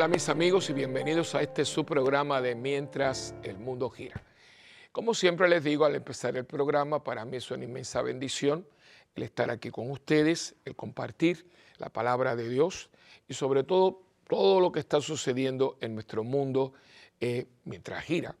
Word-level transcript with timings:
Hola 0.00 0.08
mis 0.08 0.30
amigos 0.30 0.70
y 0.70 0.72
bienvenidos 0.72 1.34
a 1.34 1.42
este 1.42 1.62
su 1.66 1.84
programa 1.84 2.40
de 2.40 2.54
Mientras 2.54 3.34
el 3.42 3.58
Mundo 3.58 3.90
Gira. 3.90 4.24
Como 4.92 5.12
siempre 5.12 5.46
les 5.46 5.62
digo 5.62 5.84
al 5.84 5.94
empezar 5.94 6.38
el 6.38 6.46
programa, 6.46 7.04
para 7.04 7.26
mí 7.26 7.36
es 7.36 7.50
una 7.50 7.64
inmensa 7.64 8.00
bendición 8.00 8.66
el 9.14 9.24
estar 9.24 9.50
aquí 9.50 9.68
con 9.68 9.90
ustedes, 9.90 10.54
el 10.64 10.74
compartir 10.74 11.46
la 11.76 11.90
palabra 11.90 12.34
de 12.34 12.48
Dios 12.48 12.88
y 13.28 13.34
sobre 13.34 13.62
todo 13.62 14.00
todo 14.26 14.58
lo 14.60 14.72
que 14.72 14.80
está 14.80 15.02
sucediendo 15.02 15.76
en 15.82 15.92
nuestro 15.92 16.24
mundo 16.24 16.72
eh, 17.20 17.48
mientras 17.64 18.02
gira. 18.02 18.34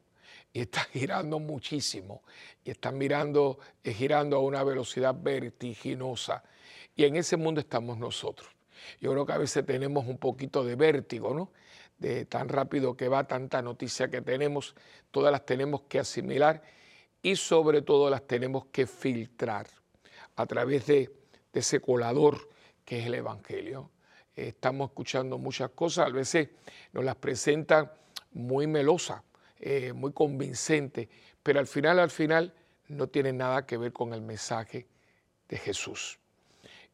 Y 0.54 0.60
está 0.60 0.80
girando 0.94 1.40
muchísimo 1.40 2.22
y 2.64 2.70
está 2.70 2.90
mirando, 2.90 3.58
eh, 3.84 3.92
girando 3.92 4.38
a 4.38 4.40
una 4.40 4.64
velocidad 4.64 5.14
vertiginosa. 5.14 6.42
Y 6.96 7.04
en 7.04 7.16
ese 7.16 7.36
mundo 7.36 7.60
estamos 7.60 7.98
nosotros. 7.98 8.48
Yo 9.00 9.12
creo 9.12 9.26
que 9.26 9.32
a 9.32 9.38
veces 9.38 9.64
tenemos 9.64 10.06
un 10.06 10.18
poquito 10.18 10.64
de 10.64 10.76
vértigo, 10.76 11.34
¿no? 11.34 11.50
De 11.98 12.24
tan 12.24 12.48
rápido 12.48 12.96
que 12.96 13.08
va 13.08 13.24
tanta 13.24 13.62
noticia 13.62 14.08
que 14.08 14.22
tenemos, 14.22 14.74
todas 15.10 15.32
las 15.32 15.44
tenemos 15.44 15.82
que 15.82 15.98
asimilar 15.98 16.62
y 17.22 17.36
sobre 17.36 17.82
todo 17.82 18.08
las 18.08 18.26
tenemos 18.26 18.66
que 18.66 18.86
filtrar 18.86 19.66
a 20.36 20.46
través 20.46 20.86
de, 20.86 21.12
ese 21.52 21.80
colador 21.80 22.48
que 22.84 23.00
es 23.00 23.06
el 23.06 23.14
Evangelio. 23.14 23.90
estamos 24.34 24.90
escuchando 24.90 25.36
muchas 25.36 25.70
cosas, 25.70 26.06
a 26.06 26.10
veces 26.10 26.48
nos 26.92 27.04
las 27.04 27.16
presentan 27.16 27.90
muy 28.32 28.66
melosas, 28.66 29.22
eh, 29.58 29.92
muy 29.92 30.12
convincentes, 30.12 31.08
pero 31.42 31.58
al 31.58 31.66
final, 31.66 31.98
al 31.98 32.10
final, 32.10 32.54
no 32.88 33.08
tienen 33.08 33.36
nada 33.36 33.66
que 33.66 33.76
ver 33.76 33.92
con 33.92 34.14
el 34.14 34.22
mensaje 34.22 34.86
de 35.48 35.58
Jesús 35.58 36.19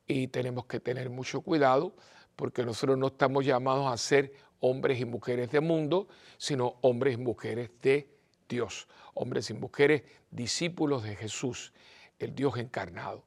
y 0.06 0.28
tenemos 0.28 0.66
que 0.66 0.80
tener 0.80 1.10
mucho 1.10 1.40
cuidado 1.40 1.94
porque 2.36 2.64
nosotros 2.64 2.98
no 2.98 3.08
estamos 3.08 3.44
llamados 3.44 3.90
a 3.92 3.96
ser 3.96 4.32
hombres 4.60 5.00
y 5.00 5.04
mujeres 5.04 5.50
de 5.50 5.60
mundo, 5.60 6.08
sino 6.36 6.76
hombres 6.82 7.14
y 7.14 7.16
mujeres 7.16 7.70
de 7.82 8.08
Dios, 8.48 8.86
hombres 9.14 9.50
y 9.50 9.54
mujeres 9.54 10.02
discípulos 10.30 11.02
de 11.02 11.16
Jesús, 11.16 11.72
el 12.18 12.34
Dios 12.34 12.56
encarnado. 12.58 13.24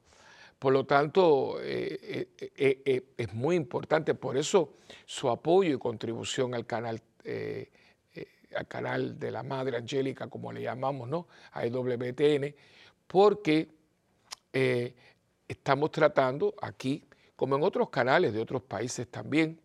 Por 0.58 0.74
lo 0.74 0.86
tanto, 0.86 1.58
eh, 1.62 2.28
eh, 2.40 2.82
eh, 2.86 3.04
es 3.18 3.34
muy 3.34 3.56
importante, 3.56 4.14
por 4.14 4.38
eso 4.38 4.74
su 5.06 5.30
apoyo 5.30 5.74
y 5.74 5.80
contribución 5.80 6.54
al 6.54 6.66
canal, 6.66 7.02
al 8.56 8.68
canal 8.68 9.18
de 9.20 9.32
la 9.32 9.44
Madre 9.44 9.78
Angélica, 9.78 10.28
como 10.28 10.52
le 10.52 10.62
llamamos, 10.62 11.08
¿no? 11.08 11.28
a 11.54 11.66
EWTN, 11.66 12.54
porque 13.08 13.70
estamos 15.50 15.92
tratando 15.92 16.54
aquí, 16.62 17.04
como 17.36 17.58
en 17.58 17.64
otros 17.64 17.90
canales 17.90 18.32
de 18.32 18.40
otros 18.40 18.62
países 18.62 19.10
también, 19.10 19.60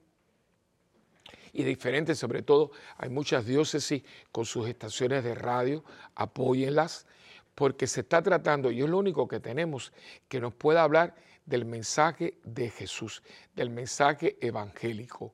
y 1.53 1.63
diferentes, 1.63 2.19
sobre 2.19 2.43
todo 2.43 2.73
hay 2.97 3.11
muchas 3.11 3.47
diócesis 3.47 4.03
con 4.33 4.45
sus 4.45 4.69
estaciones 4.69 5.23
de 5.23 5.37
radio, 5.37 5.85
apóyenlas, 6.17 7.07
porque 7.55 7.87
se 7.87 8.01
está 8.01 8.21
tratando, 8.23 8.73
y 8.73 8.83
es 8.83 8.89
lo 8.89 8.99
único 8.99 9.29
que 9.29 9.39
tenemos, 9.39 9.93
que 10.27 10.41
nos 10.41 10.53
pueda 10.53 10.83
hablar 10.83 11.15
del 11.47 11.65
mensaje 11.65 12.39
de 12.43 12.71
Jesús, 12.71 13.23
del 13.55 13.71
mensaje 13.71 14.37
evangélico. 14.41 15.33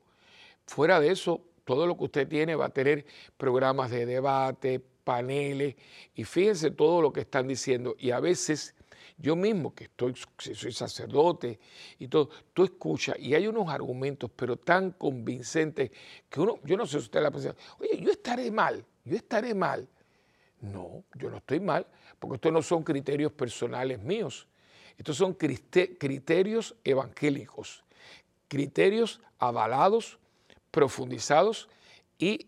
Fuera 0.67 0.99
de 0.99 1.11
eso, 1.11 1.41
todo 1.65 1.87
lo 1.87 1.97
que 1.97 2.03
usted 2.03 2.27
tiene 2.27 2.55
va 2.55 2.65
a 2.65 2.69
tener 2.69 3.05
programas 3.37 3.89
de 3.89 4.05
debate, 4.05 4.79
paneles, 4.79 5.75
y 6.13 6.23
fíjense 6.23 6.69
todo 6.69 7.01
lo 7.01 7.11
que 7.11 7.21
están 7.21 7.47
diciendo, 7.47 7.95
y 7.97 8.11
a 8.11 8.19
veces 8.19 8.75
yo 9.21 9.35
mismo, 9.35 9.73
que 9.75 9.85
estoy, 9.85 10.15
soy 10.37 10.71
sacerdote 10.71 11.59
y 11.99 12.07
todo, 12.07 12.29
tú 12.53 12.63
escuchas 12.63 13.17
y 13.19 13.35
hay 13.35 13.47
unos 13.47 13.69
argumentos, 13.69 14.31
pero 14.35 14.57
tan 14.57 14.91
convincentes 14.91 15.91
que 16.27 16.39
uno, 16.39 16.59
yo 16.63 16.75
no 16.75 16.85
sé 16.85 16.93
si 16.93 17.05
usted 17.05 17.21
la 17.21 17.29
pensado, 17.29 17.55
oye, 17.79 18.01
yo 18.01 18.11
estaré 18.11 18.49
mal, 18.49 18.83
yo 19.05 19.15
estaré 19.15 19.53
mal. 19.53 19.87
No, 20.61 21.03
yo 21.15 21.29
no 21.29 21.37
estoy 21.37 21.59
mal, 21.59 21.87
porque 22.19 22.35
estos 22.35 22.51
no 22.51 22.61
son 22.61 22.83
criterios 22.83 23.31
personales 23.31 23.99
míos. 23.99 24.47
Estos 24.97 25.17
son 25.17 25.33
criterios 25.33 26.75
evangélicos, 26.83 27.83
criterios 28.47 29.21
avalados, 29.39 30.19
profundizados 30.69 31.69
y 32.19 32.47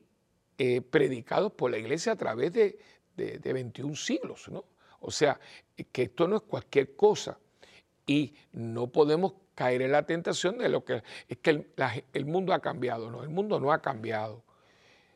eh, 0.57 0.81
predicados 0.81 1.51
por 1.53 1.71
la 1.71 1.77
iglesia 1.77 2.11
a 2.11 2.15
través 2.15 2.53
de, 2.53 2.77
de, 3.15 3.39
de 3.39 3.53
21 3.53 3.95
siglos, 3.95 4.49
¿no? 4.49 4.65
O 5.05 5.11
sea, 5.11 5.37
que 5.91 6.03
esto 6.03 6.27
no 6.27 6.37
es 6.37 6.41
cualquier 6.43 6.95
cosa 6.95 7.37
y 8.05 8.33
no 8.51 8.87
podemos 8.87 9.33
caer 9.55 9.81
en 9.81 9.91
la 9.91 10.05
tentación 10.05 10.57
de 10.57 10.69
lo 10.69 10.83
que 10.83 11.03
es 11.27 11.37
que 11.37 11.65
el, 12.13 12.25
mundo 12.25 12.53
ha 12.53 12.59
cambiado. 12.59 13.09
No, 13.09 13.23
el 13.23 13.29
mundo 13.29 13.59
no 13.59 13.71
ha 13.71 13.81
cambiado. 13.81 14.43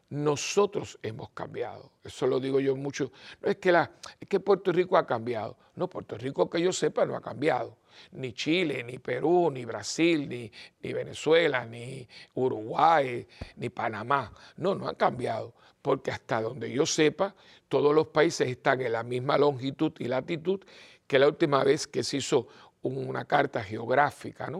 Nosotros 0.10 0.98
hemos 1.04 1.32
cambiado. 1.32 1.92
Eso 2.04 2.28
lo 2.28 2.40
digo 2.40 2.60
yo 2.60 2.76
mucho. 2.76 3.12
No 3.42 3.50
es 3.50 3.58
que, 3.58 3.72
la, 3.72 3.92
es 4.20 4.28
que 4.28 4.40
Puerto 4.40 4.72
Rico 4.72 4.98
ha 4.98 5.06
cambiado. 5.06 5.58
No, 5.76 5.90
Puerto 5.90 6.18
Rico 6.18 6.50
que 6.50 6.62
yo 6.62 6.72
sepa 6.72 7.06
no 7.06 7.16
ha 7.16 7.22
cambiado. 7.22 7.78
Ni 8.12 8.32
Chile, 8.32 8.84
ni 8.84 9.00
Perú, 9.00 9.50
ni 9.52 9.66
Brasil, 9.66 10.30
ni, 10.30 10.52
ni 10.82 10.94
Venezuela, 10.94 11.66
ni 11.66 12.08
Uruguay, 12.36 13.28
ni 13.58 13.70
Panamá. 13.70 14.32
No, 14.56 14.76
no 14.76 14.88
han 14.88 14.96
cambiado. 14.96 15.54
Porque 15.88 16.12
hasta 16.12 16.42
donde 16.42 16.70
yo 16.70 16.86
sepa, 16.86 17.34
todos 17.70 17.96
los 17.96 18.08
países 18.08 18.50
están 18.50 18.82
en 18.82 18.92
la 18.92 19.04
misma 19.04 19.38
longitud 19.38 19.94
y 20.00 20.10
latitud 20.10 20.60
que 21.08 21.18
la 21.18 21.30
última 21.30 21.64
vez 21.64 21.88
que 21.88 22.04
se 22.04 22.18
hizo 22.18 22.50
una 22.82 23.24
carta 23.24 23.64
geográfica 23.64 24.52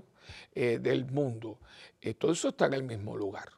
eh, 0.56 0.80
del 0.80 1.04
mundo. 1.04 1.60
Eh, 2.00 2.14
todo 2.14 2.32
eso 2.32 2.48
está 2.48 2.68
en 2.68 2.76
el 2.76 2.84
mismo 2.84 3.18
lugar. 3.18 3.50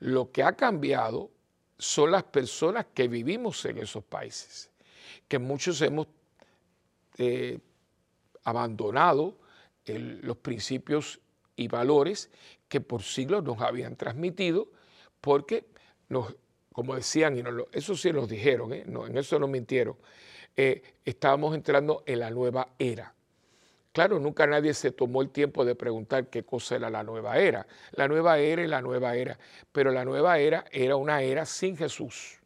Lo 0.00 0.30
que 0.30 0.42
ha 0.42 0.52
cambiado 0.52 1.30
son 1.78 2.10
las 2.10 2.24
personas 2.24 2.84
que 2.92 3.08
vivimos 3.08 3.64
en 3.64 3.78
esos 3.78 4.04
países, 4.04 4.70
que 5.26 5.38
muchos 5.38 5.80
hemos 5.80 6.08
eh, 7.16 7.58
abandonado 8.44 9.38
los 9.86 10.36
principios 10.36 11.20
y 11.56 11.68
valores 11.68 12.30
que 12.68 12.82
por 12.82 13.02
siglos 13.02 13.42
nos 13.44 13.62
habían 13.62 13.96
transmitido, 13.96 14.68
porque 15.22 15.64
nos 16.10 16.34
como 16.78 16.94
decían, 16.94 17.36
y 17.36 17.42
eso 17.72 17.96
sí 17.96 18.12
nos 18.12 18.28
dijeron, 18.28 18.72
¿eh? 18.72 18.84
en 18.86 19.18
eso 19.18 19.36
no 19.40 19.48
mintieron, 19.48 19.96
eh, 20.56 20.80
estábamos 21.04 21.52
entrando 21.56 22.04
en 22.06 22.20
la 22.20 22.30
nueva 22.30 22.68
era. 22.78 23.12
Claro, 23.90 24.20
nunca 24.20 24.46
nadie 24.46 24.72
se 24.74 24.92
tomó 24.92 25.20
el 25.20 25.30
tiempo 25.30 25.64
de 25.64 25.74
preguntar 25.74 26.28
qué 26.28 26.44
cosa 26.44 26.76
era 26.76 26.88
la 26.88 27.02
nueva 27.02 27.36
era. 27.36 27.66
La 27.94 28.06
nueva 28.06 28.38
era 28.38 28.62
y 28.62 28.68
la 28.68 28.80
nueva 28.80 29.16
era, 29.16 29.36
pero 29.72 29.90
la 29.90 30.04
nueva 30.04 30.38
era 30.38 30.66
era 30.70 30.94
una 30.94 31.20
era 31.20 31.44
sin 31.46 31.76
Jesús, 31.76 32.38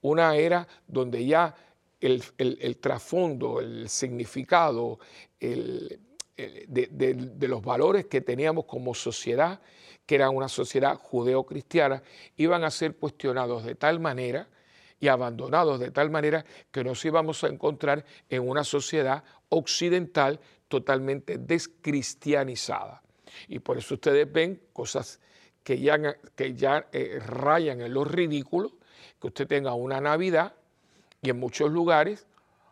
una 0.00 0.34
era 0.36 0.66
donde 0.88 1.26
ya 1.26 1.54
el, 2.00 2.78
trasfondo, 2.80 3.60
el 3.60 3.90
significado 3.90 5.00
de, 5.38 5.98
de 6.38 7.46
los 7.48 7.62
valores 7.62 8.06
que 8.06 8.22
teníamos 8.22 8.64
como 8.64 8.94
sociedad 8.94 9.60
que 10.06 10.16
era 10.16 10.30
una 10.30 10.48
sociedad 10.48 10.96
judeo-cristiana, 10.96 12.02
iban 12.36 12.64
a 12.64 12.70
ser 12.70 12.96
cuestionados 12.96 13.64
de 13.64 13.74
tal 13.74 14.00
manera 14.00 14.48
y 15.00 15.08
abandonados 15.08 15.80
de 15.80 15.90
tal 15.90 16.10
manera 16.10 16.44
que 16.70 16.84
nos 16.84 17.04
íbamos 17.04 17.42
a 17.44 17.48
encontrar 17.48 18.04
en 18.28 18.48
una 18.48 18.64
sociedad 18.64 19.24
occidental 19.48 20.40
totalmente 20.68 21.38
descristianizada. 21.38 23.02
Y 23.48 23.58
por 23.58 23.78
eso 23.78 23.94
ustedes 23.94 24.30
ven 24.30 24.60
cosas 24.72 25.20
que 25.62 25.80
ya, 25.80 25.98
que 26.36 26.54
ya 26.54 26.86
eh, 26.92 27.18
rayan 27.26 27.80
en 27.80 27.92
lo 27.92 28.04
ridículo, 28.04 28.72
que 29.20 29.28
usted 29.28 29.46
tenga 29.46 29.74
una 29.74 30.00
Navidad 30.00 30.54
y 31.22 31.30
en 31.30 31.38
muchos 31.38 31.70
lugares 31.70 32.26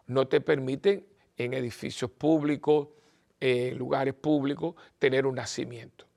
no 0.07 0.29
te 0.29 0.41
permiten 0.41 1.07
en 1.39 1.55
edificios 1.55 2.11
públicos, 2.11 2.89
en 3.41 3.77
lugares 3.77 4.15
públicos, 4.15 4.75
tener 4.99 5.27
un 5.27 5.37
nacimiento 5.37 6.12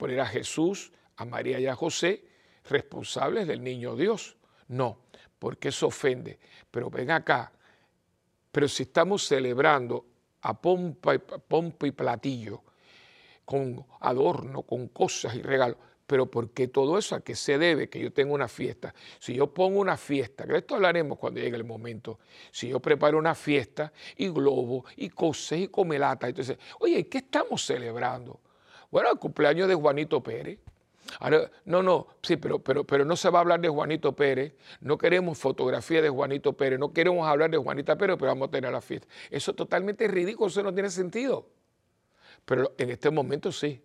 poner 0.00 0.20
a 0.20 0.26
Jesús, 0.26 0.90
a 1.16 1.26
María 1.26 1.60
y 1.60 1.66
a 1.66 1.74
José 1.76 2.24
responsables 2.70 3.46
del 3.46 3.62
niño 3.62 3.94
Dios. 3.96 4.34
No, 4.68 5.00
porque 5.38 5.68
eso 5.68 5.88
ofende. 5.88 6.38
Pero 6.70 6.88
ven 6.88 7.10
acá, 7.10 7.52
pero 8.50 8.66
si 8.66 8.84
estamos 8.84 9.26
celebrando 9.26 10.06
a 10.40 10.58
pompa 10.58 11.14
y, 11.14 11.18
pompa 11.18 11.86
y 11.86 11.90
platillo, 11.90 12.62
con 13.44 13.84
adorno, 14.00 14.62
con 14.62 14.88
cosas 14.88 15.34
y 15.34 15.42
regalos, 15.42 15.76
pero 16.06 16.30
¿por 16.30 16.50
qué 16.50 16.68
todo 16.68 16.96
eso? 16.96 17.14
¿A 17.14 17.20
qué 17.20 17.36
se 17.36 17.58
debe 17.58 17.90
que 17.90 18.00
yo 18.00 18.10
tenga 18.10 18.32
una 18.32 18.48
fiesta? 18.48 18.94
Si 19.18 19.34
yo 19.34 19.52
pongo 19.52 19.80
una 19.80 19.98
fiesta, 19.98 20.46
que 20.46 20.52
de 20.52 20.58
esto 20.60 20.76
hablaremos 20.76 21.18
cuando 21.18 21.40
llegue 21.40 21.56
el 21.56 21.64
momento, 21.64 22.20
si 22.50 22.68
yo 22.68 22.80
preparo 22.80 23.18
una 23.18 23.34
fiesta 23.34 23.92
y 24.16 24.28
globo 24.28 24.86
y 24.96 25.10
cosas 25.10 25.58
y 25.58 25.68
comelata, 25.68 26.26
entonces, 26.26 26.56
oye, 26.78 27.06
¿qué 27.06 27.18
estamos 27.18 27.66
celebrando? 27.66 28.40
Bueno, 28.90 29.10
el 29.12 29.18
cumpleaños 29.18 29.68
de 29.68 29.74
Juanito 29.74 30.22
Pérez. 30.22 30.58
no, 31.64 31.82
no, 31.82 32.06
sí, 32.22 32.36
pero, 32.36 32.58
pero, 32.58 32.84
pero 32.84 33.04
no 33.04 33.16
se 33.16 33.30
va 33.30 33.38
a 33.38 33.42
hablar 33.42 33.60
de 33.60 33.68
Juanito 33.68 34.14
Pérez, 34.14 34.54
no 34.80 34.98
queremos 34.98 35.38
fotografía 35.38 36.02
de 36.02 36.08
Juanito 36.08 36.52
Pérez, 36.52 36.78
no 36.78 36.92
queremos 36.92 37.26
hablar 37.26 37.50
de 37.50 37.58
Juanita 37.58 37.96
Pérez, 37.96 38.16
pero 38.18 38.30
vamos 38.30 38.48
a 38.48 38.50
tener 38.50 38.72
la 38.72 38.80
fiesta. 38.80 39.08
Eso 39.30 39.52
es 39.52 39.56
totalmente 39.56 40.06
ridículo, 40.08 40.48
eso 40.48 40.62
no 40.62 40.74
tiene 40.74 40.90
sentido. 40.90 41.48
Pero 42.44 42.74
en 42.78 42.90
este 42.90 43.10
momento 43.10 43.52
sí. 43.52 43.82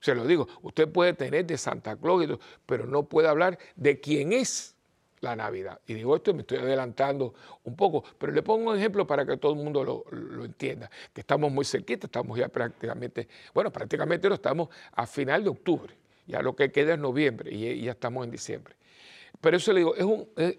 Se 0.00 0.14
lo 0.14 0.26
digo, 0.26 0.46
usted 0.62 0.88
puede 0.88 1.14
tener 1.14 1.46
de 1.46 1.56
Santa 1.56 1.96
Claus, 1.96 2.38
pero 2.66 2.86
no 2.86 3.04
puede 3.04 3.28
hablar 3.28 3.58
de 3.74 3.98
quién 3.98 4.32
es 4.32 4.75
la 5.20 5.36
Navidad. 5.36 5.80
Y 5.86 5.94
digo 5.94 6.16
esto, 6.16 6.34
me 6.34 6.40
estoy 6.40 6.58
adelantando 6.58 7.34
un 7.64 7.76
poco, 7.76 8.04
pero 8.18 8.32
le 8.32 8.42
pongo 8.42 8.70
un 8.70 8.76
ejemplo 8.76 9.06
para 9.06 9.24
que 9.24 9.36
todo 9.36 9.52
el 9.52 9.58
mundo 9.58 9.84
lo, 9.84 10.44
entienda, 10.44 10.90
que 11.12 11.20
estamos 11.20 11.50
muy 11.50 11.64
cerquita, 11.64 12.06
estamos 12.06 12.38
ya 12.38 12.48
prácticamente, 12.48 13.28
bueno, 13.54 13.72
prácticamente 13.72 14.28
no 14.28 14.34
estamos 14.34 14.68
a 14.92 15.06
final 15.06 15.44
de 15.44 15.50
octubre, 15.50 15.94
ya 16.26 16.42
lo 16.42 16.54
que 16.54 16.70
queda 16.70 16.94
es 16.94 16.98
noviembre 16.98 17.52
y 17.52 17.82
ya 17.82 17.92
estamos 17.92 18.24
en 18.24 18.30
diciembre. 18.30 18.76
Pero 19.40 19.56
eso 19.56 19.72
le 19.72 19.80
digo, 19.80 19.94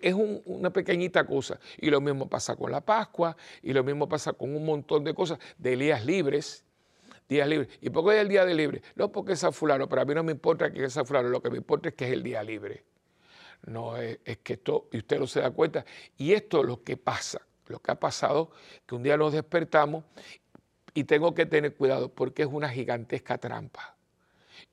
es, 0.01 0.13
una 0.45 0.69
pequeñita 0.69 1.25
cosa. 1.25 1.59
Y 1.77 1.89
lo 1.89 2.01
mismo 2.01 2.29
pasa 2.29 2.55
con 2.55 2.71
la 2.71 2.81
Pascua, 2.81 3.35
y 3.61 3.73
lo 3.73 3.83
mismo 3.83 4.07
pasa 4.07 4.33
con 4.33 4.55
un 4.55 4.65
montón 4.65 5.03
de 5.03 5.13
cosas, 5.13 5.39
de 5.57 5.75
días 5.75 6.05
libres, 6.05 6.63
días 7.27 7.47
libres. 7.47 7.69
¿Y 7.81 7.89
por 7.89 8.05
qué 8.05 8.17
es 8.17 8.21
el 8.21 8.29
día 8.29 8.45
de 8.45 8.53
libre? 8.53 8.81
No 8.95 9.11
porque 9.11 9.33
es 9.33 9.39
San 9.39 9.53
Fulano, 9.53 9.89
pero 9.89 10.01
a 10.01 10.05
mí 10.05 10.13
no 10.13 10.23
me 10.23 10.31
importa 10.31 10.71
que 10.71 10.83
es 10.83 10.93
San 10.93 11.05
Fulano, 11.05 11.29
lo 11.29 11.41
que 11.41 11.49
me 11.49 11.57
importa 11.57 11.89
es 11.89 11.95
que 11.95 12.05
es 12.05 12.11
el 12.11 12.23
día 12.23 12.43
libre. 12.43 12.83
No, 13.65 13.97
es, 13.97 14.19
que 14.43 14.53
esto, 14.53 14.87
y 14.91 14.99
usted 14.99 15.19
no 15.19 15.27
se 15.27 15.41
da 15.41 15.51
cuenta, 15.51 15.85
y 16.17 16.33
esto 16.33 16.61
es 16.61 16.67
lo 16.67 16.83
que 16.83 16.95
pasa, 16.95 17.41
lo 17.67 17.79
que 17.79 17.91
ha 17.91 17.99
pasado, 17.99 18.51
que 18.85 18.95
un 18.95 19.03
día 19.03 19.17
nos 19.17 19.33
despertamos 19.33 20.05
y 20.93 21.03
tengo 21.03 21.33
que 21.33 21.45
tener 21.45 21.75
cuidado 21.75 22.09
porque 22.09 22.43
es 22.43 22.49
una 22.49 22.69
gigantesca 22.69 23.37
trampa. 23.37 23.95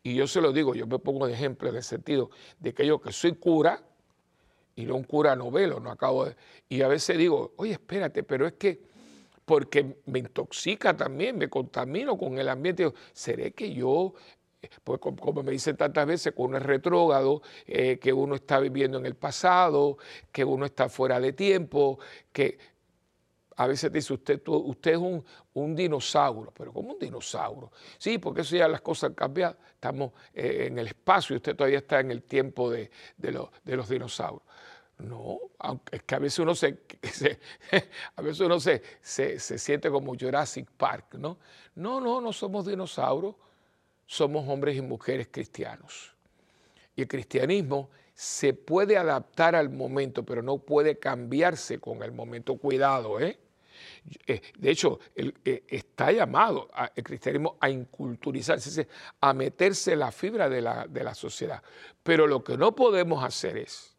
Y 0.03 0.15
yo 0.15 0.27
se 0.27 0.41
lo 0.41 0.53
digo, 0.53 0.75
yo 0.75 0.87
me 0.87 0.99
pongo 0.99 1.27
de 1.27 1.35
ejemplo 1.35 1.69
en 1.69 1.77
el 1.77 1.83
sentido 1.83 2.31
de 2.61 2.73
que 2.73 2.87
yo 2.87 3.01
que 3.01 3.13
soy 3.13 3.33
cura, 3.33 3.83
y 4.77 4.87
no 4.87 4.97
un 4.97 5.05
cura 5.05 5.37
novelo, 5.37 5.81
no 5.81 5.91
acabo 5.91 6.27
de... 6.27 6.37
Y 6.69 6.83
a 6.83 6.89
veces 6.89 7.17
digo, 7.17 7.53
oye, 7.57 7.73
espérate, 7.73 8.23
pero 8.23 8.47
es 8.47 8.55
que 8.55 8.81
porque 9.45 9.99
me 10.07 10.21
intoxica 10.21 10.97
también, 10.97 11.39
me 11.39 11.49
contamino 11.49 12.17
con 12.17 12.39
el 12.39 12.49
ambiente. 12.49 12.93
¿Seré 13.13 13.53
que 13.53 13.73
yo, 13.73 14.15
pues 14.83 15.01
como 15.01 15.43
me 15.43 15.53
dicen 15.53 15.77
tantas 15.77 16.07
veces, 16.07 16.35
que 16.35 16.43
uno 16.43 16.57
es 16.57 16.63
retrógrado, 16.63 17.43
eh, 17.67 17.99
que 17.99 18.13
uno 18.13 18.35
está 18.35 18.59
viviendo 18.61 18.99
en 18.99 19.07
el 19.07 19.15
pasado, 19.15 19.99
que 20.33 20.45
uno 20.45 20.67
está 20.67 20.89
fuera 20.89 21.21
de 21.21 21.33
tiempo, 21.33 21.99
que 22.33 22.59
a 23.57 23.67
veces 23.67 23.93
dice 23.93 24.13
usted, 24.15 24.43
usted 24.47 24.93
es 24.93 24.99
un, 24.99 25.77
dinosaurio, 25.77 26.53
pero 26.57 26.73
¿cómo 26.73 26.95
un 26.95 26.99
dinosaurio? 26.99 27.71
Sí, 27.99 28.19
porque 28.19 28.41
eso 28.41 28.57
ya 28.57 28.69
las 28.69 28.81
cosas 28.81 29.11
han 29.11 29.15
cambiado, 29.15 29.57
estamos 29.73 30.13
eh, 30.33 30.67
en 30.67 30.79
el 30.79 30.89
espacio 30.89 31.35
y 31.35 31.37
usted 31.37 31.55
todavía 31.55 31.79
está 31.79 32.01
en 32.01 32.11
el 32.11 32.23
tiempo 32.23 32.71
de, 32.71 32.91
los 33.23 33.89
dinosaurios. 33.89 34.43
No, 34.99 35.39
aunque 35.59 35.97
es 35.97 36.03
que 36.05 36.15
a 36.15 36.19
veces 36.21 36.39
uno 36.39 36.55
se, 36.55 36.79
a 38.17 38.23
veces 38.23 38.41
uno 38.41 38.61
se, 38.61 38.83
se, 39.03 39.39
siente 39.39 39.91
como 39.91 40.15
Jurassic 40.15 40.71
Park, 40.71 41.15
¿no? 41.15 41.39
No, 41.75 42.01
no, 42.01 42.21
no 42.21 42.33
somos 42.33 42.67
dinosaurios, 42.67 43.35
somos 44.07 44.49
hombres 44.49 44.77
y 44.77 44.83
mujeres 44.83 45.29
cristianos. 45.31 46.15
Y 46.97 47.03
el 47.03 47.09
cristianismo 47.09 47.91
se 48.15 48.55
puede 48.55 48.97
adaptar 48.97 49.57
al 49.57 49.71
momento, 49.71 50.25
pero 50.25 50.43
no 50.43 50.59
puede 50.59 50.99
cambiarse 50.99 51.79
con 51.79 52.03
el 52.03 52.13
momento. 52.13 52.57
Cuidado, 52.57 53.21
¿eh? 53.21 53.39
Eh, 54.27 54.41
de 54.57 54.71
hecho, 54.71 55.01
eh, 55.17 55.65
está 55.67 56.13
llamado 56.13 56.71
el 56.95 57.03
cristianismo 57.03 57.57
a 57.61 57.71
inculturizarse, 57.71 58.87
a 59.21 59.33
meterse 59.33 59.97
la 59.97 60.13
fibra 60.13 60.49
de 60.49 60.61
la, 60.61 60.87
de 60.87 61.03
la 61.03 61.15
sociedad. 61.15 61.63
Pero 62.03 62.27
lo 62.27 62.45
que 62.45 62.57
no 62.57 62.75
podemos 62.75 63.25
hacer 63.25 63.57
es 63.57 63.97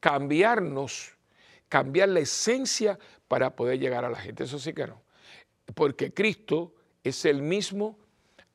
cambiarnos, 0.00 1.16
cambiar 1.68 2.08
la 2.10 2.20
esencia 2.20 2.98
para 3.28 3.54
poder 3.54 3.78
llegar 3.78 4.04
a 4.04 4.10
la 4.10 4.18
gente. 4.18 4.44
Eso 4.44 4.58
sí 4.58 4.72
que 4.72 4.86
no. 4.86 5.02
Porque 5.74 6.12
Cristo 6.12 6.74
es 7.02 7.24
el 7.24 7.42
mismo 7.42 7.98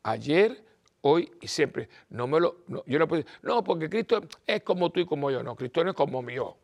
ayer, 0.03 0.63
hoy 1.01 1.31
y 1.41 1.47
siempre. 1.47 1.89
No 2.09 2.27
me 2.27 2.39
lo, 2.39 2.65
yo 2.85 2.99
no 2.99 3.07
puedo 3.07 3.23
decir, 3.23 3.39
no, 3.41 3.63
porque 3.63 3.89
Cristo 3.89 4.21
es 4.45 4.63
como 4.63 4.89
tú 4.89 4.99
y 4.99 5.05
como 5.05 5.31
yo. 5.31 5.43
No, 5.43 5.55
Cristo 5.55 5.83
no 5.83 5.91
es 5.91 5.95
como 5.95 6.27
yo. 6.29 6.57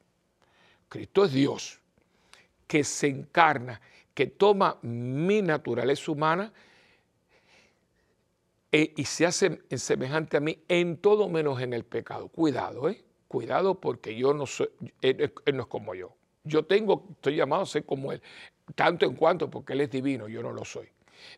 Cristo 0.89 1.25
es 1.25 1.33
Dios 1.33 1.79
que 2.67 2.83
se 2.83 3.07
encarna 3.07 3.79
que 4.13 4.27
toma 4.27 4.79
mi 4.81 5.41
naturaleza 5.41 6.11
humana 6.11 6.51
e, 8.71 8.93
y 8.95 9.03
se 9.03 9.25
hace 9.25 9.61
semejante 9.77 10.37
a 10.37 10.39
mí 10.39 10.57
en 10.67 10.97
todo 10.97 11.29
menos 11.29 11.61
en 11.61 11.73
el 11.73 11.83
pecado. 11.83 12.29
Cuidado, 12.29 12.89
¿eh? 12.89 13.03
Cuidado 13.27 13.79
porque 13.79 14.15
yo 14.15 14.33
no 14.33 14.45
soy, 14.45 14.69
él, 15.01 15.33
no 15.53 15.63
es 15.63 15.67
como 15.67 15.93
yo. 15.95 16.15
Yo 16.43 16.63
tengo, 16.63 17.07
estoy 17.11 17.35
llamado 17.35 17.63
a 17.63 17.65
ser 17.65 17.85
como 17.85 18.11
él, 18.11 18.21
tanto 18.75 19.05
en 19.05 19.15
cuanto 19.15 19.49
porque 19.49 19.73
él 19.73 19.81
es 19.81 19.91
divino, 19.91 20.27
yo 20.27 20.41
no 20.41 20.51
lo 20.51 20.63
soy. 20.63 20.87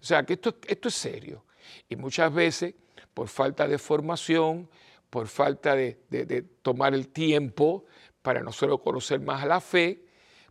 O 0.02 0.06
sea 0.06 0.24
que 0.24 0.34
esto, 0.34 0.58
esto 0.68 0.90
es 0.90 0.96
serio. 0.96 1.46
Y 1.90 1.96
muchas 1.96 2.32
veces, 2.34 2.76
por 3.18 3.30
falta 3.30 3.68
de 3.68 3.80
formación, 3.80 4.70
por 5.10 5.28
falta 5.28 5.76
de, 5.76 6.46
tomar 6.62 6.94
el 6.94 7.08
tiempo 7.08 7.86
para 8.22 8.44
nosotros 8.44 8.82
conocer 8.82 9.20
más 9.22 9.42
a 9.42 9.48
la 9.48 9.60
fe, 9.60 10.04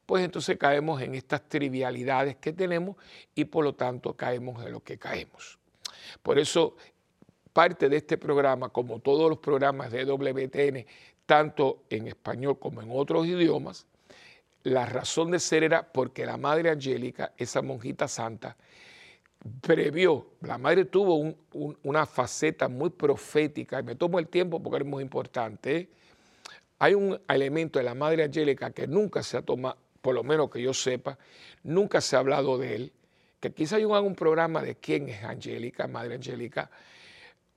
pues 0.04 0.24
entonces 0.24 0.58
caemos 0.58 1.00
en 1.00 1.14
estas 1.14 1.48
trivialidades 1.48 2.34
que 2.38 2.52
tenemos 2.52 2.96
y 3.36 3.44
por 3.44 3.62
lo 3.62 3.76
tanto 3.76 4.16
caemos 4.16 4.66
en 4.66 4.72
lo 4.72 4.82
que 4.82 4.98
caemos. 4.98 5.60
Por 6.24 6.40
eso 6.40 6.74
parte 7.52 7.88
de 7.88 7.98
este 7.98 8.18
programa, 8.18 8.70
como 8.70 8.98
todos 8.98 9.30
los 9.30 9.38
programas 9.38 9.92
de 9.92 10.04
WTN, 10.04 10.86
tanto 11.24 11.84
en 11.88 12.08
español 12.08 12.58
como 12.58 12.82
en 12.82 12.88
otros 12.90 13.28
idiomas, 13.28 13.86
la 14.64 14.86
razón 14.86 15.30
de 15.30 15.38
ser 15.38 15.62
era 15.62 15.92
porque 15.92 16.26
la 16.26 16.36
Madre 16.36 16.70
Angélica, 16.70 17.32
esa 17.36 17.62
monjita 17.62 18.08
santa, 18.08 18.56
previó, 19.60 20.26
la 20.42 20.58
Madre 20.58 20.84
tuvo 20.84 21.34
una 21.82 22.06
faceta 22.06 22.68
muy 22.68 22.90
profética, 22.90 23.80
y 23.80 23.82
me 23.82 23.94
tomo 23.94 24.18
el 24.18 24.28
tiempo 24.28 24.62
porque 24.62 24.82
es 24.82 24.88
muy 24.88 25.02
importante, 25.02 25.88
hay 26.78 26.94
un 26.94 27.20
elemento 27.28 27.78
de 27.78 27.84
la 27.84 27.94
Madre 27.94 28.24
Angélica 28.24 28.70
que 28.70 28.86
nunca 28.86 29.22
se 29.22 29.36
ha 29.36 29.42
tomado, 29.42 29.76
por 30.00 30.14
lo 30.14 30.22
menos 30.22 30.50
que 30.50 30.62
yo 30.62 30.74
sepa, 30.74 31.18
nunca 31.62 32.00
se 32.00 32.16
ha 32.16 32.20
hablado 32.20 32.58
de 32.58 32.76
él, 32.76 32.92
que 33.40 33.52
quizá 33.52 33.78
yo 33.78 33.88
un 34.00 34.14
programa 34.14 34.62
de 34.62 34.76
quién 34.76 35.08
es 35.08 35.22
Angélica, 35.24 35.86
Madre 35.86 36.14
Angélica, 36.14 36.70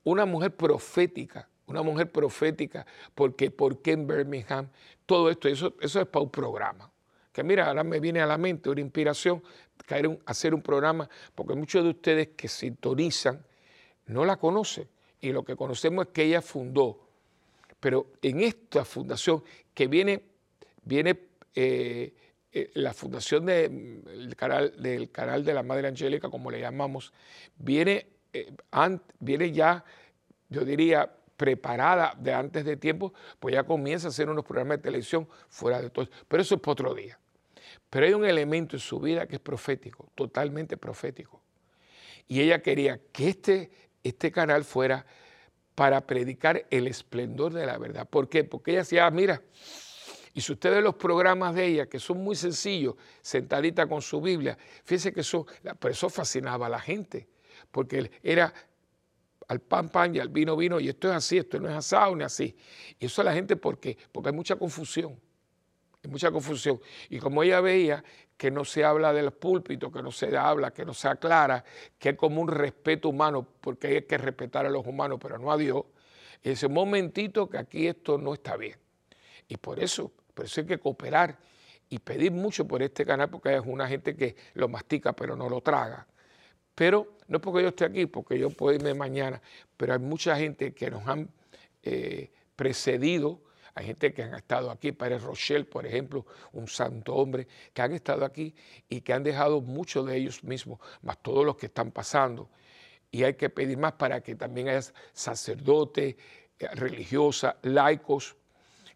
una 0.04 0.26
mujer 0.26 0.56
profética, 0.56 1.48
una 1.68 1.82
mujer 1.84 2.12
profética, 2.12 2.86
porque 3.14 3.52
¿por 3.52 3.80
en 3.86 4.08
Birmingham? 4.08 4.70
Todo 5.06 5.30
esto, 5.30 5.48
eso, 5.48 5.76
eso 5.82 6.02
es 6.02 6.08
para 6.08 6.24
un 6.24 6.32
programa. 6.32 6.90
Que 7.32 7.44
mira, 7.44 7.68
ahora 7.68 7.84
me 7.84 8.00
viene 8.00 8.22
a 8.22 8.26
la 8.26 8.38
mente 8.38 8.70
una 8.70 8.82
inspiración, 8.82 9.44
caer 9.86 10.20
hacer 10.26 10.54
un 10.54 10.62
programa, 10.62 11.10
porque 11.36 11.56
muchos 11.56 11.84
de 11.84 11.90
ustedes 11.92 12.30
que 12.36 12.48
sintonizan 12.48 13.44
no 14.08 14.26
la 14.26 14.38
conocen, 14.38 14.88
y 15.22 15.32
lo 15.32 15.44
que 15.44 15.56
conocemos 15.56 16.08
es 16.08 16.12
que 16.12 16.24
ella 16.24 16.42
fundó, 16.42 17.08
pero 17.80 18.08
en 18.22 18.42
esta 18.42 18.84
fundación 18.86 19.44
que 19.74 19.88
viene, 19.88 20.22
viene 20.84 21.20
eh, 21.56 22.14
eh, 22.52 22.72
la 22.74 22.94
fundación 22.94 23.46
del 23.46 24.36
canal, 24.36 24.74
del 24.82 25.12
canal 25.12 25.46
de 25.46 25.54
la 25.54 25.64
Madre 25.64 25.88
Angélica, 25.88 26.30
como 26.30 26.50
le 26.50 26.60
llamamos, 26.60 27.14
viene, 27.58 28.08
eh, 28.34 28.52
viene 29.20 29.52
ya, 29.52 29.84
yo 30.50 30.66
diría, 30.66 31.12
preparada 31.40 32.14
de 32.20 32.34
antes 32.34 32.66
de 32.66 32.76
tiempo, 32.76 33.14
pues 33.40 33.56
ya 33.56 33.64
comienza 33.64 34.08
a 34.08 34.10
hacer 34.10 34.30
unos 34.30 34.44
programas 34.44 34.80
de 34.80 34.84
televisión 34.84 35.26
fuera 35.48 35.82
de 35.82 35.90
todo. 35.90 36.10
Pero 36.28 36.44
eso 36.44 36.56
es 36.56 36.62
para 36.62 36.74
otro 36.74 36.94
día. 36.94 37.18
Pero 37.90 38.06
hay 38.06 38.14
un 38.14 38.26
elemento 38.26 38.76
en 38.76 38.82
su 38.82 39.00
vida 39.00 39.26
que 39.26 39.36
es 39.36 39.42
profético, 39.42 40.12
totalmente 40.16 40.76
profético. 40.76 41.42
Y 42.28 42.42
ella 42.42 42.62
quería 42.62 43.00
que 43.14 43.30
este, 43.30 43.72
este 44.04 44.34
canal 44.34 44.66
fuera 44.66 45.06
para 45.76 46.02
predicar 46.02 46.66
el 46.72 46.88
esplendor 46.88 47.54
de 47.54 47.66
la 47.66 47.78
verdad. 47.78 48.06
¿Por 48.06 48.28
qué? 48.28 48.44
Porque 48.44 48.72
ella 48.72 48.82
decía, 48.82 49.06
ah, 49.06 49.12
mira, 49.12 49.42
y 50.34 50.42
si 50.42 50.52
usted 50.52 50.72
ve 50.72 50.82
los 50.82 50.96
programas 50.96 51.56
de 51.56 51.68
ella, 51.68 51.86
que 51.86 52.00
son 52.00 52.22
muy 52.22 52.36
sencillos, 52.36 52.96
sentadita 53.22 53.88
con 53.88 54.02
su 54.02 54.20
Biblia, 54.20 54.58
fíjese 54.84 55.14
que 55.14 55.22
eso, 55.22 55.48
eso 55.90 56.10
fascinaba 56.10 56.66
a 56.66 56.70
la 56.70 56.82
gente, 56.82 57.30
porque 57.72 58.12
era 58.24 58.54
al 59.50 59.60
pan, 59.60 59.90
pan 59.90 60.16
y 60.16 60.20
al 60.20 60.30
vino, 60.30 60.56
vino, 60.56 60.80
y 60.80 60.88
esto 60.88 61.10
es 61.10 61.16
así, 61.16 61.38
esto 61.38 61.60
no 61.60 61.70
es 61.70 61.76
asado 61.76 62.16
ni 62.16 62.24
así. 62.24 62.56
Y 62.98 63.06
eso 63.06 63.22
a 63.22 63.26
la 63.26 63.34
gente, 63.34 63.58
¿por 63.58 63.80
qué? 63.80 63.98
Porque 64.12 64.30
hay 64.30 64.36
mucha 64.36 64.56
confusión, 64.56 65.20
hay 66.04 66.10
mucha 66.10 66.32
confusión. 66.32 66.80
Y 67.10 67.20
como 67.20 67.44
ella 67.44 67.60
veía 67.60 68.04
que 68.38 68.50
no 68.50 68.64
se 68.64 68.86
habla 68.86 69.12
del 69.12 69.32
púlpito, 69.32 69.92
que 69.92 70.02
no 70.02 70.12
se 70.12 70.38
habla, 70.38 70.72
que 70.72 70.86
no 70.86 70.94
se 70.94 71.10
aclara, 71.10 71.64
que 71.98 72.10
hay 72.10 72.16
como 72.16 72.42
un 72.42 72.48
respeto 72.48 73.10
humano, 73.10 73.46
porque 73.60 73.88
hay 73.88 74.02
que 74.04 74.18
respetar 74.18 74.66
a 74.66 74.70
los 74.70 74.88
humanos, 74.88 75.20
pero 75.22 75.38
no 75.38 75.52
a 75.52 75.58
Dios, 75.58 75.84
ese 76.42 76.70
momentito 76.70 77.50
que 77.50 77.58
aquí 77.58 77.88
esto 77.88 78.18
no 78.18 78.34
está 78.34 78.56
bien. 78.56 78.78
Y 79.50 79.58
por 79.58 79.80
eso 79.80 80.14
por 80.40 80.46
eso 80.46 80.62
hay 80.62 80.68
que 80.68 80.80
cooperar 80.80 81.38
y 81.90 82.00
pedir 82.00 82.32
mucho 82.32 82.66
por 82.66 82.82
este 82.82 83.06
canal 83.06 83.30
porque 83.30 83.54
es 83.56 83.62
una 83.66 83.90
gente 83.90 84.16
que 84.16 84.38
lo 84.54 84.70
mastica 84.70 85.12
pero 85.12 85.36
no 85.36 85.50
lo 85.50 85.60
traga. 85.60 86.08
Pero 86.80 87.18
no 87.28 87.42
porque 87.42 87.62
yo 87.62 87.68
esté 87.68 87.84
aquí, 87.84 88.06
porque 88.06 88.40
yo 88.40 88.50
puedo 88.52 88.74
irme 88.74 88.94
mañana, 88.94 89.42
pero 89.76 89.92
hay 89.92 90.00
mucha 90.00 90.38
gente 90.38 90.74
que 90.74 90.90
nos 90.90 91.06
han 91.10 91.30
eh, 91.84 92.32
precedido, 92.56 93.42
hay 93.76 93.88
gente 93.88 94.14
que 94.14 94.24
han 94.24 94.34
estado 94.34 94.72
aquí, 94.72 94.94
Pérez 94.94 95.22
Rochelle, 95.24 95.66
por 95.66 95.86
ejemplo, 95.86 96.26
un 96.54 96.70
santo 96.70 97.16
hombre, 97.16 97.50
que 97.74 97.82
han 97.82 97.92
estado 97.92 98.24
aquí 98.24 98.56
y 98.88 99.02
que 99.02 99.12
han 99.12 99.24
dejado 99.24 99.60
muchos 99.60 100.06
de 100.06 100.16
ellos 100.16 100.42
mismos, 100.46 100.80
más 101.02 101.22
todos 101.22 101.46
los 101.46 101.58
que 101.58 101.66
están 101.66 101.92
pasando. 101.92 102.50
y 103.12 103.24
hay 103.24 103.34
que 103.34 103.50
pedir 103.50 103.78
más 103.78 103.94
para 103.94 104.22
que 104.22 104.36
también 104.36 104.70
haya 104.70 104.82
sacerdotes, 105.12 106.16
eh, 106.60 106.68
religiosas, 106.76 107.56
laicos, 107.64 108.38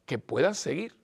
que 0.06 0.20
puedan 0.20 0.56
seguir. 0.56 0.96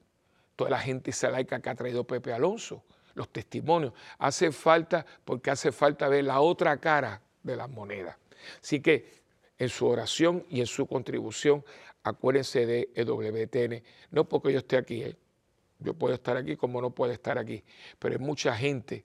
Toda 0.56 0.70
la 0.70 0.80
gente 0.80 1.10
esa 1.10 1.30
laica 1.30 1.60
que 1.62 1.70
ha 1.72 1.76
traído 1.76 2.06
Pepe 2.08 2.32
Alonso, 2.32 2.86
los 3.20 3.30
testimonios. 3.30 3.94
Hace 4.18 4.52
falta, 4.52 5.06
porque 5.26 5.52
hace 5.52 5.72
falta 5.72 6.08
ver 6.08 6.24
la 6.24 6.40
otra 6.40 6.78
cara 6.78 7.22
de 7.44 7.56
la 7.56 7.68
moneda. 7.68 8.18
Así 8.62 8.80
que 8.80 9.20
en 9.58 9.68
su 9.68 9.86
oración 9.88 10.46
y 10.50 10.62
en 10.62 10.66
su 10.66 10.88
contribución, 10.88 11.64
acuérdense 12.02 12.66
de 12.66 12.90
EWTN, 12.96 13.84
no 14.12 14.24
porque 14.24 14.54
yo 14.54 14.60
esté 14.60 14.78
aquí, 14.78 15.04
¿eh? 15.04 15.16
yo 15.80 15.94
puedo 15.94 16.16
estar 16.16 16.38
aquí 16.38 16.56
como 16.56 16.82
no 16.82 16.92
puedo 16.92 17.12
estar 17.12 17.38
aquí, 17.38 17.62
pero 18.00 18.16
hay 18.16 18.26
mucha 18.26 18.56
gente 18.56 19.04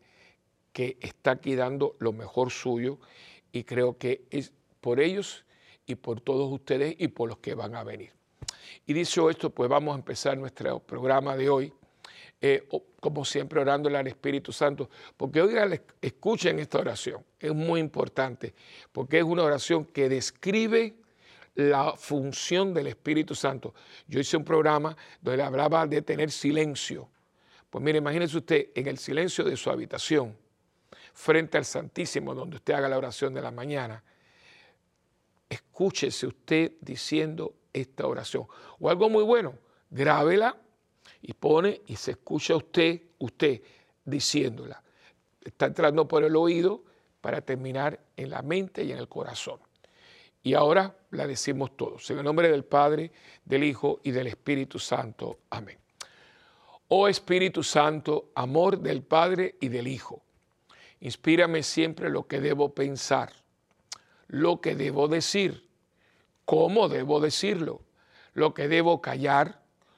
que 0.73 0.97
está 1.01 1.33
aquí 1.33 1.57
dando 1.57 1.97
lo 1.99 2.13
mejor 2.13 2.53
suyo 2.53 2.99
y 3.51 3.65
creo 3.65 3.99
que 3.99 4.27
es 4.31 4.53
por 4.81 5.01
ellos 5.01 5.45
y 5.87 5.97
por 5.97 6.21
todos 6.21 6.53
ustedes 6.53 6.95
y 6.99 7.09
por 7.09 7.29
los 7.29 7.39
que 7.39 7.55
van 7.55 7.75
a 7.75 7.83
venir. 7.83 8.13
Y 8.87 8.93
dicho 8.93 9.29
esto, 9.29 9.51
pues 9.51 9.69
vamos 9.69 9.95
a 9.95 9.99
empezar 9.99 10.39
nuestro 10.39 10.79
programa 10.79 11.37
de 11.37 11.49
hoy, 11.49 11.73
eh, 12.41 12.69
como 13.01 13.25
siempre 13.25 13.61
orándole 13.61 13.99
al 13.99 14.07
Espíritu 14.07 14.53
Santo, 14.53 14.91
porque 15.17 15.41
oigan, 15.41 15.81
escuchen 16.01 16.59
esta 16.59 16.79
oración, 16.79 17.25
es 17.39 17.55
muy 17.55 17.81
importante, 17.81 18.55
porque 18.93 19.19
es 19.19 19.25
una 19.25 19.45
oración 19.45 19.85
que 19.87 20.09
describe 20.09 20.95
la 21.55 21.95
función 21.97 22.75
del 22.75 22.89
Espíritu 22.89 23.35
Santo. 23.35 23.75
Yo 24.07 24.21
hice 24.21 24.37
un 24.37 24.45
programa 24.45 24.97
donde 25.21 25.43
hablaba 25.43 25.87
de 25.87 26.03
tener 26.03 26.31
silencio. 26.31 27.09
Pues 27.71 27.83
mire, 27.83 27.99
imagínese 27.99 28.37
usted 28.37 28.69
en 28.75 28.89
el 28.89 28.99
silencio 28.99 29.45
de 29.45 29.57
su 29.57 29.71
habitación, 29.71 30.37
frente 31.13 31.57
al 31.57 31.65
Santísimo, 31.65 32.35
donde 32.35 32.57
usted 32.57 32.75
haga 32.75 32.89
la 32.89 32.99
oración 32.99 33.33
de 33.33 33.41
la 33.41 33.51
mañana, 33.51 34.03
escúchese 35.49 36.27
usted 36.27 36.73
diciendo 36.81 37.55
esta 37.73 38.07
oración. 38.07 38.47
O 38.81 38.91
algo 38.91 39.09
muy 39.09 39.23
bueno, 39.23 39.55
grábela 39.91 40.57
y 41.27 41.33
pone 41.33 41.81
y 41.87 41.97
se 41.97 42.11
escucha 42.13 42.55
usted, 42.55 43.01
usted 43.19 43.63
diciéndola. 44.05 44.83
Está 45.43 45.67
entrando 45.67 46.07
por 46.07 46.23
el 46.23 46.37
oído 46.37 46.85
para 47.23 47.41
terminar 47.41 47.99
en 48.15 48.29
la 48.29 48.43
mente 48.43 48.85
y 48.85 48.93
en 48.93 48.99
el 48.99 49.09
corazón. 49.09 49.59
Y 50.43 50.53
ahora 50.53 50.95
la 51.13 51.27
decimos 51.27 51.79
todos. 51.79 52.11
En 52.11 52.19
el 52.19 52.25
nombre 52.25 52.51
del 52.51 52.65
Padre, 52.65 53.11
del 53.43 53.65
Hijo 53.65 54.01
y 54.03 54.11
del 54.11 54.27
Espíritu 54.27 54.79
Santo. 54.79 55.39
Amén. 55.49 55.79
Oh 56.89 57.09
Espíritu 57.09 57.63
Santo, 57.63 58.31
amor 58.35 58.79
del 58.79 59.03
Padre 59.03 59.57
y 59.61 59.69
del 59.69 59.89
Hijo, 59.89 60.23
inspírame 61.01 61.63
siempre 61.63 62.11
lo 62.11 62.27
que 62.27 62.41
debo 62.41 62.75
pensar, 62.75 63.33
lo 64.29 64.61
que 64.61 64.77
debo 64.77 65.09
decir, 65.09 65.67
cómo 66.45 66.91
debo 66.91 67.21
decirlo, 67.21 67.81
lo 68.35 68.53
que 68.53 68.69
debo 68.69 69.01
callar, 69.01 69.64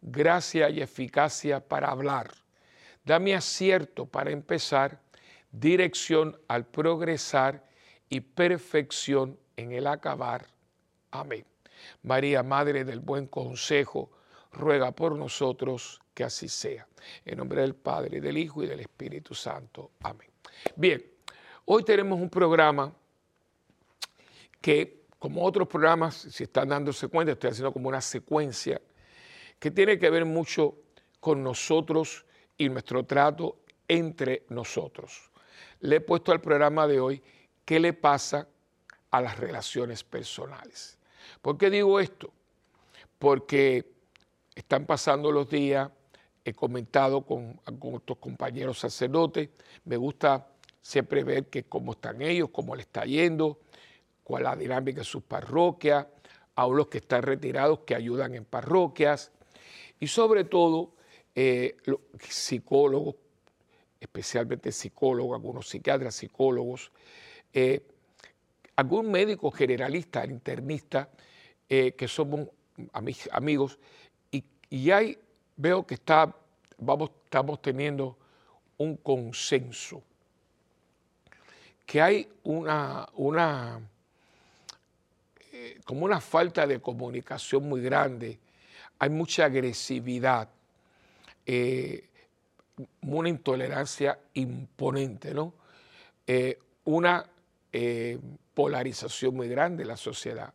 gracia 0.00 0.70
y 0.70 0.80
eficacia 0.80 1.60
para 1.60 1.88
hablar. 1.88 2.30
Dame 3.04 3.34
acierto 3.34 4.06
para 4.06 4.30
empezar, 4.30 5.00
dirección 5.50 6.38
al 6.48 6.66
progresar 6.66 7.64
y 8.08 8.20
perfección 8.20 9.38
en 9.56 9.72
el 9.72 9.86
acabar. 9.86 10.46
Amén. 11.10 11.44
María, 12.02 12.42
Madre 12.42 12.84
del 12.84 13.00
Buen 13.00 13.26
Consejo, 13.26 14.10
ruega 14.52 14.92
por 14.92 15.16
nosotros 15.16 16.00
que 16.14 16.24
así 16.24 16.48
sea. 16.48 16.86
En 17.24 17.38
nombre 17.38 17.62
del 17.62 17.74
Padre, 17.74 18.20
del 18.20 18.36
Hijo 18.36 18.62
y 18.62 18.66
del 18.66 18.80
Espíritu 18.80 19.34
Santo. 19.34 19.92
Amén. 20.00 20.28
Bien, 20.76 21.04
hoy 21.64 21.84
tenemos 21.84 22.20
un 22.20 22.28
programa 22.28 22.92
que, 24.60 25.04
como 25.18 25.44
otros 25.44 25.68
programas, 25.68 26.14
si 26.16 26.44
están 26.44 26.68
dándose 26.68 27.08
cuenta, 27.08 27.32
estoy 27.32 27.50
haciendo 27.50 27.72
como 27.72 27.88
una 27.88 28.00
secuencia 28.00 28.80
que 29.58 29.70
tiene 29.70 29.98
que 29.98 30.10
ver 30.10 30.24
mucho 30.24 30.76
con 31.20 31.42
nosotros 31.42 32.24
y 32.56 32.68
nuestro 32.68 33.04
trato 33.04 33.58
entre 33.86 34.44
nosotros. 34.48 35.30
Le 35.80 35.96
he 35.96 36.00
puesto 36.00 36.32
al 36.32 36.40
programa 36.40 36.86
de 36.86 37.00
hoy 37.00 37.22
qué 37.64 37.80
le 37.80 37.92
pasa 37.92 38.46
a 39.10 39.20
las 39.20 39.38
relaciones 39.38 40.04
personales. 40.04 40.98
¿Por 41.40 41.56
qué 41.56 41.70
digo 41.70 42.00
esto? 42.00 42.32
Porque 43.18 43.90
están 44.54 44.86
pasando 44.86 45.32
los 45.32 45.48
días, 45.48 45.90
he 46.44 46.52
comentado 46.52 47.22
con, 47.22 47.54
con 47.78 47.94
otros 47.94 48.18
compañeros 48.18 48.78
sacerdotes, 48.78 49.50
me 49.84 49.96
gusta 49.96 50.48
siempre 50.80 51.24
ver 51.24 51.46
que 51.46 51.64
cómo 51.64 51.92
están 51.92 52.22
ellos, 52.22 52.50
cómo 52.50 52.74
les 52.74 52.86
está 52.86 53.04
yendo, 53.04 53.60
cuál 54.24 54.42
es 54.42 54.48
la 54.48 54.56
dinámica 54.56 55.00
de 55.00 55.04
sus 55.04 55.22
parroquias, 55.22 56.06
a 56.54 56.66
los 56.66 56.88
que 56.88 56.98
están 56.98 57.22
retirados 57.22 57.80
que 57.80 57.94
ayudan 57.94 58.34
en 58.34 58.44
parroquias 58.44 59.30
y 60.00 60.06
sobre 60.06 60.44
todo 60.44 60.92
eh, 61.34 61.76
psicólogos, 62.28 63.16
especialmente 64.00 64.72
psicólogos, 64.72 65.36
algunos 65.36 65.68
psiquiatras, 65.68 66.14
psicólogos, 66.14 66.92
eh, 67.52 67.82
algún 68.76 69.10
médico 69.10 69.50
generalista, 69.50 70.24
internista, 70.24 71.08
eh, 71.68 71.92
que 71.92 72.08
somos 72.08 72.48
amigos, 73.32 73.78
y, 74.30 74.44
y 74.70 74.90
ahí 74.90 75.18
veo 75.56 75.86
que 75.86 75.94
está, 75.94 76.34
vamos, 76.78 77.10
estamos 77.24 77.60
teniendo 77.60 78.16
un 78.76 78.96
consenso, 78.96 80.02
que 81.84 82.00
hay 82.00 82.28
una, 82.44 83.08
una 83.14 83.80
eh, 85.60 85.80
como 85.84 86.04
una 86.04 86.20
falta 86.20 86.66
de 86.68 86.80
comunicación 86.80 87.68
muy 87.68 87.80
grande, 87.80 88.38
hay 88.98 89.10
mucha 89.10 89.44
agresividad, 89.46 90.48
eh, 91.46 92.04
una 93.02 93.28
intolerancia 93.28 94.18
imponente, 94.34 95.34
¿no? 95.34 95.54
una 96.84 97.24
polarización 98.54 99.36
muy 99.36 99.48
grande 99.48 99.82
en 99.82 99.88
la 99.88 99.96
sociedad. 99.96 100.52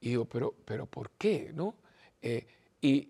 Y 0.00 0.10
digo, 0.10 0.24
pero, 0.24 0.54
pero 0.64 0.86
¿por 0.86 1.10
qué? 1.10 1.50
¿no? 1.54 1.74
Eh, 2.22 2.46
y 2.80 3.08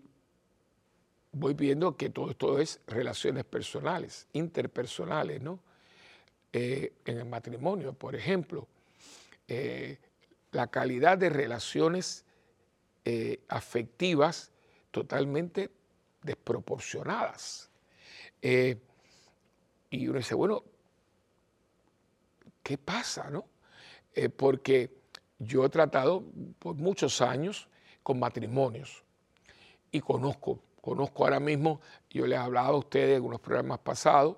voy 1.31 1.53
viendo 1.53 1.95
que 1.95 2.09
todo 2.09 2.31
esto 2.31 2.59
es 2.59 2.79
relaciones 2.87 3.45
personales, 3.45 4.27
interpersonales, 4.33 5.41
¿no? 5.41 5.59
Eh, 6.51 6.93
en 7.05 7.19
el 7.19 7.25
matrimonio, 7.25 7.93
por 7.93 8.15
ejemplo, 8.15 8.67
eh, 9.47 9.99
la 10.51 10.65
calidad 10.67 11.17
de 11.19 11.29
relaciones 11.29 12.25
afectivas 13.47 14.51
totalmente 14.91 15.71
desproporcionadas. 16.21 17.69
y 18.41 20.07
uno 20.07 20.17
dice, 20.17 20.35
bueno, 20.35 20.63
¿qué 22.69 22.77
pasa, 22.77 23.29
no? 23.29 23.45
Eh, 24.13 24.29
porque 24.29 24.91
yo 25.39 25.65
he 25.65 25.69
tratado 25.69 26.23
por 26.59 26.75
muchos 26.75 27.21
años 27.21 27.67
con 28.03 28.19
matrimonios 28.19 29.03
y 29.91 30.01
conozco, 30.01 30.61
conozco 30.81 31.23
ahora 31.23 31.39
mismo, 31.39 31.81
yo 32.09 32.27
les 32.27 32.37
he 32.37 32.41
hablado 32.41 32.75
a 32.75 32.77
ustedes 32.77 33.17
en 33.17 33.23
unos 33.23 33.39
programas 33.39 33.79
pasados 33.79 34.37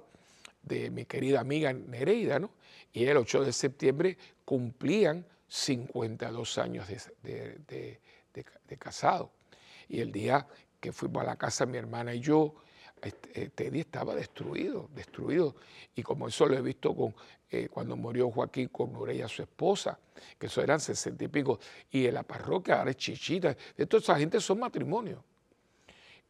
de 0.61 0.89
mi 0.91 1.05
querida 1.05 1.39
amiga 1.39 1.73
Nereida, 1.73 2.39
¿no? 2.39 2.51
Y 2.93 3.05
el 3.05 3.17
8 3.17 3.43
de 3.43 3.51
septiembre 3.51 4.17
cumplían 4.45 5.25
52 5.47 6.57
años 6.57 6.87
de, 6.87 7.59
de 7.67 7.99
casado. 8.77 9.31
Y 9.87 9.99
el 9.99 10.11
día 10.11 10.47
que 10.79 10.91
fuimos 10.91 11.21
a 11.21 11.25
la 11.25 11.35
casa 11.35 11.65
mi 11.65 11.77
hermana 11.77 12.13
y 12.13 12.19
yo, 12.19 12.55
este, 13.01 13.49
Teddy 13.49 13.79
estaba 13.79 14.15
destruido, 14.15 14.89
destruido. 14.93 15.55
Y 15.95 16.03
como 16.03 16.27
eso 16.27 16.45
lo 16.45 16.57
he 16.57 16.61
visto 16.61 16.95
con, 16.95 17.15
eh, 17.49 17.67
cuando 17.69 17.95
murió 17.95 18.29
Joaquín 18.29 18.69
con 18.69 18.93
Nureya, 18.93 19.27
su 19.27 19.41
esposa, 19.41 19.99
que 20.37 20.47
eso 20.47 20.61
eran 20.61 20.79
sesenta 20.79 21.23
y 21.23 21.27
pico, 21.27 21.59
y 21.89 22.05
en 22.05 22.13
la 22.13 22.23
parroquia 22.23 22.79
ahora 22.79 22.91
es 22.91 22.97
chichita. 22.97 23.55
De 23.75 23.85
toda 23.85 24.01
esa 24.01 24.17
gente 24.17 24.39
son 24.39 24.59
matrimonios. 24.59 25.19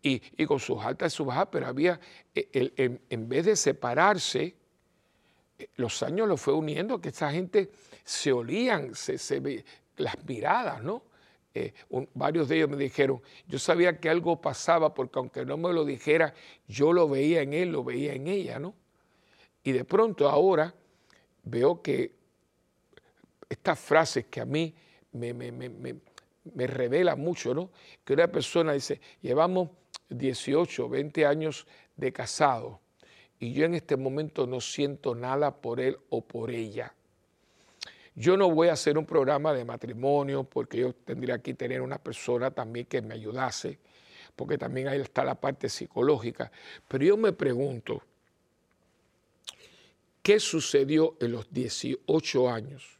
Y, 0.01 0.19
y, 0.35 0.45
con 0.47 0.59
sus 0.59 0.83
altas 0.83 1.13
y 1.13 1.15
sus 1.15 1.27
bajas, 1.27 1.49
pero 1.51 1.67
había, 1.67 1.99
eh, 2.33 2.99
en, 3.07 3.29
vez 3.29 3.45
de 3.45 3.55
separarse, 3.55 4.55
eh, 5.59 5.69
los 5.75 6.01
años 6.01 6.27
lo 6.27 6.37
fue 6.37 6.55
uniendo, 6.55 6.99
que 6.99 7.09
esa 7.09 7.31
gente 7.31 7.69
se 8.03 8.31
olían 8.31 8.95
se, 8.95 9.63
las 9.97 10.25
miradas, 10.25 10.81
¿no? 10.81 11.03
Eh, 11.53 11.73
varios 12.13 12.47
de 12.47 12.57
ellos 12.57 12.69
me 12.69 12.77
dijeron, 12.77 13.21
yo 13.47 13.59
sabía 13.59 13.99
que 13.99 14.09
algo 14.09 14.39
pasaba 14.39 14.93
porque 14.93 15.19
aunque 15.19 15.45
no 15.45 15.57
me 15.57 15.73
lo 15.73 15.83
dijera, 15.83 16.33
yo 16.67 16.93
lo 16.93 17.09
veía 17.09 17.41
en 17.41 17.53
él, 17.53 17.71
lo 17.71 17.83
veía 17.83 18.13
en 18.13 18.27
ella, 18.27 18.57
¿no? 18.59 18.73
Y 19.63 19.73
de 19.73 19.83
pronto 19.83 20.29
ahora 20.29 20.73
veo 21.43 21.81
que 21.81 22.13
estas 23.49 23.79
frases 23.79 24.25
que 24.25 24.39
a 24.39 24.45
mí 24.45 24.73
me, 25.11 25.33
me, 25.33 25.51
me, 25.51 25.95
me 26.53 26.67
revela 26.67 27.15
mucho, 27.15 27.53
¿no? 27.53 27.69
Que 28.05 28.13
una 28.13 28.27
persona 28.27 28.73
dice, 28.73 29.01
llevamos 29.21 29.69
18, 30.09 30.89
20 30.89 31.25
años 31.25 31.67
de 31.95 32.13
casado 32.13 32.79
y 33.39 33.53
yo 33.53 33.65
en 33.65 33.73
este 33.73 33.97
momento 33.97 34.47
no 34.47 34.61
siento 34.61 35.15
nada 35.15 35.61
por 35.61 35.79
él 35.79 35.97
o 36.09 36.21
por 36.21 36.51
ella. 36.51 36.93
Yo 38.21 38.37
no 38.37 38.51
voy 38.51 38.67
a 38.67 38.73
hacer 38.73 38.99
un 38.99 39.05
programa 39.07 39.51
de 39.51 39.65
matrimonio 39.65 40.43
porque 40.43 40.77
yo 40.77 40.93
tendría 40.93 41.41
que 41.41 41.55
tener 41.55 41.81
una 41.81 41.97
persona 41.97 42.51
también 42.51 42.85
que 42.85 43.01
me 43.01 43.15
ayudase, 43.15 43.79
porque 44.35 44.59
también 44.59 44.89
ahí 44.89 45.01
está 45.01 45.25
la 45.25 45.33
parte 45.33 45.67
psicológica. 45.69 46.51
Pero 46.87 47.03
yo 47.03 47.17
me 47.17 47.33
pregunto, 47.33 48.03
¿qué 50.21 50.39
sucedió 50.39 51.17
en 51.19 51.31
los 51.31 51.51
18 51.51 52.47
años 52.47 52.99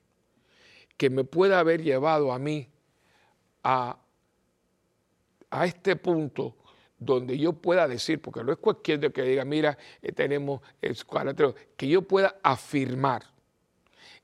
que 0.97 1.11
me 1.11 1.23
pueda 1.23 1.59
haber 1.59 1.83
llevado 1.83 2.33
a 2.33 2.39
mí 2.39 2.67
a, 3.61 3.99
a 5.51 5.65
este 5.67 5.97
punto 5.97 6.55
donde 6.97 7.37
yo 7.37 7.53
pueda 7.53 7.87
decir, 7.87 8.19
porque 8.19 8.43
no 8.43 8.51
es 8.51 8.57
cualquier 8.57 9.11
que 9.13 9.21
diga, 9.21 9.45
mira, 9.45 9.77
eh, 10.01 10.13
tenemos 10.13 10.61
el 10.81 10.97
que 11.77 11.87
yo 11.87 12.01
pueda 12.01 12.39
afirmar 12.41 13.30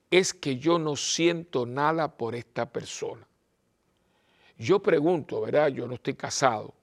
es 0.09 0.33
que 0.33 0.57
yo 0.57 0.79
no 0.79 0.95
siento 0.95 1.65
nada 1.65 2.17
por 2.17 2.35
esta 2.35 2.71
persona. 2.71 3.27
Yo 4.57 4.81
pregunto, 4.81 5.41
¿verdad? 5.41 5.67
Yo 5.69 5.87
no 5.87 5.95
estoy 5.95 6.15
casado, 6.15 6.73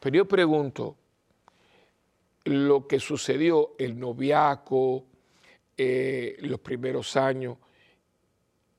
pero 0.00 0.16
yo 0.16 0.28
pregunto 0.28 0.96
lo 2.44 2.86
que 2.86 3.00
sucedió, 3.00 3.74
el 3.78 3.98
noviaco, 3.98 5.04
eh, 5.76 6.36
los 6.40 6.60
primeros 6.60 7.16
años, 7.16 7.58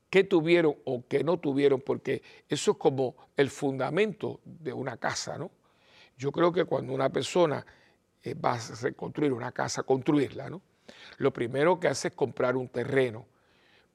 qué 0.08 0.24
tuvieron 0.24 0.76
o 0.84 1.04
qué 1.06 1.22
no 1.22 1.38
tuvieron, 1.38 1.80
porque 1.80 2.22
eso 2.48 2.72
es 2.72 2.76
como 2.78 3.16
el 3.36 3.50
fundamento 3.50 4.40
de 4.44 4.72
una 4.72 4.96
casa, 4.96 5.36
¿no? 5.36 5.50
Yo 6.16 6.32
creo 6.32 6.52
que 6.52 6.64
cuando 6.64 6.94
una 6.94 7.10
persona 7.10 7.64
eh, 8.22 8.34
va 8.34 8.54
a 8.54 8.60
reconstruir 8.80 9.32
una 9.32 9.52
casa, 9.52 9.82
construirla, 9.82 10.48
¿no? 10.48 10.62
Lo 11.18 11.32
primero 11.32 11.78
que 11.78 11.88
hace 11.88 12.08
es 12.08 12.14
comprar 12.14 12.56
un 12.56 12.68
terreno 12.68 13.26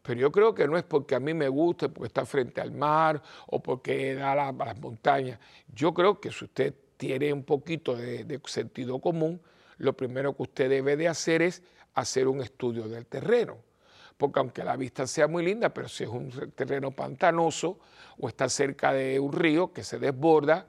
pero 0.02 0.20
yo 0.20 0.32
creo 0.32 0.56
que 0.56 0.68
no 0.68 0.78
es 0.78 0.84
porque 0.84 1.16
a 1.16 1.20
mí 1.20 1.34
me 1.34 1.48
guste, 1.48 1.90
porque 1.90 2.08
está 2.08 2.26
frente 2.26 2.60
al 2.60 2.72
mar 2.72 3.22
o 3.48 3.62
porque 3.62 4.16
da 4.16 4.36
las 4.36 4.80
montañas. 4.80 5.40
Yo 5.74 5.94
creo 5.94 6.20
que 6.20 6.32
si 6.32 6.46
usted 6.46 6.74
tiene 6.98 7.32
un 7.32 7.44
poquito 7.44 7.96
de, 7.96 8.40
sentido 8.46 9.00
común, 9.00 9.42
lo 9.78 9.94
primero 9.94 10.36
que 10.36 10.44
usted 10.44 10.70
debe 10.70 10.98
de 10.98 11.08
hacer 11.08 11.42
es 11.42 11.62
hacer 11.94 12.28
un 12.28 12.42
estudio 12.42 12.88
del 12.88 13.06
terreno. 13.06 13.58
Porque 14.18 14.40
aunque 14.40 14.64
la 14.64 14.76
vista 14.76 15.08
sea 15.08 15.28
muy 15.28 15.44
linda, 15.44 15.70
pero 15.70 15.88
si 15.88 16.04
es 16.04 16.10
un 16.10 16.30
terreno 16.56 16.92
pantanoso 16.92 17.80
o 18.20 18.28
está 18.28 18.50
cerca 18.50 18.94
de 18.94 19.20
un 19.20 19.34
río 19.34 19.74
que 19.74 19.84
se 19.84 20.00
desborda, 20.00 20.68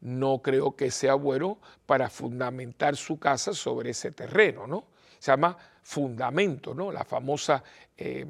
no 0.00 0.40
creo 0.42 0.76
que 0.76 0.90
sea 0.90 1.14
bueno 1.14 1.58
para 1.86 2.10
fundamentar 2.10 2.96
su 2.96 3.18
casa 3.18 3.52
sobre 3.52 3.90
ese 3.90 4.12
terreno, 4.12 4.66
¿no? 4.66 4.84
Se 5.18 5.32
llama 5.32 5.56
fundamento, 5.82 6.74
¿no? 6.74 6.92
La 6.92 7.04
famosa 7.04 7.62
eh, 7.96 8.26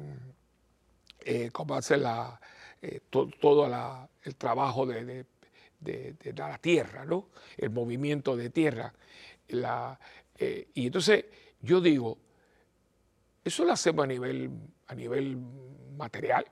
eh, 1.21 1.49
cómo 1.51 1.75
hace 1.75 1.97
la, 1.97 2.39
eh, 2.81 3.01
todo 3.09 3.67
el 4.23 4.35
trabajo 4.35 4.85
de, 4.85 5.25
la 6.35 6.57
tierra, 6.59 7.05
¿no? 7.05 7.29
el 7.57 7.69
movimiento 7.69 8.35
de 8.35 8.49
tierra. 8.49 8.93
Eh, 9.47 10.69
y 10.73 10.85
entonces 10.85 11.25
yo 11.61 11.81
digo, 11.81 12.17
eso 13.43 13.65
lo 13.65 13.73
hacemos 13.73 14.03
a 14.03 14.07
nivel, 14.07 14.49
a 14.87 14.95
nivel 14.95 15.37
material. 15.97 16.45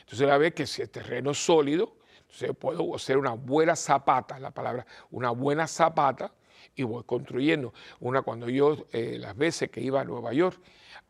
Entonces 0.00 0.26
la 0.26 0.38
vez 0.38 0.54
que 0.54 0.66
si 0.66 0.82
el 0.82 0.90
terreno 0.90 1.32
es 1.32 1.44
sólido, 1.44 1.98
entonces 2.20 2.56
puedo 2.56 2.94
hacer 2.94 3.18
una 3.18 3.32
buena 3.32 3.76
zapata, 3.76 4.38
la 4.38 4.50
palabra, 4.50 4.86
una 5.10 5.30
buena 5.30 5.66
zapata, 5.66 6.32
y 6.80 6.84
voy 6.84 7.04
construyendo. 7.04 7.72
Una 8.00 8.22
cuando 8.22 8.48
yo, 8.48 8.86
las 8.92 9.36
veces 9.36 9.70
que 9.70 9.80
iba 9.80 10.00
a 10.00 10.04
Nueva 10.04 10.32
York, 10.32 10.58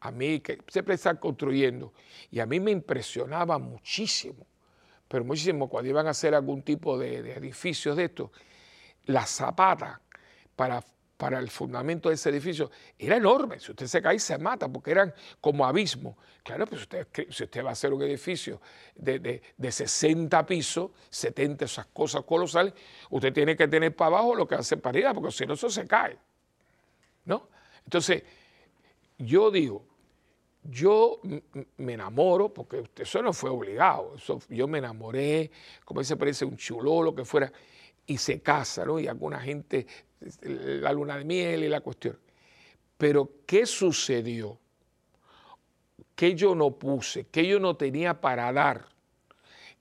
a 0.00 0.10
mí, 0.10 0.40
que 0.40 0.58
siempre 0.68 0.94
están 0.94 1.16
construyendo, 1.18 1.92
y 2.30 2.40
a 2.40 2.46
mí 2.46 2.58
me 2.60 2.70
impresionaba 2.70 3.58
muchísimo, 3.58 4.46
pero 5.08 5.24
muchísimo 5.24 5.68
cuando 5.68 5.90
iban 5.90 6.06
a 6.06 6.10
hacer 6.10 6.34
algún 6.34 6.62
tipo 6.62 6.98
de, 6.98 7.18
edificios 7.32 7.96
de 7.96 8.04
estos, 8.04 8.30
la 9.06 9.26
zapata 9.26 10.00
para, 10.56 10.82
para 11.20 11.38
el 11.38 11.50
fundamento 11.50 12.08
de 12.08 12.14
ese 12.14 12.30
edificio 12.30 12.70
era 12.98 13.16
enorme. 13.16 13.60
Si 13.60 13.72
usted 13.72 13.86
se 13.86 14.00
cae, 14.00 14.18
se 14.18 14.38
mata, 14.38 14.70
porque 14.70 14.90
eran 14.90 15.12
como 15.38 15.66
abismos. 15.66 16.16
Claro, 16.42 16.66
pues 16.66 16.88
si 17.28 17.44
usted 17.44 17.62
va 17.62 17.68
a 17.68 17.72
hacer 17.72 17.92
un 17.92 18.00
edificio 18.00 18.58
de, 18.94 19.18
de, 19.18 19.42
de 19.54 19.70
60 19.70 20.46
pisos, 20.46 20.92
70, 21.10 21.66
esas 21.66 21.84
cosas 21.88 22.24
colosales, 22.24 22.72
usted 23.10 23.34
tiene 23.34 23.54
que 23.54 23.68
tener 23.68 23.94
para 23.94 24.16
abajo 24.16 24.34
lo 24.34 24.48
que 24.48 24.54
hace 24.54 24.78
para 24.78 24.96
arriba, 24.96 25.12
porque 25.12 25.30
si 25.30 25.44
no, 25.44 25.52
eso 25.52 25.68
se 25.68 25.86
cae. 25.86 26.16
¿No? 27.26 27.50
Entonces, 27.84 28.22
yo 29.18 29.50
digo, 29.50 29.84
yo 30.62 31.20
me 31.76 31.92
enamoro, 31.92 32.48
porque 32.48 32.82
eso 32.96 33.20
no 33.20 33.34
fue 33.34 33.50
obligado, 33.50 34.14
yo 34.48 34.66
me 34.66 34.78
enamoré, 34.78 35.50
como 35.84 36.02
se 36.02 36.16
parece 36.16 36.46
un 36.46 36.56
chulo, 36.56 37.02
lo 37.02 37.14
que 37.14 37.26
fuera, 37.26 37.52
y 38.06 38.16
se 38.16 38.40
casa, 38.40 38.86
¿no? 38.86 38.98
Y 38.98 39.06
alguna 39.06 39.38
gente, 39.38 39.86
la 40.42 40.92
luna 40.92 41.16
de 41.16 41.24
miel 41.24 41.64
y 41.64 41.68
la 41.68 41.80
cuestión. 41.80 42.18
Pero, 42.96 43.30
¿qué 43.46 43.66
sucedió? 43.66 44.58
¿Qué 46.14 46.34
yo 46.34 46.54
no 46.54 46.72
puse? 46.72 47.26
¿Qué 47.26 47.46
yo 47.46 47.58
no 47.58 47.76
tenía 47.76 48.20
para 48.20 48.52
dar? 48.52 48.86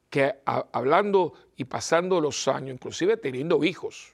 Que 0.09 0.35
hablando 0.45 1.33
y 1.57 1.65
pasando 1.65 2.21
los 2.21 2.47
años, 2.47 2.75
inclusive 2.75 3.17
teniendo 3.17 3.63
hijos, 3.63 4.13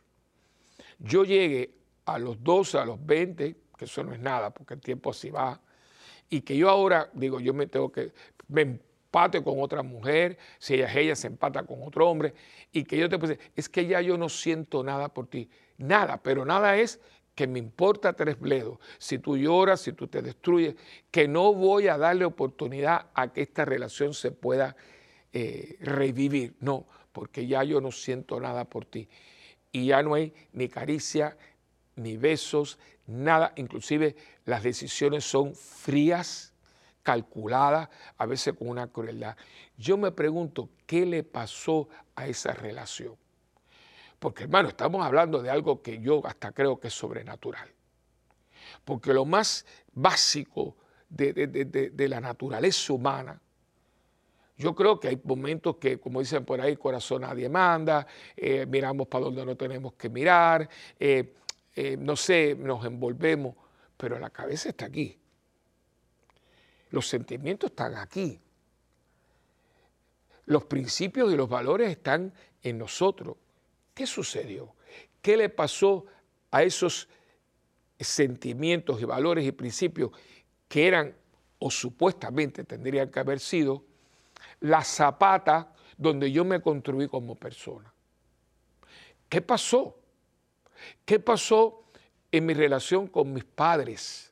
yo 0.99 1.23
llegué 1.23 1.71
a 2.05 2.17
los 2.17 2.43
12, 2.43 2.79
a 2.79 2.85
los 2.85 3.05
20, 3.05 3.55
que 3.77 3.85
eso 3.85 4.03
no 4.03 4.13
es 4.13 4.19
nada, 4.19 4.49
porque 4.49 4.73
el 4.73 4.81
tiempo 4.81 5.11
así 5.11 5.29
va, 5.29 5.61
y 6.29 6.41
que 6.41 6.57
yo 6.57 6.69
ahora 6.69 7.09
digo, 7.13 7.39
yo 7.39 7.53
me 7.53 7.67
tengo 7.67 7.91
que, 7.91 8.11
me 8.47 8.61
empate 8.61 9.43
con 9.43 9.61
otra 9.61 9.83
mujer, 9.83 10.37
si 10.59 10.75
ella 10.75 10.87
es 10.87 10.95
ella, 10.95 11.15
se 11.15 11.27
empata 11.27 11.63
con 11.63 11.83
otro 11.83 12.09
hombre, 12.09 12.33
y 12.71 12.83
que 12.83 12.97
yo 12.97 13.07
te 13.07 13.17
decir, 13.17 13.39
es 13.55 13.69
que 13.69 13.85
ya 13.85 14.01
yo 14.01 14.17
no 14.17 14.29
siento 14.29 14.83
nada 14.83 15.09
por 15.09 15.27
ti, 15.27 15.49
nada, 15.77 16.21
pero 16.21 16.45
nada 16.45 16.77
es 16.77 16.99
que 17.35 17.47
me 17.47 17.59
importa 17.59 18.13
tres 18.13 18.39
bledos, 18.39 18.79
si 18.97 19.19
tú 19.19 19.37
lloras, 19.37 19.81
si 19.81 19.91
tú 19.91 20.07
te 20.07 20.21
destruyes, 20.21 20.75
que 21.11 21.27
no 21.27 21.53
voy 21.53 21.89
a 21.89 21.97
darle 21.97 22.23
oportunidad 22.23 23.07
a 23.13 23.33
que 23.33 23.41
esta 23.41 23.65
relación 23.65 24.13
se 24.13 24.31
pueda 24.31 24.77
eh, 25.33 25.75
revivir, 25.81 26.55
no, 26.61 26.87
porque 27.11 27.45
ya 27.45 27.63
yo 27.63 27.81
no 27.81 27.91
siento 27.91 28.39
nada 28.39 28.65
por 28.65 28.85
ti. 28.85 29.09
Y 29.71 29.87
ya 29.87 30.01
no 30.01 30.13
hay 30.13 30.33
ni 30.53 30.69
caricia, 30.69 31.37
ni 31.97 32.15
besos, 32.15 32.79
nada, 33.05 33.51
inclusive 33.57 34.15
las 34.45 34.63
decisiones 34.63 35.25
son 35.25 35.53
frías, 35.55 36.53
calculadas, 37.03 37.89
a 38.17 38.25
veces 38.25 38.53
con 38.55 38.69
una 38.69 38.87
crueldad. 38.87 39.35
Yo 39.77 39.97
me 39.97 40.11
pregunto, 40.11 40.69
¿qué 40.85 41.05
le 41.05 41.23
pasó 41.23 41.89
a 42.15 42.27
esa 42.27 42.53
relación? 42.53 43.15
Porque 44.25 44.45
hermano, 44.45 44.69
estamos 44.69 45.05
hablando 45.05 45.39
de 45.39 45.51
algo 45.51 45.83
que 45.83 45.99
yo 45.99 46.25
hasta 46.25 46.51
creo 46.51 46.79
que 46.79 46.87
es 46.87 46.93
sobrenatural. 46.95 47.69
Porque 48.83 49.13
lo 49.13 49.23
más 49.23 49.67
básico 49.93 50.77
de, 51.07 51.93
la 52.09 52.19
naturaleza 52.19 52.91
humana, 52.91 53.39
yo 54.57 54.73
creo 54.73 54.99
que 54.99 55.09
hay 55.09 55.21
momentos 55.23 55.75
que, 55.75 55.99
como 55.99 56.21
dicen 56.21 56.43
por 56.43 56.59
ahí, 56.59 56.75
corazón 56.75 57.21
nadie 57.21 57.47
manda, 57.49 58.07
eh, 58.35 58.65
miramos 58.65 59.05
para 59.05 59.25
donde 59.25 59.45
no 59.45 59.55
tenemos 59.55 59.93
que 59.93 60.09
mirar. 60.09 60.67
Eh, 60.99 61.35
eh, 61.75 61.95
no 61.95 62.15
sé, 62.15 62.55
nos 62.55 62.83
envolvemos, 62.83 63.53
pero 63.95 64.17
la 64.17 64.31
cabeza 64.31 64.69
está 64.69 64.85
aquí. 64.85 65.19
Los 66.89 67.07
sentimientos 67.07 67.69
están 67.69 67.93
aquí. 67.93 68.39
Los 70.47 70.65
principios 70.65 71.31
y 71.31 71.35
los 71.35 71.47
valores 71.47 71.91
están 71.91 72.33
en 72.63 72.79
nosotros. 72.79 73.35
¿Qué 73.95 74.05
sucedió? 74.05 74.75
¿Qué 75.23 75.35
le 75.35 75.49
pasó 75.49 76.05
a 76.51 76.61
esos 76.61 77.09
sentimientos 77.99 79.01
y 79.01 79.05
valores 79.05 79.43
y 79.43 79.51
principios 79.51 80.11
que 80.67 80.87
eran 80.87 81.15
o 81.57 81.71
supuestamente 81.71 82.63
tendrían 82.63 83.09
que 83.09 83.19
haber 83.19 83.39
sido 83.39 83.83
la 84.59 84.83
zapata 84.83 85.73
donde 85.97 86.31
yo 86.31 86.45
me 86.45 86.61
construí 86.61 87.07
como 87.07 87.33
persona? 87.33 87.91
¿Qué 89.27 89.41
pasó? 89.41 89.97
¿Qué 91.03 91.19
pasó 91.19 91.85
en 92.31 92.45
mi 92.45 92.53
relación 92.53 93.07
con 93.07 93.33
mis 93.33 93.45
padres? 93.45 94.31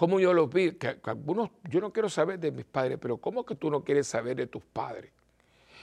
cómo 0.00 0.18
yo 0.18 0.32
los 0.32 0.48
vi, 0.48 0.74
algunos, 1.02 1.50
yo 1.68 1.78
no 1.78 1.92
quiero 1.92 2.08
saber 2.08 2.40
de 2.40 2.50
mis 2.50 2.64
padres, 2.64 2.96
pero 2.98 3.18
¿cómo 3.18 3.44
que 3.44 3.54
tú 3.54 3.70
no 3.70 3.84
quieres 3.84 4.06
saber 4.06 4.34
de 4.34 4.46
tus 4.46 4.62
padres? 4.62 5.12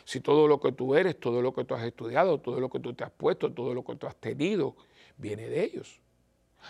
Si 0.08 0.22
todo 0.22 0.48
lo 0.48 0.58
que 0.62 0.72
tú 0.72 0.96
eres, 0.96 1.20
todo 1.20 1.42
lo 1.42 1.54
que 1.54 1.66
tú 1.66 1.76
has 1.76 1.84
estudiado, 1.84 2.40
todo 2.40 2.62
lo 2.62 2.70
que 2.70 2.80
tú 2.80 2.94
te 2.94 3.04
has 3.04 3.12
puesto, 3.12 3.52
todo 3.52 3.74
lo 3.74 3.84
que 3.84 3.98
tú 3.98 4.08
has 4.08 4.16
tenido, 4.16 4.74
viene 5.18 5.50
de 5.50 5.66
ellos. 5.66 6.00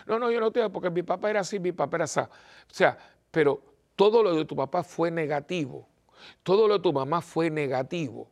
No, 0.08 0.18
no, 0.18 0.32
yo 0.32 0.40
no 0.40 0.50
tengo, 0.50 0.72
porque 0.72 0.90
mi 0.90 1.04
papá 1.04 1.30
era 1.30 1.42
así, 1.42 1.60
mi 1.60 1.72
papá 1.72 1.98
era 1.98 2.06
así. 2.06 2.20
O 2.20 2.28
sea, 2.72 2.98
pero 3.30 3.62
todo 3.96 4.24
lo 4.24 4.34
de 4.34 4.44
tu 4.44 4.56
papá 4.56 4.82
fue 4.82 5.12
negativo. 5.12 5.88
Todo 6.42 6.68
lo 6.68 6.78
de 6.78 6.80
tu 6.80 6.92
mamá 6.92 7.22
fue 7.22 7.52
negativo. 7.52 8.28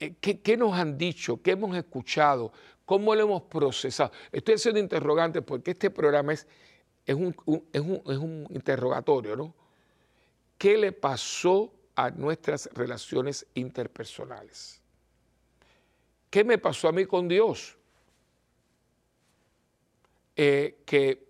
Eh, 0.00 0.14
¿Qué, 0.14 0.56
nos 0.56 0.72
han 0.72 0.96
dicho? 0.96 1.42
¿Qué 1.42 1.50
hemos 1.50 1.76
escuchado? 1.76 2.50
¿Cómo 2.86 3.14
lo 3.14 3.24
hemos 3.24 3.42
procesado? 3.42 4.10
Estoy 4.32 4.54
haciendo 4.54 4.80
interrogantes 4.80 5.42
porque 5.42 5.72
este 5.72 5.90
programa 5.90 6.32
es, 6.32 6.46
es, 7.04 7.14
un, 7.14 7.36
es, 7.74 7.80
un, 7.82 8.02
es 8.06 8.16
un 8.16 8.46
interrogatorio, 8.48 9.36
¿no? 9.36 9.54
¿Qué 10.56 10.78
le 10.78 10.92
pasó 10.92 11.74
a 11.98 12.10
nuestras 12.10 12.70
relaciones 12.74 13.44
interpersonales? 13.54 14.80
¿Qué 16.30 16.44
me 16.44 16.58
pasó 16.58 16.86
a 16.86 16.92
mí 16.92 17.06
con 17.06 17.26
Dios? 17.26 17.76
Eh, 20.36 20.78
que 20.86 21.26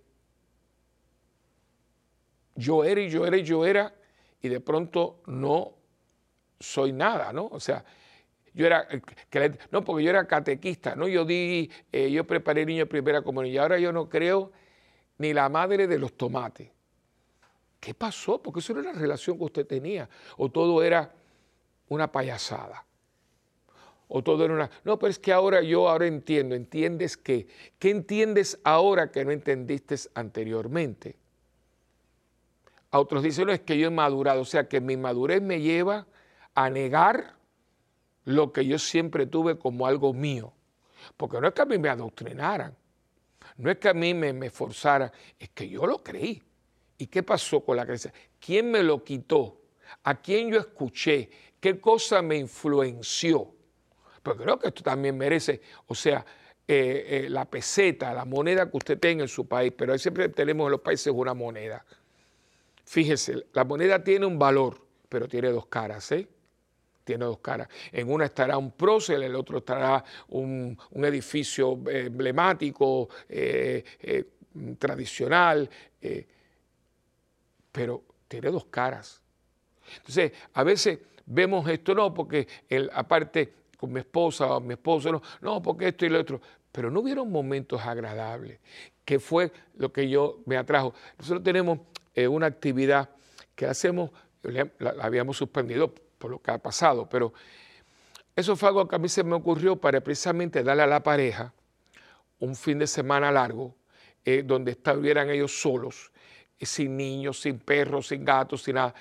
yo 2.54 2.84
era 2.84 3.00
y 3.00 3.08
yo 3.08 3.24
era 3.24 3.38
y 3.38 3.42
yo 3.44 3.64
era 3.64 3.94
y 4.42 4.48
de 4.50 4.60
pronto 4.60 5.22
no 5.24 5.72
soy 6.60 6.92
nada, 6.92 7.32
¿no? 7.32 7.46
O 7.46 7.60
sea, 7.60 7.82
yo 8.52 8.66
era, 8.66 8.86
no, 9.70 9.82
porque 9.82 10.04
yo 10.04 10.10
era 10.10 10.26
catequista, 10.26 10.94
¿no? 10.94 11.08
Yo 11.08 11.24
di, 11.24 11.70
eh, 11.90 12.10
yo 12.10 12.26
preparé 12.26 12.66
niño 12.66 12.80
de 12.80 12.86
primera 12.86 13.22
comunión 13.22 13.54
y 13.54 13.56
ahora 13.56 13.78
yo 13.78 13.90
no 13.90 14.06
creo 14.10 14.52
ni 15.16 15.32
la 15.32 15.48
madre 15.48 15.86
de 15.86 15.98
los 15.98 16.14
tomates. 16.14 16.70
¿Qué 17.80 17.94
pasó? 17.94 18.42
Porque 18.42 18.60
eso 18.60 18.72
era 18.72 18.82
la 18.82 18.92
relación 18.92 19.38
que 19.38 19.44
usted 19.44 19.66
tenía. 19.66 20.08
O 20.36 20.50
todo 20.50 20.82
era 20.82 21.12
una 21.88 22.10
payasada 22.10 22.84
o 24.08 24.22
todo 24.22 24.44
era 24.44 24.54
una... 24.54 24.70
No, 24.84 24.98
pero 24.98 25.10
es 25.10 25.18
que 25.18 25.32
ahora 25.32 25.60
yo 25.60 25.88
ahora 25.88 26.06
entiendo. 26.06 26.54
¿Entiendes 26.54 27.16
qué? 27.16 27.46
¿Qué 27.78 27.90
entiendes 27.90 28.58
ahora 28.64 29.12
que 29.12 29.24
no 29.24 29.30
entendiste 29.30 29.96
anteriormente? 30.14 31.16
A 32.90 32.98
otros 32.98 33.22
dicen, 33.22 33.46
no, 33.46 33.52
es 33.52 33.60
que 33.60 33.78
yo 33.78 33.88
he 33.88 33.90
madurado. 33.90 34.40
O 34.40 34.46
sea, 34.46 34.66
que 34.66 34.80
mi 34.80 34.96
madurez 34.96 35.42
me 35.42 35.60
lleva 35.60 36.06
a 36.54 36.70
negar 36.70 37.34
lo 38.24 38.52
que 38.52 38.64
yo 38.64 38.78
siempre 38.78 39.26
tuve 39.26 39.58
como 39.58 39.86
algo 39.86 40.14
mío. 40.14 40.54
Porque 41.18 41.38
no 41.40 41.48
es 41.48 41.52
que 41.52 41.62
a 41.62 41.66
mí 41.66 41.76
me 41.76 41.90
adoctrinaran, 41.90 42.74
no 43.58 43.70
es 43.70 43.78
que 43.78 43.88
a 43.88 43.94
mí 43.94 44.14
me, 44.14 44.32
me 44.32 44.50
forzaran, 44.50 45.12
es 45.38 45.50
que 45.50 45.68
yo 45.68 45.86
lo 45.86 46.02
creí. 46.02 46.42
¿Y 46.98 47.06
qué 47.06 47.22
pasó 47.22 47.60
con 47.60 47.76
la 47.76 47.84
creencia? 47.84 48.12
¿Quién 48.40 48.70
me 48.70 48.82
lo 48.82 49.04
quitó? 49.04 49.60
¿A 50.02 50.20
quién 50.20 50.50
yo 50.50 50.58
escuché? 50.58 51.30
¿Qué 51.60 51.80
cosa 51.80 52.20
me 52.22 52.36
influenció? 52.36 53.54
Pero 54.22 54.36
creo 54.36 54.58
que 54.58 54.68
esto 54.68 54.82
también 54.82 55.16
merece, 55.16 55.60
o 55.86 55.94
sea, 55.94 56.24
eh, 56.66 57.24
eh, 57.24 57.30
la 57.30 57.46
peseta, 57.46 58.12
la 58.12 58.24
moneda 58.24 58.70
que 58.70 58.76
usted 58.76 58.98
tenga 58.98 59.22
en 59.22 59.28
su 59.28 59.46
país, 59.46 59.72
pero 59.74 59.92
ahí 59.92 59.98
siempre 59.98 60.28
tenemos 60.28 60.66
en 60.66 60.72
los 60.72 60.80
países 60.80 61.12
una 61.14 61.32
moneda. 61.32 61.84
Fíjese, 62.84 63.46
la 63.52 63.64
moneda 63.64 64.02
tiene 64.02 64.26
un 64.26 64.38
valor, 64.38 64.78
pero 65.08 65.28
tiene 65.28 65.48
dos 65.50 65.66
caras, 65.66 66.10
¿eh? 66.12 66.28
Tiene 67.04 67.24
dos 67.24 67.38
caras. 67.38 67.68
En 67.90 68.12
una 68.12 68.26
estará 68.26 68.58
un 68.58 68.72
prócer, 68.72 69.16
en 69.16 69.22
el 69.22 69.36
otro 69.36 69.58
estará 69.58 70.04
un, 70.28 70.76
edificio 70.94 71.78
eh, 71.88 72.06
emblemático, 72.06 73.08
tradicional, 74.78 75.70
pero 77.78 78.02
tiene 78.26 78.50
dos 78.50 78.64
caras. 78.64 79.22
Entonces, 79.98 80.32
a 80.52 80.64
veces 80.64 80.98
vemos 81.26 81.68
esto 81.68 81.94
no, 81.94 82.12
porque 82.12 82.48
el, 82.68 82.90
aparte 82.92 83.54
con 83.76 83.92
mi 83.92 84.00
esposa 84.00 84.56
o 84.56 84.60
mi 84.60 84.72
esposo, 84.72 85.12
no, 85.12 85.22
no, 85.40 85.62
porque 85.62 85.86
esto 85.86 86.04
y 86.04 86.08
lo 86.08 86.18
otro. 86.18 86.40
Pero 86.72 86.90
no 86.90 86.98
hubieron 86.98 87.30
momentos 87.30 87.80
agradables, 87.80 88.58
que 89.04 89.20
fue 89.20 89.52
lo 89.76 89.92
que 89.92 90.08
yo 90.08 90.40
me 90.44 90.56
atrajo. 90.56 90.92
Nosotros 91.18 91.44
tenemos 91.44 91.78
eh, 92.16 92.26
una 92.26 92.46
actividad 92.46 93.10
que 93.54 93.66
hacemos, 93.66 94.10
la, 94.42 94.68
habíamos 95.00 95.36
suspendido 95.36 95.94
por 96.18 96.32
lo 96.32 96.42
que 96.42 96.50
ha 96.50 96.58
pasado, 96.58 97.08
pero 97.08 97.32
eso 98.34 98.56
fue 98.56 98.70
algo 98.70 98.88
que 98.88 98.96
a 98.96 98.98
mí 98.98 99.08
se 99.08 99.22
me 99.22 99.36
ocurrió 99.36 99.76
para 99.76 100.00
precisamente 100.00 100.64
darle 100.64 100.82
a 100.82 100.86
la 100.88 101.02
pareja 101.04 101.54
un 102.40 102.56
fin 102.56 102.80
de 102.80 102.88
semana 102.88 103.30
largo, 103.30 103.76
eh, 104.24 104.42
donde 104.44 104.72
estuvieran 104.72 105.30
ellos 105.30 105.60
solos, 105.62 106.10
sin 106.66 106.96
niños, 106.96 107.40
sin 107.40 107.58
perros, 107.58 108.08
sin 108.08 108.24
gatos, 108.24 108.62
sin 108.62 108.74
nada, 108.74 108.94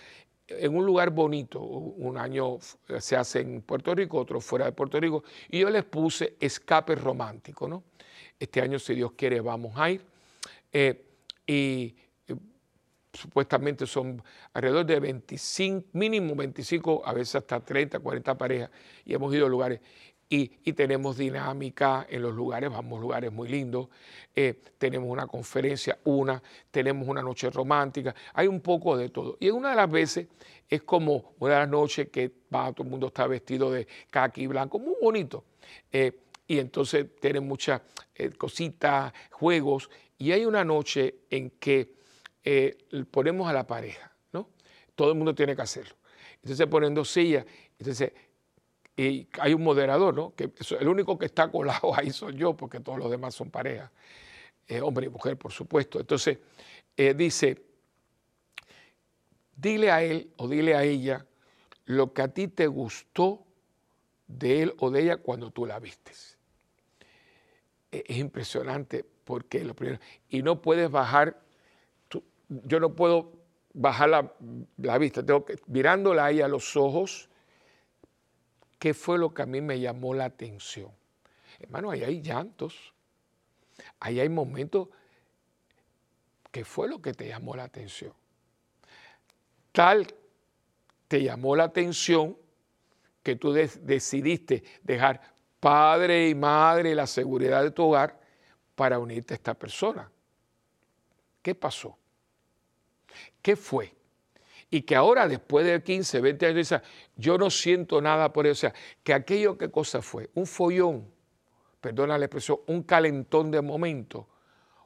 en 0.48 0.76
un 0.76 0.86
lugar 0.86 1.10
bonito. 1.10 1.60
Un 1.60 2.18
año 2.18 2.58
se 3.00 3.16
hace 3.16 3.42
en 3.42 3.62
Puerto 3.62 3.94
Rico, 3.94 4.18
otro 4.18 4.40
fuera 4.40 4.66
de 4.66 4.72
Puerto 4.72 5.00
Rico, 5.00 5.24
y 5.50 5.60
yo 5.60 5.70
les 5.70 5.84
puse 5.84 6.36
escape 6.40 6.96
romántico, 6.96 7.68
¿no? 7.68 7.84
Este 8.40 8.62
año, 8.62 8.80
si 8.80 8.96
Dios 8.96 9.14
quiere, 9.14 9.42
vamos 9.42 9.74
a 9.76 9.90
ir. 9.90 10.06
Eh, 10.72 11.06
y 11.46 11.96
eh, 12.28 12.36
supuestamente 13.14 13.88
son 13.88 14.22
alrededor 14.54 14.86
de 14.86 15.00
25, 15.00 15.88
mínimo 15.94 16.36
25, 16.36 17.02
a 17.06 17.14
veces 17.14 17.36
hasta 17.36 17.60
30, 17.60 18.00
40 18.00 18.38
parejas, 18.38 18.70
y 19.06 19.14
hemos 19.14 19.34
ido 19.34 19.48
a 19.48 19.50
lugares 19.50 19.80
y, 20.30 20.74
tenemos 20.74 21.18
dinámica 21.18 22.06
en 22.10 22.22
los 22.22 22.34
lugares, 22.34 22.70
vamos 22.70 23.00
a 23.00 23.02
lugares 23.02 23.32
muy 23.32 23.48
lindos, 23.48 23.88
eh, 24.36 24.60
tenemos 24.78 25.10
una 25.10 25.26
conferencia, 25.26 25.98
una, 26.04 26.42
tenemos 26.70 27.08
una 27.08 27.22
noche 27.22 27.50
romántica, 27.50 28.14
hay 28.34 28.48
un 28.48 28.60
poco 28.60 28.98
de 28.98 29.10
todo. 29.10 29.38
Y 29.40 29.48
en 29.48 29.56
una 29.56 29.70
de 29.70 29.76
las 29.78 29.90
veces 29.90 30.28
es 30.68 30.84
como 30.84 31.34
una 31.40 31.54
de 31.54 31.60
las 31.62 31.70
noches 31.70 32.10
que 32.10 32.30
todo 32.50 32.76
el 32.80 32.90
mundo 32.90 33.08
está 33.08 33.26
vestido 33.26 33.72
de 33.72 33.88
kaki 34.10 34.48
blanco, 34.48 34.80
muy 34.80 34.96
bonito. 35.02 35.46
Eh, 35.92 36.20
y 36.46 36.60
entonces 36.60 37.08
tienen 37.22 37.48
muchas 37.48 37.82
eh, 38.14 38.30
cositas, 38.32 39.14
juegos, 39.32 39.90
y 40.18 40.32
hay 40.34 40.46
una 40.46 40.64
noche 40.66 41.16
en 41.30 41.52
que 41.52 41.96
ponemos 43.12 43.50
a 43.50 43.54
la 43.54 43.68
pareja, 43.68 44.10
¿no? 44.32 44.48
Todo 44.96 45.12
el 45.12 45.16
mundo 45.18 45.36
tiene 45.36 45.54
que 45.54 45.62
hacerlo. 45.62 45.96
Entonces 46.42 46.66
ponen 46.68 46.94
dos 46.94 47.10
sillas, 47.10 47.46
entonces 47.78 48.14
y 48.98 49.28
hay 49.40 49.54
un 49.54 49.64
moderador, 49.64 50.16
¿no? 50.16 50.34
Que 50.36 50.52
el 50.80 50.88
único 50.88 51.20
que 51.20 51.28
está 51.28 51.52
colado 51.52 51.96
ahí 51.96 52.10
soy 52.10 52.36
yo, 52.36 52.58
porque 52.58 52.80
todos 52.80 52.98
los 52.98 53.12
demás 53.12 53.36
son 53.36 53.52
parejas, 53.52 53.92
eh, 54.68 54.82
hombre 54.82 55.06
y 55.06 55.10
mujer, 55.10 55.38
por 55.38 55.52
supuesto. 55.52 56.00
Entonces, 56.00 56.40
eh, 56.98 57.14
dice, 57.14 57.64
dile 59.56 59.92
a 59.92 60.02
él 60.02 60.34
o 60.38 60.48
dile 60.48 60.76
a 60.76 60.84
ella 60.84 61.26
lo 61.86 62.12
que 62.12 62.24
a 62.24 62.28
ti 62.28 62.48
te 62.48 62.66
gustó 62.66 63.46
de 64.28 64.64
él 64.64 64.74
o 64.80 64.90
de 64.90 65.04
ella 65.04 65.18
cuando 65.18 65.52
tú 65.52 65.68
la 65.68 65.80
vistes. 65.80 66.38
E, 67.92 68.04
es 68.08 68.18
impresionante 68.18 69.06
porque 69.24 69.64
lo 69.64 69.76
primero, 69.76 70.00
y 70.28 70.42
no 70.42 70.60
puedes 70.62 70.90
bajar, 70.90 71.40
yo 72.50 72.80
no 72.80 72.96
puedo 72.96 73.34
bajar 73.74 74.10
la, 74.10 74.34
la, 74.78 74.98
vista, 74.98 75.24
tengo 75.24 75.46
que, 75.46 75.56
mirándola 75.68 76.26
ahí 76.26 76.42
a 76.42 76.48
los 76.48 76.76
ojos, 76.76 77.30
¿Qué 78.80 78.94
fue 78.94 79.18
lo 79.18 79.34
que 79.34 79.42
a 79.42 79.46
mí 79.46 79.62
me 79.62 79.80
llamó 79.80 80.14
la 80.14 80.26
atención? 80.26 80.92
Hermano, 81.60 81.92
ahí 81.92 82.04
hay 82.04 82.22
llantos, 82.22 82.94
ahí 84.00 84.20
hay 84.20 84.30
momentos. 84.30 84.90
¿Qué 86.52 86.64
fue 86.64 86.88
lo 86.88 87.02
que 87.02 87.14
te 87.14 87.28
llamó 87.28 87.56
la 87.56 87.64
atención? 87.64 88.14
Tal 89.72 90.08
te 91.08 91.24
llamó 91.24 91.56
la 91.56 91.66
atención 91.66 92.38
que 93.24 93.36
tú 93.36 93.52
decidiste 93.52 94.64
dejar 94.84 95.22
padre 95.60 96.30
y 96.30 96.36
madre 96.36 96.96
la 96.96 97.08
seguridad 97.08 97.64
de 97.64 97.72
tu 97.72 97.84
hogar 97.84 98.20
para 98.76 99.00
unirte 99.00 99.34
a 99.34 99.38
esta 99.38 99.54
persona. 99.54 100.10
¿Qué 101.42 101.56
pasó? 101.56 101.98
¿Qué 103.42 103.56
fue? 103.56 103.97
Y 104.70 104.82
que 104.82 104.96
ahora 104.96 105.28
después 105.28 105.66
de 105.66 105.82
15, 105.82 106.20
20 106.20 106.46
años 106.46 106.58
dice, 106.58 106.82
yo 107.16 107.38
no 107.38 107.50
siento 107.50 108.02
nada 108.02 108.34
por 108.34 108.46
eso. 108.48 108.68
O 108.68 108.70
sea, 108.70 108.74
que 109.04 109.14
aquello 109.14 109.58
qué 109.58 109.72
cosa 109.72 110.02
fue, 110.02 110.30
un 110.34 110.46
follón, 110.46 111.08
perdona 111.80 112.18
la 112.18 112.26
expresión, 112.26 112.60
un 112.68 112.84
calentón 112.84 113.50
de 113.50 113.62
momento, 113.62 114.28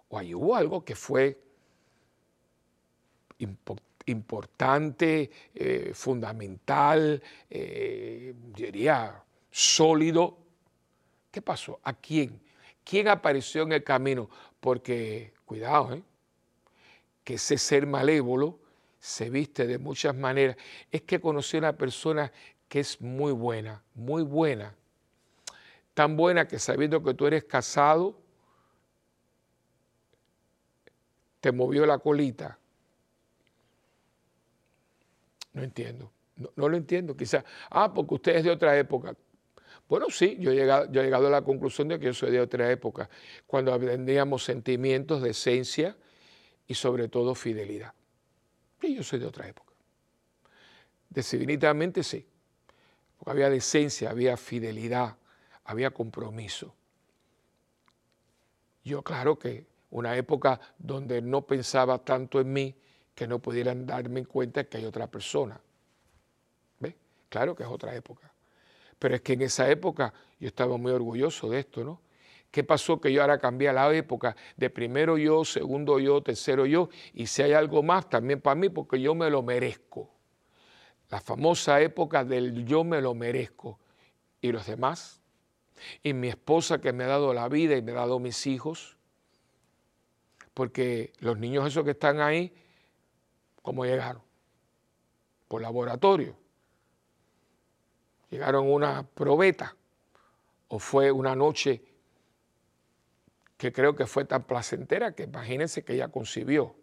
o 0.09 0.17
ahí 0.17 0.35
hubo 0.35 0.55
algo 0.55 0.85
que 0.85 0.95
fue 0.95 1.39
importante, 4.05 5.31
eh, 5.55 5.91
fundamental, 5.95 7.21
eh, 7.49 8.33
diría 8.55 9.23
sólido. 9.49 10.37
¿Qué 11.31 11.41
pasó? 11.41 11.79
¿A 11.83 11.93
quién? 11.93 12.39
¿Quién 12.83 13.07
apareció 13.07 13.63
en 13.63 13.71
el 13.71 13.83
camino? 13.83 14.29
Porque, 14.59 15.33
cuidado, 15.45 15.93
¿eh? 15.93 16.03
que 17.23 17.35
ese 17.35 17.57
ser 17.57 17.87
malévolo 17.87 18.59
se 19.01 19.31
viste 19.31 19.65
de 19.65 19.79
muchas 19.79 20.15
maneras. 20.15 20.55
Es 20.91 21.01
que 21.01 21.19
conocí 21.19 21.57
a 21.57 21.61
una 21.61 21.73
persona 21.75 22.31
que 22.69 22.79
es 22.79 23.01
muy 23.01 23.33
buena, 23.33 23.83
muy 23.95 24.21
buena. 24.21 24.75
Tan 25.95 26.15
buena 26.15 26.47
que 26.47 26.59
sabiendo 26.59 27.03
que 27.03 27.15
tú 27.15 27.25
eres 27.25 27.43
casado, 27.43 28.21
te 31.39 31.51
movió 31.51 31.85
la 31.87 31.97
colita. 31.97 32.59
No 35.53 35.63
entiendo. 35.63 36.11
No, 36.55 36.69
lo 36.69 36.77
entiendo. 36.77 37.17
Quizás, 37.17 37.43
ah, 37.71 37.91
porque 37.91 38.13
usted 38.13 38.35
es 38.35 38.43
de 38.43 38.51
otra 38.51 38.77
época. 38.77 39.15
Bueno, 39.89 40.05
sí, 40.11 40.37
yo 40.39 40.51
he, 40.51 40.55
llegado, 40.55 40.91
yo 40.91 41.01
llegado 41.01 41.25
a 41.25 41.31
la 41.31 41.41
conclusión 41.41 41.87
de 41.87 41.99
que 41.99 42.05
yo 42.05 42.13
soy 42.13 42.31
de 42.31 42.39
otra 42.39 42.71
época, 42.71 43.09
cuando 43.47 43.73
aprendíamos 43.73 44.43
sentimientos 44.43 45.23
de 45.23 45.31
esencia 45.31 45.97
y 46.67 46.75
sobre 46.75 47.07
todo 47.09 47.33
fidelidad. 47.33 47.93
Yo 48.81 49.03
soy 49.03 49.19
de 49.19 49.25
otra 49.25 49.47
época. 49.47 49.71
Definitivamente 51.09 52.03
sí, 52.03 52.25
porque 53.17 53.31
había 53.31 53.49
decencia, 53.49 54.09
había 54.09 54.37
fidelidad, 54.37 55.17
había 55.65 55.91
compromiso. 55.91 56.73
Yo 58.83 59.03
claro 59.03 59.37
que 59.37 59.65
una 59.91 60.15
época 60.15 60.59
donde 60.77 61.21
no 61.21 61.45
pensaba 61.45 61.99
tanto 61.99 62.39
en 62.39 62.53
mí 62.53 62.75
que 63.13 63.27
no 63.27 63.39
pudieran 63.39 63.85
darme 63.85 64.25
cuenta 64.25 64.63
que 64.63 64.77
hay 64.77 64.85
otra 64.85 65.07
persona. 65.07 65.59
¿Ve? 66.79 66.95
Claro 67.29 67.55
que 67.55 67.63
es 67.63 67.69
otra 67.69 67.93
época. 67.93 68.31
Pero 68.97 69.15
es 69.15 69.21
que 69.21 69.33
en 69.33 69.41
esa 69.41 69.69
época 69.69 70.13
yo 70.39 70.47
estaba 70.47 70.77
muy 70.77 70.91
orgulloso 70.91 71.49
de 71.49 71.59
esto, 71.59 71.83
¿no? 71.83 72.01
¿Qué 72.51 72.65
pasó 72.65 72.99
que 72.99 73.13
yo 73.13 73.21
ahora 73.21 73.39
cambié 73.39 73.71
la 73.71 73.93
época 73.95 74.35
de 74.57 74.69
primero 74.69 75.17
yo, 75.17 75.45
segundo 75.45 75.99
yo, 75.99 76.21
tercero 76.21 76.65
yo? 76.65 76.89
Y 77.13 77.27
si 77.27 77.41
hay 77.41 77.53
algo 77.53 77.81
más, 77.81 78.09
también 78.09 78.41
para 78.41 78.55
mí, 78.55 78.67
porque 78.67 78.99
yo 78.99 79.15
me 79.15 79.29
lo 79.29 79.41
merezco. 79.41 80.11
La 81.09 81.21
famosa 81.21 81.79
época 81.81 82.25
del 82.25 82.65
yo 82.65 82.83
me 82.83 83.01
lo 83.01 83.15
merezco. 83.15 83.79
¿Y 84.41 84.51
los 84.51 84.65
demás? 84.65 85.21
Y 86.03 86.13
mi 86.13 86.27
esposa 86.27 86.81
que 86.81 86.91
me 86.91 87.05
ha 87.05 87.07
dado 87.07 87.33
la 87.33 87.47
vida 87.47 87.77
y 87.77 87.81
me 87.81 87.93
ha 87.93 87.95
dado 87.95 88.19
mis 88.19 88.45
hijos. 88.45 88.97
Porque 90.53 91.13
los 91.19 91.37
niños 91.39 91.65
esos 91.65 91.85
que 91.85 91.91
están 91.91 92.19
ahí, 92.19 92.53
¿cómo 93.61 93.85
llegaron? 93.85 94.21
Por 95.47 95.61
laboratorio. 95.61 96.35
Llegaron 98.29 98.69
una 98.69 99.03
probeta 99.03 99.75
o 100.67 100.79
fue 100.79 101.11
una 101.11 101.35
noche 101.35 101.90
que 103.61 103.71
creo 103.71 103.95
que 103.95 104.07
fue 104.07 104.25
tan 104.25 104.45
placentera 104.45 105.13
que 105.13 105.21
imagínense 105.21 105.83
que 105.83 105.93
ella 105.93 106.07
concibió 106.07 106.75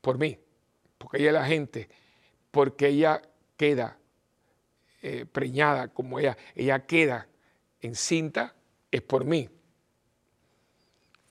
por 0.00 0.18
mí, 0.18 0.36
porque 0.98 1.18
ella 1.18 1.28
es 1.28 1.34
la 1.34 1.46
gente, 1.46 1.88
porque 2.50 2.88
ella 2.88 3.22
queda 3.56 3.96
eh, 5.00 5.24
preñada 5.24 5.86
como 5.94 6.18
ella, 6.18 6.36
ella 6.56 6.84
queda 6.86 7.28
encinta, 7.80 8.56
es 8.90 9.00
por 9.02 9.24
mí. 9.24 9.48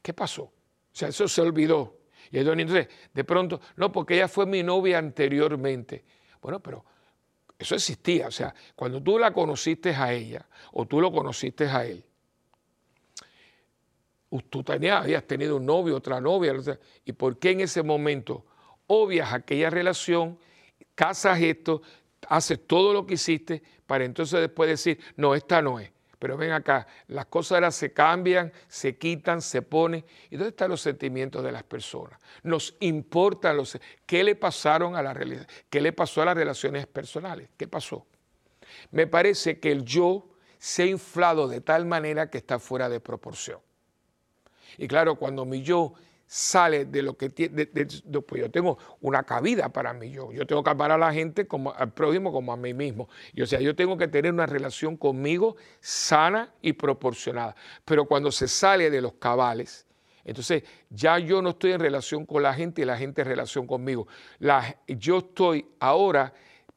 ¿Qué 0.01 0.13
pasó? 0.13 0.43
O 0.43 0.53
sea, 0.93 1.09
eso 1.09 1.27
se 1.27 1.41
olvidó. 1.41 1.97
Y 2.31 2.39
entonces, 2.39 2.87
de 3.13 3.23
pronto, 3.25 3.59
no, 3.75 3.91
porque 3.91 4.13
ella 4.13 4.29
fue 4.29 4.45
mi 4.45 4.63
novia 4.63 4.99
anteriormente. 4.99 6.05
Bueno, 6.41 6.61
pero 6.61 6.85
eso 7.59 7.75
existía. 7.75 8.29
O 8.29 8.31
sea, 8.31 8.55
cuando 8.73 9.03
tú 9.03 9.19
la 9.19 9.33
conociste 9.33 9.93
a 9.93 10.13
ella 10.13 10.47
o 10.71 10.85
tú 10.85 11.01
lo 11.01 11.11
conociste 11.11 11.65
a 11.65 11.83
él, 11.83 12.05
tú 14.49 14.63
tenías, 14.63 15.03
habías 15.03 15.25
tenido 15.25 15.57
un 15.57 15.65
novio, 15.65 15.97
otra 15.97 16.21
novia, 16.21 16.53
y 17.03 17.11
por 17.11 17.37
qué 17.37 17.51
en 17.51 17.61
ese 17.61 17.83
momento 17.83 18.45
obvias 18.87 19.33
aquella 19.33 19.69
relación, 19.69 20.39
casas 20.95 21.39
esto, 21.41 21.81
haces 22.27 22.65
todo 22.65 22.93
lo 22.93 23.05
que 23.05 23.15
hiciste 23.15 23.61
para 23.85 24.05
entonces 24.05 24.39
después 24.39 24.69
decir, 24.69 24.99
no, 25.17 25.35
esta 25.35 25.61
no 25.61 25.79
es. 25.79 25.91
Pero 26.17 26.37
ven 26.37 26.51
acá, 26.51 26.85
las 27.07 27.25
cosas 27.25 27.53
ahora 27.53 27.71
se 27.71 27.93
cambian, 27.93 28.53
se 28.67 28.95
quitan, 28.95 29.41
se 29.41 29.63
ponen. 29.63 30.05
¿Y 30.29 30.35
dónde 30.35 30.49
están 30.49 30.69
los 30.69 30.79
sentimientos 30.79 31.43
de 31.43 31.51
las 31.51 31.63
personas? 31.63 32.19
Nos 32.43 32.77
importan 32.79 33.57
los... 33.57 33.79
¿Qué 34.05 34.23
le 34.23 34.35
pasaron 34.35 34.95
a 34.95 35.01
la 35.01 35.15
¿Qué 35.67 35.81
le 35.81 35.93
pasó 35.93 36.21
a 36.21 36.25
las 36.25 36.37
relaciones 36.37 36.85
personales? 36.85 37.49
¿Qué 37.57 37.67
pasó? 37.67 38.05
Me 38.91 39.07
parece 39.07 39.59
que 39.59 39.71
el 39.71 39.83
yo 39.83 40.29
se 40.59 40.83
ha 40.83 40.85
inflado 40.85 41.47
de 41.47 41.59
tal 41.59 41.87
manera 41.87 42.29
que 42.29 42.37
está 42.37 42.59
fuera 42.59 42.87
de 42.87 42.99
proporción. 42.99 43.59
Y 44.77 44.87
claro, 44.87 45.15
cuando 45.15 45.45
mi 45.45 45.61
yo 45.61 45.93
sale 46.25 46.85
de 46.85 47.01
lo 47.01 47.17
que 47.17 47.29
tiene, 47.29 47.65
pues 47.65 48.41
yo 48.41 48.49
tengo 48.49 48.77
una 49.01 49.23
cabida 49.23 49.67
para 49.67 49.93
mi 49.93 50.11
yo. 50.11 50.31
Yo 50.31 50.47
tengo 50.47 50.63
que 50.63 50.69
amar 50.69 50.89
a 50.91 50.97
la 50.97 51.11
gente 51.11 51.45
como 51.45 51.73
al 51.73 51.91
prójimo 51.91 52.31
como 52.31 52.53
a 52.53 52.57
mí 52.57 52.73
mismo. 52.73 53.09
Y 53.33 53.41
o 53.41 53.45
sea, 53.45 53.59
yo 53.59 53.75
tengo 53.75 53.97
que 53.97 54.07
tener 54.07 54.31
una 54.31 54.45
relación 54.45 54.95
conmigo 54.95 55.57
sana 55.81 56.53
y 56.61 56.71
proporcionada. 56.71 57.53
Pero 57.83 58.05
cuando 58.05 58.31
se 58.31 58.47
sale 58.47 58.89
de 58.89 59.01
los 59.01 59.15
cabales, 59.15 59.85
entonces 60.23 60.63
ya 60.89 61.19
yo 61.19 61.41
no 61.41 61.49
estoy 61.49 61.73
en 61.73 61.81
relación 61.81 62.25
con 62.25 62.43
la 62.43 62.53
gente 62.53 62.81
y 62.81 62.85
la 62.85 62.97
gente 62.97 63.23
en 63.23 63.27
relación 63.27 63.67
conmigo. 63.67 64.07
yo 64.87 65.17
estoy 65.17 65.65
ahora 65.81 66.33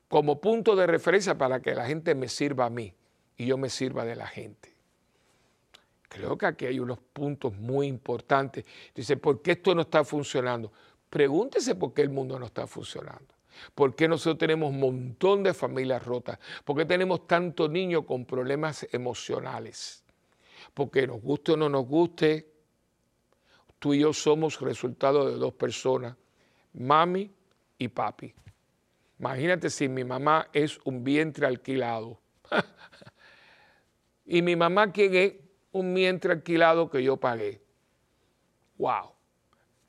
como 0.09 0.41
punto 0.41 0.75
de 0.75 0.89
referencia 0.89 1.39
para 1.39 1.61
que 1.61 1.77
la 1.77 1.87
gente 1.87 2.17
me 2.17 2.27
sirva 2.27 2.67
a 2.67 2.71
mí 2.71 2.93
y 3.37 3.47
yo 3.47 3.57
me 3.57 3.69
sirva 3.69 4.05
de 4.05 4.17
la 4.17 4.27
gente. 4.27 4.74
Creo 6.15 6.39
que 6.39 6.47
aquí 6.47 6.67
hay 6.67 6.79
unos 6.79 7.01
puntos 7.01 7.57
muy 7.57 7.89
importantes. 7.89 8.65
Dice, 8.95 9.17
¿por 9.17 9.43
qué 9.43 9.53
esto 9.53 9.75
no 9.75 9.81
está 9.81 10.05
funcionando? 10.05 10.71
Pregúntese 11.11 11.75
por 11.75 11.93
qué 11.93 12.03
el 12.03 12.11
mundo 12.11 12.39
no 12.39 12.47
está 12.47 12.69
funcionando. 12.69 13.35
¿Por 13.75 13.97
qué 13.97 14.07
nosotros 14.07 14.39
tenemos 14.39 14.71
un 14.71 14.79
montón 14.79 15.43
de 15.43 15.53
familias 15.53 16.05
rotas? 16.05 16.39
¿Por 16.65 16.77
qué 16.77 16.85
tenemos 16.85 17.27
tantos 17.27 17.69
niños 17.69 18.05
con 18.05 18.27
problemas 18.27 18.87
emocionales? 18.93 20.05
Porque 20.73 21.05
nos 21.05 21.21
guste 21.21 21.53
o 21.53 21.57
no 21.57 21.69
nos 21.69 21.85
guste, 21.85 22.49
tú 23.81 23.93
y 23.93 23.99
yo 23.99 24.13
somos 24.13 24.61
resultado 24.61 25.29
de 25.29 25.35
dos 25.35 25.55
personas, 25.55 26.15
mami 26.75 27.29
y 27.77 27.89
papi. 27.89 28.33
Imagínate 29.19 29.69
si 29.69 29.89
mi 29.89 30.05
mamá 30.05 30.47
es 30.53 30.79
un 30.85 31.03
vientre 31.03 31.45
alquilado. 31.45 32.21
y 34.27 34.43
mi 34.43 34.55
mamá, 34.55 34.93
¿quién 34.93 35.17
es? 35.17 35.44
Un 35.75 35.93
vientre 35.93 36.33
alquilado 36.33 36.89
que 36.89 37.03
yo 37.03 37.17
pagué. 37.17 37.61
¡Wow! 38.79 39.13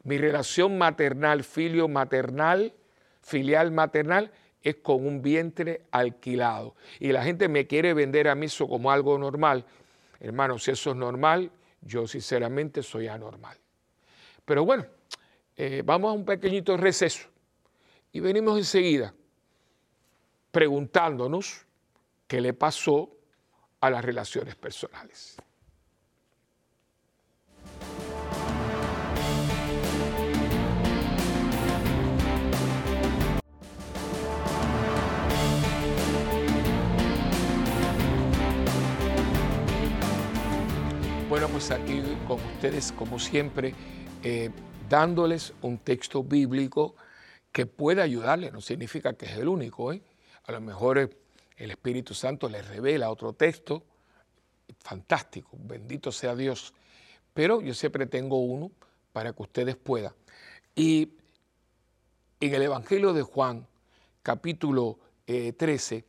Mi 0.03 0.17
relación 0.17 0.77
maternal, 0.77 1.43
filio 1.43 1.87
maternal, 1.87 2.73
filial 3.21 3.71
maternal, 3.71 4.31
es 4.61 4.77
con 4.77 5.05
un 5.05 5.21
vientre 5.21 5.85
alquilado. 5.91 6.75
Y 6.99 7.11
la 7.11 7.23
gente 7.23 7.47
me 7.47 7.67
quiere 7.67 7.93
vender 7.93 8.27
a 8.27 8.35
mí 8.35 8.47
eso 8.47 8.67
como 8.67 8.91
algo 8.91 9.17
normal. 9.17 9.63
Hermano, 10.19 10.57
si 10.57 10.71
eso 10.71 10.89
es 10.89 10.95
normal, 10.95 11.51
yo 11.81 12.07
sinceramente 12.07 12.81
soy 12.81 13.07
anormal. 13.07 13.57
Pero 14.43 14.65
bueno, 14.65 14.85
eh, 15.55 15.83
vamos 15.85 16.09
a 16.09 16.13
un 16.13 16.25
pequeñito 16.25 16.77
receso 16.77 17.29
y 18.11 18.19
venimos 18.19 18.57
enseguida 18.57 19.13
preguntándonos 20.49 21.65
qué 22.27 22.41
le 22.41 22.53
pasó 22.53 23.11
a 23.81 23.89
las 23.91 24.03
relaciones 24.03 24.55
personales. 24.55 25.37
Bueno, 41.35 41.49
pues 41.49 41.69
aquí 41.69 42.01
con 42.29 42.39
ustedes, 42.39 42.93
como 42.93 43.19
siempre, 43.19 43.73
eh, 44.23 44.51
dándoles 44.87 45.51
un 45.63 45.79
texto 45.79 46.23
bíblico 46.23 46.95
que 47.51 47.65
pueda 47.65 48.03
ayudarles, 48.03 48.53
no 48.53 48.61
significa 48.61 49.11
que 49.15 49.25
es 49.25 49.33
el 49.33 49.49
único, 49.49 49.91
¿eh? 49.91 50.01
a 50.45 50.53
lo 50.53 50.61
mejor 50.61 50.97
el 51.57 51.71
Espíritu 51.71 52.13
Santo 52.13 52.47
les 52.47 52.65
revela 52.65 53.09
otro 53.09 53.33
texto, 53.33 53.83
fantástico, 54.79 55.57
bendito 55.59 56.09
sea 56.09 56.37
Dios, 56.37 56.73
pero 57.33 57.59
yo 57.59 57.73
siempre 57.73 58.05
tengo 58.05 58.39
uno 58.39 58.71
para 59.11 59.33
que 59.33 59.41
ustedes 59.43 59.75
puedan. 59.75 60.13
Y 60.73 61.09
en 62.39 62.53
el 62.53 62.61
Evangelio 62.61 63.11
de 63.11 63.23
Juan, 63.23 63.67
capítulo 64.23 64.99
13, 65.25 65.95
eh, 65.97 66.05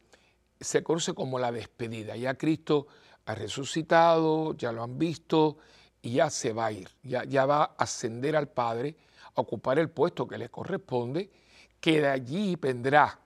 se 0.60 0.84
conoce 0.84 1.14
como 1.14 1.40
la 1.40 1.50
despedida. 1.50 2.14
Ya 2.14 2.34
Cristo 2.34 2.86
ha 3.26 3.34
resucitado, 3.34 4.56
ya 4.56 4.72
lo 4.72 4.82
han 4.82 4.98
visto 4.98 5.58
y 6.00 6.14
ya 6.14 6.30
se 6.30 6.52
va 6.52 6.66
a 6.66 6.72
ir, 6.72 6.88
ya, 7.02 7.24
ya 7.24 7.44
va 7.44 7.64
a 7.64 7.74
ascender 7.78 8.36
al 8.36 8.48
Padre, 8.48 8.96
a 9.34 9.40
ocupar 9.40 9.78
el 9.78 9.90
puesto 9.90 10.26
que 10.26 10.38
le 10.38 10.48
corresponde, 10.48 11.30
que 11.80 12.00
de 12.00 12.08
allí 12.08 12.56
vendrá 12.56 13.18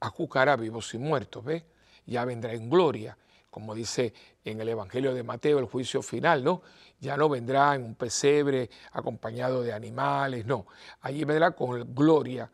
a 0.00 0.08
juzgar 0.08 0.48
a 0.48 0.56
vivos 0.56 0.94
y 0.94 0.98
muertos, 0.98 1.44
¿ves? 1.44 1.64
Ya 2.06 2.24
vendrá 2.24 2.52
en 2.54 2.70
gloria, 2.70 3.18
como 3.50 3.74
dice 3.74 4.14
en 4.44 4.60
el 4.60 4.68
Evangelio 4.68 5.12
de 5.12 5.24
Mateo, 5.24 5.58
el 5.58 5.66
juicio 5.66 6.02
final, 6.02 6.42
¿no? 6.42 6.62
Ya 7.00 7.16
no 7.16 7.28
vendrá 7.28 7.74
en 7.74 7.84
un 7.84 7.94
pesebre 7.96 8.70
acompañado 8.92 9.62
de 9.62 9.72
animales, 9.72 10.46
no. 10.46 10.66
Allí 11.00 11.24
vendrá 11.24 11.50
con 11.50 11.94
gloria, 11.94 12.50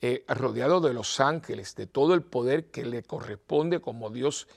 eh, 0.00 0.24
rodeado 0.28 0.80
de 0.80 0.94
los 0.94 1.20
ángeles, 1.20 1.76
de 1.76 1.86
todo 1.86 2.14
el 2.14 2.22
poder 2.22 2.70
que 2.70 2.86
le 2.86 3.02
corresponde 3.02 3.80
como 3.80 4.08
Dios 4.08 4.48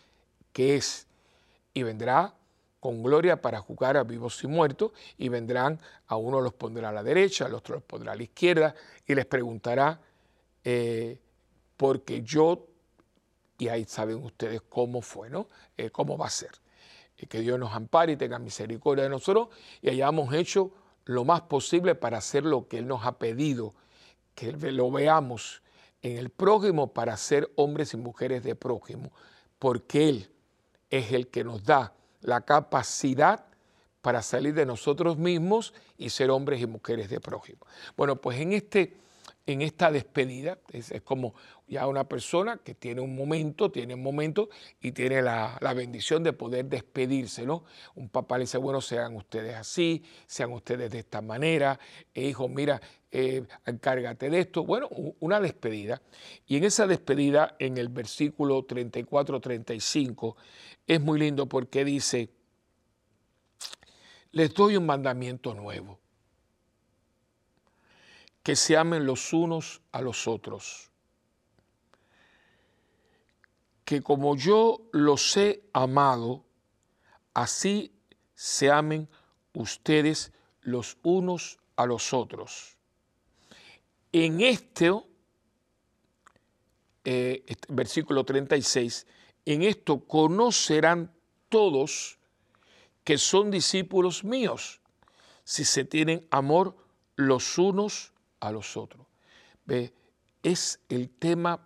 que 0.54 0.76
es 0.76 1.08
y 1.74 1.84
vendrá 1.84 2.34
con 2.84 3.02
gloria 3.02 3.42
para 3.42 3.62
jugar 3.62 3.96
a 3.96 4.04
vivos 4.04 4.44
y 4.44 4.48
muertos, 4.48 4.92
y 5.18 5.30
vendrán, 5.30 5.80
a 6.08 6.18
uno 6.18 6.42
los 6.42 6.54
pondrá 6.54 6.90
a 6.90 6.92
la 6.92 7.02
derecha, 7.02 7.46
al 7.46 7.54
otro 7.54 7.76
los 7.76 7.84
pondrá 7.86 8.12
a 8.12 8.16
la 8.18 8.24
izquierda, 8.24 8.76
y 9.08 9.16
les 9.16 9.26
preguntará, 9.26 10.02
eh, 10.66 11.18
porque 11.78 12.24
yo, 12.24 12.68
y 13.58 13.70
ahí 13.70 13.86
saben 13.86 14.18
ustedes 14.18 14.62
cómo 14.68 15.02
fue, 15.02 15.30
¿no? 15.30 15.48
Eh, 15.78 15.92
cómo 15.92 16.18
va 16.18 16.28
a 16.28 16.30
ser. 16.30 16.52
que 17.30 17.40
Dios 17.40 17.58
nos 17.58 17.72
ampare 17.72 18.12
y 18.12 18.18
tenga 18.18 18.38
misericordia 18.38 19.06
de 19.06 19.10
nosotros, 19.10 19.48
y 19.82 19.90
hayamos 19.90 20.34
hecho 20.34 20.72
lo 21.06 21.24
más 21.24 21.40
posible 21.44 21.96
para 21.96 22.18
hacer 22.18 22.44
lo 22.44 22.68
que 22.68 22.80
Él 22.80 22.88
nos 22.88 23.06
ha 23.06 23.18
pedido, 23.18 23.76
que 24.36 24.52
lo 24.52 24.92
veamos 24.92 25.62
en 26.02 26.18
el 26.18 26.30
prójimo 26.30 26.92
para 26.92 27.16
ser 27.16 27.50
hombres 27.56 27.94
y 27.94 27.98
mujeres 27.98 28.44
de 28.44 28.56
prójimo, 28.56 29.14
porque 29.58 30.10
Él 30.10 30.33
es 30.98 31.12
el 31.12 31.28
que 31.28 31.44
nos 31.44 31.64
da 31.64 31.94
la 32.22 32.42
capacidad 32.42 33.46
para 34.02 34.22
salir 34.22 34.54
de 34.54 34.66
nosotros 34.66 35.18
mismos 35.18 35.74
y 35.98 36.10
ser 36.10 36.30
hombres 36.30 36.62
y 36.62 36.68
mujeres 36.68 37.10
de 37.10 37.20
prójimo. 37.20 37.66
Bueno, 37.98 38.18
pues 38.18 38.40
en, 38.40 38.54
este, 38.54 38.94
en 39.46 39.62
esta 39.62 39.92
despedida, 39.92 40.58
es, 40.72 40.94
como 41.04 41.34
ya 41.68 41.88
una 41.88 42.08
persona 42.08 42.58
que 42.58 42.76
tiene 42.76 43.02
un 43.02 43.16
momento, 43.16 43.72
tiene 43.72 43.94
un 43.94 44.04
momento 44.04 44.50
y 44.82 44.92
tiene 44.92 45.22
la, 45.22 45.58
bendición 45.76 46.24
de 46.24 46.34
poder 46.34 46.66
despedirse, 46.66 47.46
¿no? 47.46 47.66
Un 47.96 48.10
papá 48.10 48.38
le 48.38 48.44
dice, 48.44 48.58
bueno, 48.58 48.80
sean 48.80 49.16
ustedes 49.16 49.56
así, 49.56 50.04
sean 50.28 50.52
ustedes 50.54 50.92
de 50.92 51.00
esta 51.00 51.22
manera, 51.22 51.80
e 52.14 52.28
hijo, 52.28 52.48
mira, 52.48 52.80
eh, 53.12 53.46
encárgate 53.66 54.30
de 54.30 54.40
esto. 54.40 54.64
Bueno, 54.64 54.90
una 55.20 55.40
despedida. 55.40 56.02
Y 56.48 56.58
en 56.58 56.64
esa 56.64 56.88
despedida, 56.88 57.56
en 57.60 57.78
el 57.78 57.90
versículo 57.90 58.66
34-35, 58.66 60.36
es 60.88 61.02
muy 61.02 61.20
lindo 61.20 61.48
porque 61.48 61.84
dice, 61.84 62.30
les 64.32 64.54
doy 64.54 64.78
un 64.78 64.86
mandamiento 64.86 65.54
nuevo, 65.54 66.00
que 68.44 68.58
se 68.58 68.76
amen 68.76 69.06
los 69.06 69.32
unos 69.32 69.82
a 69.94 70.02
los 70.02 70.28
otros, 70.28 70.92
que 73.86 74.02
como 74.02 74.36
yo 74.36 74.82
los 74.92 75.36
he 75.38 75.64
amado, 75.72 76.44
así 77.34 77.94
se 78.36 78.70
amen 78.70 79.08
ustedes 79.54 80.34
los 80.62 80.98
unos 81.04 81.60
a 81.78 81.86
los 81.86 82.14
otros. 82.14 82.78
En 84.12 84.42
este, 84.42 84.92
eh, 87.06 87.44
versículo 87.70 88.26
36, 88.26 89.08
en 89.46 89.64
esto 89.64 90.06
conocerán 90.06 91.14
todos 91.50 92.20
que 93.04 93.18
son 93.18 93.52
discípulos 93.52 94.24
míos, 94.24 94.82
si 95.44 95.66
se 95.66 95.84
tienen 95.84 96.26
amor 96.30 96.76
los 97.16 97.58
unos 97.58 98.13
a 98.44 98.52
los 98.52 98.76
otros. 98.76 99.08
¿Ve? 99.66 99.94
Es 100.44 100.80
el 100.90 101.10
tema 101.12 101.66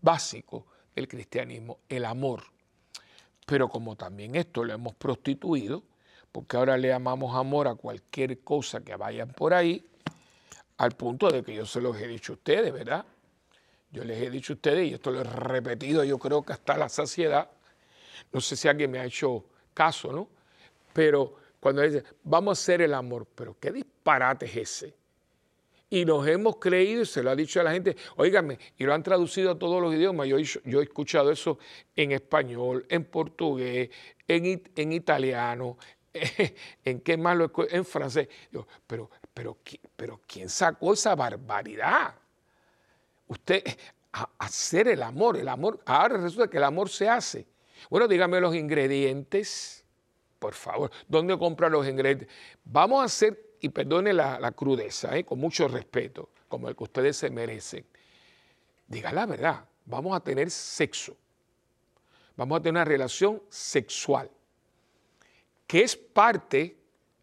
básico 0.00 0.66
del 0.94 1.08
cristianismo, 1.08 1.78
el 1.88 2.04
amor. 2.04 2.44
Pero 3.46 3.68
como 3.68 3.96
también 3.96 4.36
esto 4.36 4.62
lo 4.62 4.74
hemos 4.74 4.94
prostituido, 4.94 5.82
porque 6.30 6.56
ahora 6.56 6.76
le 6.76 6.88
llamamos 6.88 7.34
amor 7.34 7.66
a 7.66 7.74
cualquier 7.74 8.40
cosa 8.40 8.82
que 8.82 8.94
vayan 8.94 9.32
por 9.32 9.54
ahí, 9.54 9.86
al 10.76 10.92
punto 10.92 11.30
de 11.30 11.42
que 11.42 11.54
yo 11.54 11.64
se 11.64 11.80
los 11.80 11.96
he 11.96 12.06
dicho 12.06 12.32
a 12.32 12.36
ustedes, 12.36 12.72
¿verdad? 12.72 13.06
Yo 13.90 14.04
les 14.04 14.22
he 14.22 14.30
dicho 14.30 14.52
a 14.52 14.56
ustedes, 14.56 14.90
y 14.90 14.94
esto 14.94 15.10
lo 15.10 15.20
he 15.20 15.24
repetido 15.24 16.04
yo 16.04 16.18
creo 16.18 16.42
que 16.42 16.52
hasta 16.52 16.76
la 16.76 16.88
saciedad, 16.88 17.50
no 18.32 18.40
sé 18.40 18.56
si 18.56 18.68
alguien 18.68 18.90
me 18.90 18.98
ha 18.98 19.04
hecho 19.06 19.44
caso, 19.72 20.12
¿no? 20.12 20.28
Pero 20.92 21.36
cuando 21.58 21.80
dice, 21.82 22.04
vamos 22.22 22.58
a 22.58 22.60
hacer 22.60 22.82
el 22.82 22.92
amor, 22.92 23.26
pero 23.34 23.56
qué 23.58 23.72
disparate 23.72 24.46
es 24.46 24.56
ese. 24.56 25.01
Y 25.92 26.06
nos 26.06 26.26
hemos 26.26 26.56
creído, 26.56 27.02
y 27.02 27.06
se 27.06 27.22
lo 27.22 27.28
ha 27.28 27.36
dicho 27.36 27.60
a 27.60 27.64
la 27.64 27.72
gente, 27.72 27.94
oígame, 28.16 28.58
y 28.78 28.84
lo 28.84 28.94
han 28.94 29.02
traducido 29.02 29.50
a 29.50 29.58
todos 29.58 29.82
los 29.82 29.94
idiomas. 29.94 30.26
Yo, 30.26 30.38
yo 30.38 30.80
he 30.80 30.84
escuchado 30.84 31.30
eso 31.30 31.58
en 31.94 32.12
español, 32.12 32.86
en 32.88 33.04
portugués, 33.04 33.90
en, 34.26 34.62
en 34.74 34.92
italiano, 34.92 35.76
en 36.84 37.00
qué 37.02 37.18
más 37.18 37.36
lo 37.36 37.52
en 37.68 37.84
francés. 37.84 38.26
pero, 38.86 39.10
pero, 39.34 39.58
pero 39.94 40.18
¿quién 40.26 40.48
sacó 40.48 40.94
esa 40.94 41.14
barbaridad? 41.14 42.14
Usted, 43.26 43.62
hacer 44.38 44.88
el 44.88 45.02
amor, 45.02 45.36
el 45.36 45.48
amor, 45.48 45.78
ahora 45.84 46.16
resulta 46.16 46.48
que 46.48 46.56
el 46.56 46.64
amor 46.64 46.88
se 46.88 47.06
hace. 47.06 47.46
Bueno, 47.90 48.08
dígame 48.08 48.40
los 48.40 48.54
ingredientes 48.54 49.82
por 50.42 50.54
favor, 50.54 50.90
¿dónde 51.06 51.38
compra 51.38 51.68
los 51.68 51.86
ingredientes? 51.86 52.26
Vamos 52.64 53.00
a 53.00 53.04
hacer, 53.04 53.51
y 53.62 53.68
perdone 53.68 54.12
la, 54.12 54.52
crudeza, 54.52 55.16
¿eh? 55.16 55.24
con 55.24 55.38
mucho 55.38 55.68
respeto, 55.68 56.30
como 56.48 56.68
el 56.68 56.74
que 56.74 56.82
ustedes 56.82 57.16
se 57.16 57.30
merecen. 57.30 57.86
Diga 58.88 59.12
la 59.12 59.24
verdad, 59.24 59.64
vamos 59.86 60.16
a 60.16 60.20
tener 60.20 60.50
sexo. 60.50 61.16
Vamos 62.36 62.58
a 62.58 62.62
tener 62.62 62.72
una 62.72 62.84
relación 62.84 63.40
sexual, 63.48 64.28
que 65.68 65.82
es 65.84 65.96
parte, 65.96 66.76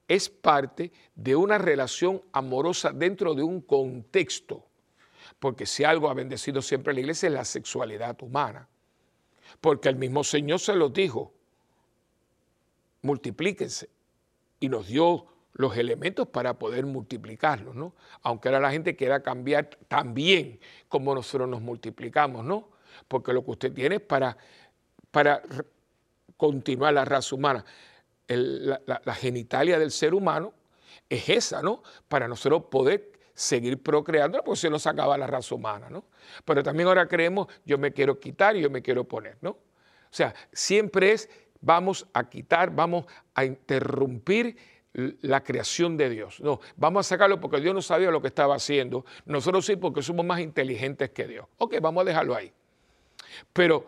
es 0.08 0.30
parte 0.30 0.94
de 1.14 1.36
una 1.36 1.58
relación 1.58 2.24
amorosa 2.32 2.92
dentro 2.92 3.36
de 3.36 3.44
un 3.44 3.60
contexto. 3.60 4.66
Porque 5.40 5.66
si 5.66 5.84
algo 5.84 6.10
ha 6.10 6.14
bendecido 6.14 6.62
siempre 6.62 6.94
la 6.94 7.02
iglesia 7.02 7.28
es 7.28 7.34
la 7.34 7.44
sexualidad 7.44 8.18
humana. 8.22 8.70
Porque 9.60 9.90
el 9.90 9.98
mismo 9.98 10.24
Señor 10.24 10.60
se 10.62 10.74
lo 10.74 10.88
dijo, 10.88 11.34
multiplíquense. 13.02 13.90
Y 14.62 14.70
nos 14.70 14.88
dio 14.88 15.26
los 15.60 15.76
elementos 15.76 16.26
para 16.26 16.58
poder 16.58 16.86
multiplicarlos, 16.86 17.76
¿no? 17.76 17.94
Aunque 18.22 18.48
ahora 18.48 18.62
la 18.62 18.72
gente 18.72 18.96
quiera 18.96 19.22
cambiar 19.22 19.70
también 19.90 20.58
como 20.88 21.14
nosotros 21.14 21.50
nos 21.50 21.60
multiplicamos, 21.60 22.46
¿no? 22.46 22.70
Porque 23.10 23.34
lo 23.34 23.44
que 23.44 23.52
usted 23.52 23.74
tiene 23.74 23.96
es 23.96 24.02
para, 24.02 24.38
para 25.12 25.42
continuar 26.38 26.94
la 26.94 27.04
raza 27.04 27.36
humana. 27.36 27.66
la, 28.30 29.14
genitalia 29.16 29.78
del 29.78 29.92
ser 29.92 30.14
humano 30.14 30.54
es 31.10 31.28
esa, 31.28 31.62
¿no? 31.62 31.84
Para 32.08 32.30
nosotros 32.30 32.64
poder 32.72 33.12
seguir 33.34 33.84
procreando, 33.84 34.42
pues 34.46 34.62
se 34.62 34.70
nos 34.70 34.88
acaba 34.88 35.18
la 35.18 35.28
raza 35.28 35.56
humana, 35.56 35.90
¿no? 35.90 36.06
Pero 36.46 36.64
también 36.64 36.88
ahora 36.88 37.06
creemos, 37.06 37.48
yo 37.66 37.78
me 37.78 37.92
quiero 37.92 38.18
quitar 38.18 38.56
y 38.56 38.62
yo 38.62 38.70
me 38.70 38.82
quiero 38.82 39.04
poner, 39.04 39.36
¿no? 39.42 39.50
O 39.50 39.58
sea, 40.10 40.34
siempre 40.54 41.12
es 41.12 41.30
vamos 41.60 42.08
a 42.14 42.30
quitar, 42.30 42.74
vamos 42.74 43.08
a 43.34 43.44
interrumpir 43.44 44.56
la 44.94 45.44
creación 45.44 45.98
de 45.98 46.10
Dios. 46.10 46.40
No, 46.40 46.60
vamos 46.76 47.06
a 47.06 47.10
sacarlo 47.10 47.40
porque 47.40 47.62
Dios 47.62 47.74
no 47.74 47.82
sabía 47.82 48.12
lo 48.12 48.22
que 48.22 48.28
estaba 48.28 48.56
haciendo. 48.56 49.06
Nosotros 49.26 49.66
sí 49.66 49.76
porque 49.76 50.02
somos 50.02 50.26
más 50.26 50.40
inteligentes 50.40 51.12
que 51.12 51.28
Dios. 51.28 51.46
Ok, 51.58 51.76
vamos 51.82 52.02
a 52.02 52.06
dejarlo 52.06 52.36
ahí. 52.36 52.52
Pero 53.54 53.86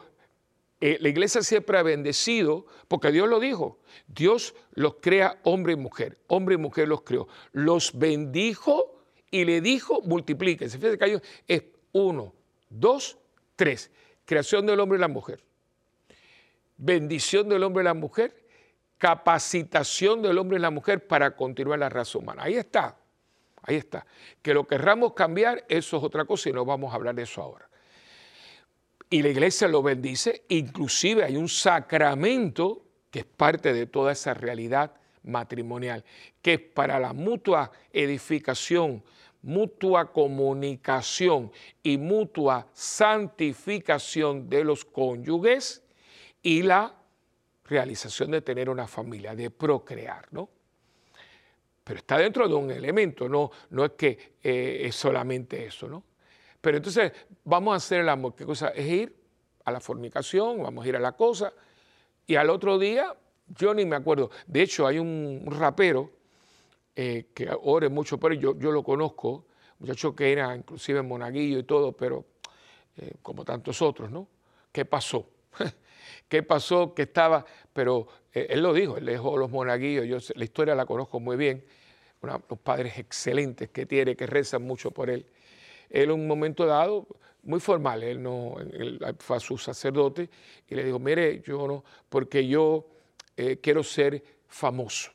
eh, 0.79 0.97
la 0.99 1.09
iglesia 1.09 1.41
siempre 1.41 1.77
ha 1.77 1.83
bendecido 1.83 2.65
porque 2.87 3.11
Dios 3.11 3.27
lo 3.27 3.39
dijo. 3.39 3.79
Dios 4.07 4.55
los 4.73 4.95
crea 5.01 5.39
hombre 5.43 5.73
y 5.73 5.77
mujer. 5.77 6.17
Hombre 6.27 6.55
y 6.55 6.57
mujer 6.57 6.87
los 6.87 7.01
creó. 7.01 7.27
Los 7.51 7.97
bendijo 7.97 9.03
y 9.31 9.45
le 9.45 9.61
dijo 9.61 10.01
multiplíquense. 10.01 10.77
Fíjense 10.77 10.97
que 10.97 11.21
es 11.47 11.63
uno, 11.93 12.33
dos, 12.69 13.17
tres. 13.55 13.91
Creación 14.25 14.65
del 14.65 14.79
hombre 14.79 14.97
y 14.97 15.01
la 15.01 15.07
mujer 15.07 15.43
bendición 16.81 17.47
del 17.47 17.63
hombre 17.63 17.83
y 17.83 17.85
la 17.85 17.93
mujer, 17.93 18.40
capacitación 19.01 20.21
del 20.21 20.37
hombre 20.37 20.59
y 20.59 20.61
la 20.61 20.69
mujer 20.69 21.07
para 21.07 21.35
continuar 21.35 21.79
la 21.79 21.89
raza 21.89 22.19
humana. 22.19 22.43
Ahí 22.43 22.53
está, 22.53 22.95
ahí 23.63 23.77
está. 23.77 24.05
Que 24.43 24.53
lo 24.53 24.67
querramos 24.67 25.13
cambiar, 25.13 25.65
eso 25.67 25.97
es 25.97 26.03
otra 26.03 26.23
cosa 26.23 26.49
y 26.49 26.53
no 26.53 26.63
vamos 26.65 26.93
a 26.93 26.97
hablar 26.97 27.15
de 27.15 27.23
eso 27.23 27.41
ahora. 27.41 27.67
Y 29.09 29.23
la 29.23 29.30
iglesia 29.30 29.67
lo 29.67 29.82
bendice, 29.82 30.43
inclusive 30.49 31.23
hay 31.23 31.36
un 31.36 31.49
sacramento 31.49 32.86
que 33.09 33.21
es 33.21 33.26
parte 33.26 33.73
de 33.73 33.88
toda 33.88 34.11
esa 34.11 34.36
realidad 34.36 34.93
matrimonial, 35.23 36.05
que 36.39 36.53
es 36.53 36.59
para 36.59 36.99
la 36.99 37.11
mutua 37.11 37.71
edificación, 37.91 39.03
mutua 39.41 40.11
comunicación 40.11 41.51
y 41.82 41.97
mutua 41.97 42.67
santificación 42.73 44.47
de 44.47 44.63
los 44.63 44.86
cónyuges 44.86 45.82
y 46.43 46.61
la 46.61 47.01
realización 47.72 48.32
de 48.32 48.41
tener 48.41 48.69
una 48.69 48.86
familia, 48.86 49.34
de 49.34 49.49
procrear, 49.49 50.28
¿no? 50.32 50.49
Pero 51.86 51.99
está 51.99 52.17
dentro 52.17 52.47
de 52.47 52.53
un 52.53 52.69
elemento, 52.69 53.30
no, 53.30 53.49
no 53.69 53.86
es 53.86 53.91
que 53.91 54.36
eh, 54.43 54.82
es 54.84 54.95
solamente 54.95 55.65
eso, 55.65 55.88
¿no? 55.88 56.03
Pero 56.59 56.78
entonces 56.78 57.13
vamos 57.45 57.74
a 57.74 57.78
hacer 57.78 58.01
el 58.01 58.09
amor, 58.09 58.36
¿qué 58.36 58.45
cosa? 58.45 58.69
Es 58.69 58.86
ir 58.86 59.15
a 59.63 59.72
la 59.72 59.80
fornicación, 59.80 60.61
vamos 60.61 60.86
a 60.86 60.89
ir 60.89 60.97
a 60.97 60.99
la 60.99 61.13
cosa, 61.13 61.53
y 62.28 62.36
al 62.36 62.49
otro 62.49 62.78
día, 62.78 63.15
yo 63.47 63.74
ni 63.74 63.86
me 63.86 63.95
acuerdo, 63.95 64.30
de 64.45 64.61
hecho 64.61 64.86
hay 64.86 64.99
un 64.99 65.47
rapero 65.47 66.11
eh, 66.93 67.28
que 67.34 67.49
ore 67.63 67.88
mucho, 67.88 68.19
pero 68.19 68.36
yo, 68.36 68.59
yo 68.59 68.72
lo 68.72 68.84
conozco, 68.84 69.45
muchacho 69.80 70.13
que 70.13 70.32
era 70.32 70.53
inclusive 70.53 71.01
monaguillo 71.01 71.59
y 71.59 71.63
todo, 71.63 71.93
pero 71.93 72.26
eh, 72.97 73.13
como 73.22 73.45
tantos 73.45 73.82
otros, 73.82 74.11
¿no? 74.11 74.28
¿Qué 74.74 74.84
pasó? 74.84 75.30
qué 76.32 76.43
pasó, 76.43 76.93
qué 76.93 77.01
estaba, 77.01 77.45
pero 77.73 78.07
eh, 78.34 78.47
él 78.51 78.61
lo 78.61 78.73
dijo, 78.73 78.95
él 78.95 79.05
dejó 79.05 79.36
los 79.36 79.51
monaguillos, 79.51 80.07
yo 80.07 80.34
la 80.36 80.45
historia 80.45 80.73
la 80.73 80.86
conozco 80.86 81.19
muy 81.19 81.36
bien, 81.36 81.61
unos 82.21 82.41
padres 82.63 82.97
excelentes 82.97 83.69
que 83.69 83.86
tiene, 83.86 84.15
que 84.15 84.25
rezan 84.25 84.61
mucho 84.61 84.91
por 84.91 85.09
él. 85.09 85.25
Él 85.89 86.03
en 86.03 86.11
un 86.11 86.27
momento 86.27 86.65
dado, 86.65 87.05
muy 87.43 87.59
formal, 87.59 88.01
él 88.03 88.23
no 88.23 88.55
fue 89.19 89.36
a 89.36 89.39
su 89.41 89.57
sacerdote 89.57 90.29
y 90.69 90.75
le 90.75 90.86
dijo, 90.86 90.99
mire, 90.99 91.41
yo 91.41 91.67
no, 91.67 91.84
porque 92.07 92.47
yo 92.47 92.88
eh, 93.36 93.59
quiero 93.61 93.84
ser 93.84 94.23
famoso. 94.47 95.11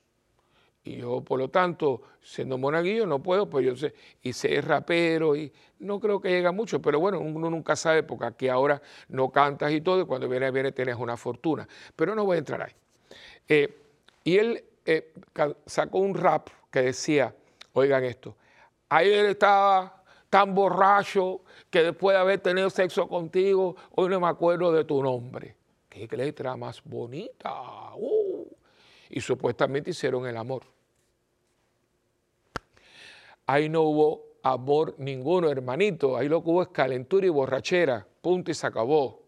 Y 0.87 0.99
yo, 0.99 1.21
por 1.21 1.41
lo 1.41 1.49
tanto, 1.49 2.03
siendo 2.23 2.59
monaguillo, 2.59 3.07
no 3.07 3.21
puedo, 3.21 3.51
pues 3.51 3.67
yo 3.67 3.75
sé, 3.75 3.93
y 4.23 4.33
sé 4.33 4.61
rapero, 4.61 5.35
y 5.35 5.53
no 5.81 5.99
creo 5.99 6.21
que 6.21 6.29
llegue 6.29 6.49
mucho, 6.53 6.81
pero 6.81 7.01
bueno, 7.01 7.19
uno 7.19 7.51
nunca 7.51 7.75
sabe, 7.75 8.05
porque 8.05 8.27
aquí 8.27 8.49
ahora 8.49 8.81
no 9.09 9.31
cantas 9.33 9.73
y 9.73 9.81
todo, 9.81 10.03
y 10.03 10.07
cuando 10.07 10.29
viene, 10.29 10.49
viene, 10.53 10.71
tienes 10.71 10.95
una 10.97 11.17
fortuna. 11.17 11.67
Pero 11.97 12.15
no 12.15 12.25
voy 12.25 12.37
a 12.37 12.39
entrar 12.39 12.63
ahí. 12.63 12.73
Eh, 13.49 13.83
y 14.23 14.39
él 14.39 14.65
eh, 14.85 15.13
sacó 15.67 15.99
un 15.99 16.15
rap 16.15 16.51
que 16.71 16.83
decía, 16.83 17.35
oigan 17.73 18.05
esto, 18.05 18.37
él 19.01 19.27
estaba 19.27 20.05
tan 20.31 20.55
borracho 20.55 21.41
que 21.69 21.83
después 21.83 22.15
de 22.15 22.21
haber 22.21 22.39
tenido 22.39 22.71
sexo 22.71 23.09
contigo, 23.09 23.75
hoy 23.97 24.09
no 24.09 24.21
me 24.21 24.29
acuerdo 24.29 24.71
de 24.71 24.85
tu 24.85 25.03
nombre. 25.03 25.57
Qué 25.89 26.07
letra 26.17 26.57
más 26.57 26.81
bonita. 26.85 27.53
Uh. 27.97 28.47
Y 29.11 29.21
supuestamente 29.21 29.91
hicieron 29.91 30.27
el 30.27 30.37
amor. 30.37 30.76
Ahí 33.47 33.69
no 33.69 33.83
hubo 33.83 34.39
amor 34.43 34.95
ninguno, 34.99 35.51
hermanito. 35.51 36.17
Ahí 36.17 36.29
lo 36.29 36.43
que 36.43 36.51
hubo 36.51 36.63
es 36.63 36.69
calentura 36.69 37.27
y 37.27 37.31
borrachera. 37.31 38.07
Punto 38.21 38.51
y 38.51 38.55
se 38.55 38.67
acabó. 38.67 39.25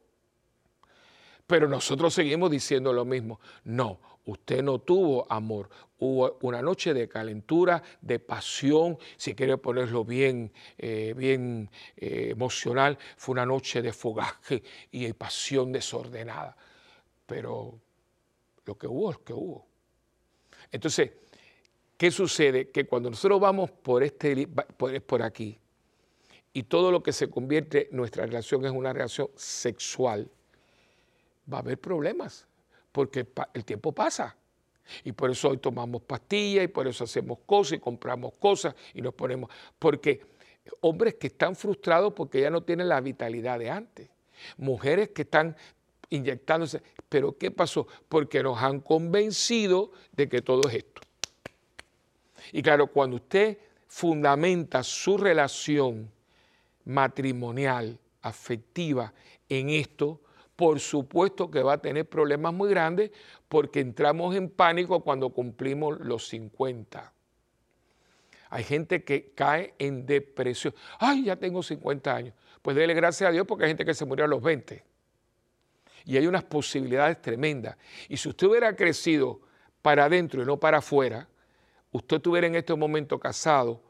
Pero 1.47 1.69
nosotros 1.69 2.13
seguimos 2.13 2.51
diciendo 2.51 2.93
lo 2.93 3.05
mismo. 3.05 3.41
No, 3.65 4.01
usted 4.27 4.63
no 4.63 4.81
tuvo 4.81 5.31
amor. 5.33 5.71
Hubo 5.99 6.39
una 6.43 6.61
noche 6.61 6.93
de 6.93 7.09
calentura, 7.09 7.83
de 8.01 8.19
pasión, 8.19 8.99
si 9.17 9.35
quiere 9.35 9.57
ponerlo 9.57 10.05
bien, 10.05 10.53
eh, 10.77 11.15
bien 11.17 11.71
eh, 11.97 12.29
emocional, 12.31 12.99
fue 13.17 13.33
una 13.33 13.47
noche 13.47 13.83
de 13.83 13.93
fogaje 13.93 14.63
y 14.93 15.07
de 15.07 15.15
pasión 15.15 15.73
desordenada. 15.73 16.57
Pero 17.27 17.81
lo 18.65 18.77
que 18.77 18.87
hubo 18.87 19.11
es 19.11 19.19
que 19.19 19.33
hubo. 19.33 19.67
Entonces, 20.71 21.11
¿Qué 21.99 22.13
sucede? 22.13 22.71
Que 22.71 22.87
cuando 22.87 23.11
nosotros 23.11 23.41
vamos 23.41 23.73
por, 23.73 24.05
este, 24.05 24.47
por, 24.47 25.23
aquí 25.23 25.59
y 26.53 26.63
todo 26.63 26.93
lo 26.93 27.03
que 27.03 27.13
se 27.13 27.29
convierte 27.29 27.89
nuestra 27.91 28.25
relación 28.25 28.65
es 28.65 28.71
una 28.71 28.93
relación 28.93 29.29
sexual, 29.35 30.31
va 31.53 31.59
a 31.59 31.61
haber 31.61 31.79
problemas, 31.79 32.47
porque 32.93 33.27
el 33.53 33.65
tiempo 33.65 33.91
pasa. 33.91 34.37
Y 35.03 35.11
por 35.11 35.29
eso 35.29 35.51
hoy 35.51 35.59
tomamos 35.59 36.03
pastillas 36.03 36.65
y 36.65 36.69
por 36.69 36.87
eso 36.87 37.03
hacemos 37.03 37.41
cosas 37.45 37.75
y 37.75 37.79
compramos 37.81 38.33
cosas 38.35 38.77
y 38.95 39.03
nos 39.03 39.13
ponemos, 39.13 39.51
porque 39.77 40.25
hombres 40.81 41.17
que 41.17 41.27
están 41.27 41.57
frustrados 41.57 42.13
porque 42.15 42.41
ya 42.41 42.49
no 42.49 42.63
tienen 42.63 42.89
la 42.89 43.01
vitalidad 43.01 43.59
de 43.59 43.71
antes, 43.71 44.09
mujeres 44.57 45.09
que 45.09 45.23
están 45.23 45.57
inyectándose, 46.11 46.81
pero 47.09 47.37
¿qué 47.37 47.51
pasó? 47.51 47.89
Porque 48.09 48.41
nos 48.41 48.63
han 48.63 48.81
convencido 48.81 49.91
de 50.13 50.29
que 50.29 50.43
todo 50.43 50.69
es 50.69 50.77
esto. 50.77 51.08
Y 52.53 52.63
claro, 52.63 52.89
cuando 52.89 53.17
usted 53.17 53.59
fundamenta 53.87 54.83
su 54.83 55.17
relación 55.17 56.11
matrimonial, 56.85 57.99
afectiva 58.23 59.13
en 59.49 59.71
esto, 59.71 60.21
por 60.57 60.81
supuesto 60.81 61.51
que 61.51 61.63
va 61.63 61.75
a 61.75 61.79
tener 61.79 62.09
problemas 62.09 62.53
muy 62.53 62.71
grandes 62.71 63.11
porque 63.49 63.81
entramos 63.81 64.35
en 64.35 64.51
pánico 64.51 65.01
cuando 65.01 65.31
cumplimos 65.31 66.01
los 66.01 66.29
50. 66.29 67.13
Hay 68.51 68.65
gente 68.65 69.05
que 69.05 69.33
cae 69.35 69.75
en 69.79 70.07
depresión. 70.07 70.75
Ay, 70.99 71.25
ya 71.25 71.37
tengo 71.37 71.63
50 71.63 72.15
años. 72.15 72.35
Pues 72.63 72.77
dele 72.77 72.95
gracias 72.95 73.29
a 73.29 73.33
Dios 73.33 73.47
porque 73.47 73.65
hay 73.65 73.71
gente 73.71 73.85
que 73.85 73.95
se 73.95 74.05
murió 74.05 74.25
a 74.25 74.29
los 74.29 74.43
20. 74.43 74.83
Y 76.07 76.17
hay 76.17 76.27
unas 76.27 76.45
posibilidades 76.45 77.21
tremendas. 77.21 77.77
Y 78.09 78.17
si 78.17 78.29
usted 78.29 78.47
hubiera 78.47 78.75
crecido 78.75 79.41
para 79.83 80.07
adentro 80.07 80.43
y 80.43 80.47
no 80.47 80.57
para 80.57 80.79
afuera, 80.79 81.29
usted 81.93 82.17
estuviera 82.17 82.47
en 82.47 82.55
este 82.55 82.75
momento 82.75 83.19
casado 83.19 83.81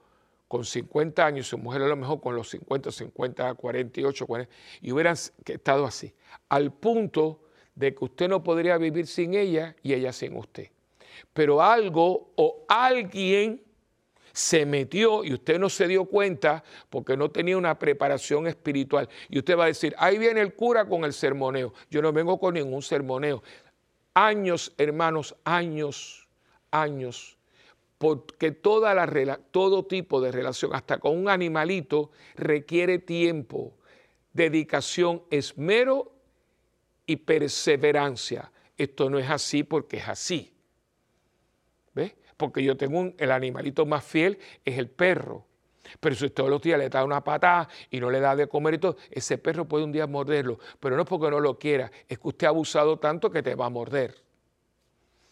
con 0.48 0.64
50 0.64 1.24
años, 1.24 1.46
su 1.46 1.58
mujer 1.58 1.82
a 1.82 1.88
lo 1.88 1.96
mejor 1.96 2.20
con 2.20 2.34
los 2.34 2.48
50, 2.50 2.90
50, 2.90 3.54
48, 3.54 4.26
40, 4.26 4.52
y 4.80 4.92
hubieran 4.92 5.16
estado 5.44 5.84
así, 5.84 6.14
al 6.48 6.72
punto 6.72 7.40
de 7.74 7.94
que 7.94 8.04
usted 8.04 8.28
no 8.28 8.42
podría 8.42 8.78
vivir 8.78 9.06
sin 9.06 9.34
ella 9.34 9.76
y 9.82 9.92
ella 9.92 10.12
sin 10.12 10.36
usted. 10.36 10.70
Pero 11.32 11.62
algo 11.62 12.32
o 12.36 12.64
alguien 12.66 13.62
se 14.32 14.64
metió 14.64 15.24
y 15.24 15.34
usted 15.34 15.58
no 15.58 15.68
se 15.68 15.86
dio 15.86 16.04
cuenta 16.04 16.62
porque 16.88 17.16
no 17.16 17.30
tenía 17.30 17.56
una 17.56 17.78
preparación 17.78 18.46
espiritual. 18.46 19.08
Y 19.28 19.38
usted 19.38 19.58
va 19.58 19.64
a 19.64 19.68
decir, 19.68 19.94
ahí 19.98 20.16
viene 20.16 20.40
el 20.40 20.54
cura 20.54 20.88
con 20.88 21.04
el 21.04 21.12
sermoneo. 21.12 21.74
Yo 21.90 22.00
no 22.00 22.12
vengo 22.12 22.38
con 22.38 22.54
ningún 22.54 22.82
sermoneo. 22.82 23.42
Años, 24.14 24.72
hermanos, 24.78 25.36
años, 25.44 26.28
años 26.70 27.37
porque 27.98 28.52
toda 28.52 28.94
la, 28.94 29.38
todo 29.50 29.84
tipo 29.84 30.20
de 30.20 30.30
relación, 30.30 30.74
hasta 30.74 30.98
con 30.98 31.18
un 31.18 31.28
animalito, 31.28 32.10
requiere 32.36 33.00
tiempo, 33.00 33.74
dedicación, 34.32 35.24
esmero 35.30 36.12
y 37.06 37.16
perseverancia. 37.16 38.52
Esto 38.76 39.10
no 39.10 39.18
es 39.18 39.28
así 39.28 39.64
porque 39.64 39.96
es 39.96 40.08
así. 40.08 40.54
¿Ves? 41.92 42.14
Porque 42.36 42.62
yo 42.62 42.76
tengo 42.76 43.12
el 43.18 43.32
animalito 43.32 43.84
más 43.84 44.04
fiel, 44.04 44.38
es 44.64 44.78
el 44.78 44.88
perro. 44.88 45.44
Pero 45.98 46.14
si 46.14 46.30
todos 46.30 46.50
los 46.50 46.62
días 46.62 46.78
le 46.78 46.88
da 46.88 47.04
una 47.04 47.24
patada 47.24 47.68
y 47.90 47.98
no 47.98 48.10
le 48.10 48.20
da 48.20 48.36
de 48.36 48.46
comer 48.46 48.74
y 48.74 48.78
todo, 48.78 48.96
ese 49.10 49.38
perro 49.38 49.64
puede 49.66 49.84
un 49.84 49.90
día 49.90 50.06
morderlo. 50.06 50.60
Pero 50.78 50.94
no 50.94 51.02
es 51.02 51.08
porque 51.08 51.30
no 51.30 51.40
lo 51.40 51.58
quiera, 51.58 51.90
es 52.06 52.18
que 52.18 52.28
usted 52.28 52.46
ha 52.46 52.50
abusado 52.50 52.98
tanto 52.98 53.30
que 53.30 53.42
te 53.42 53.56
va 53.56 53.66
a 53.66 53.70
morder. 53.70 54.14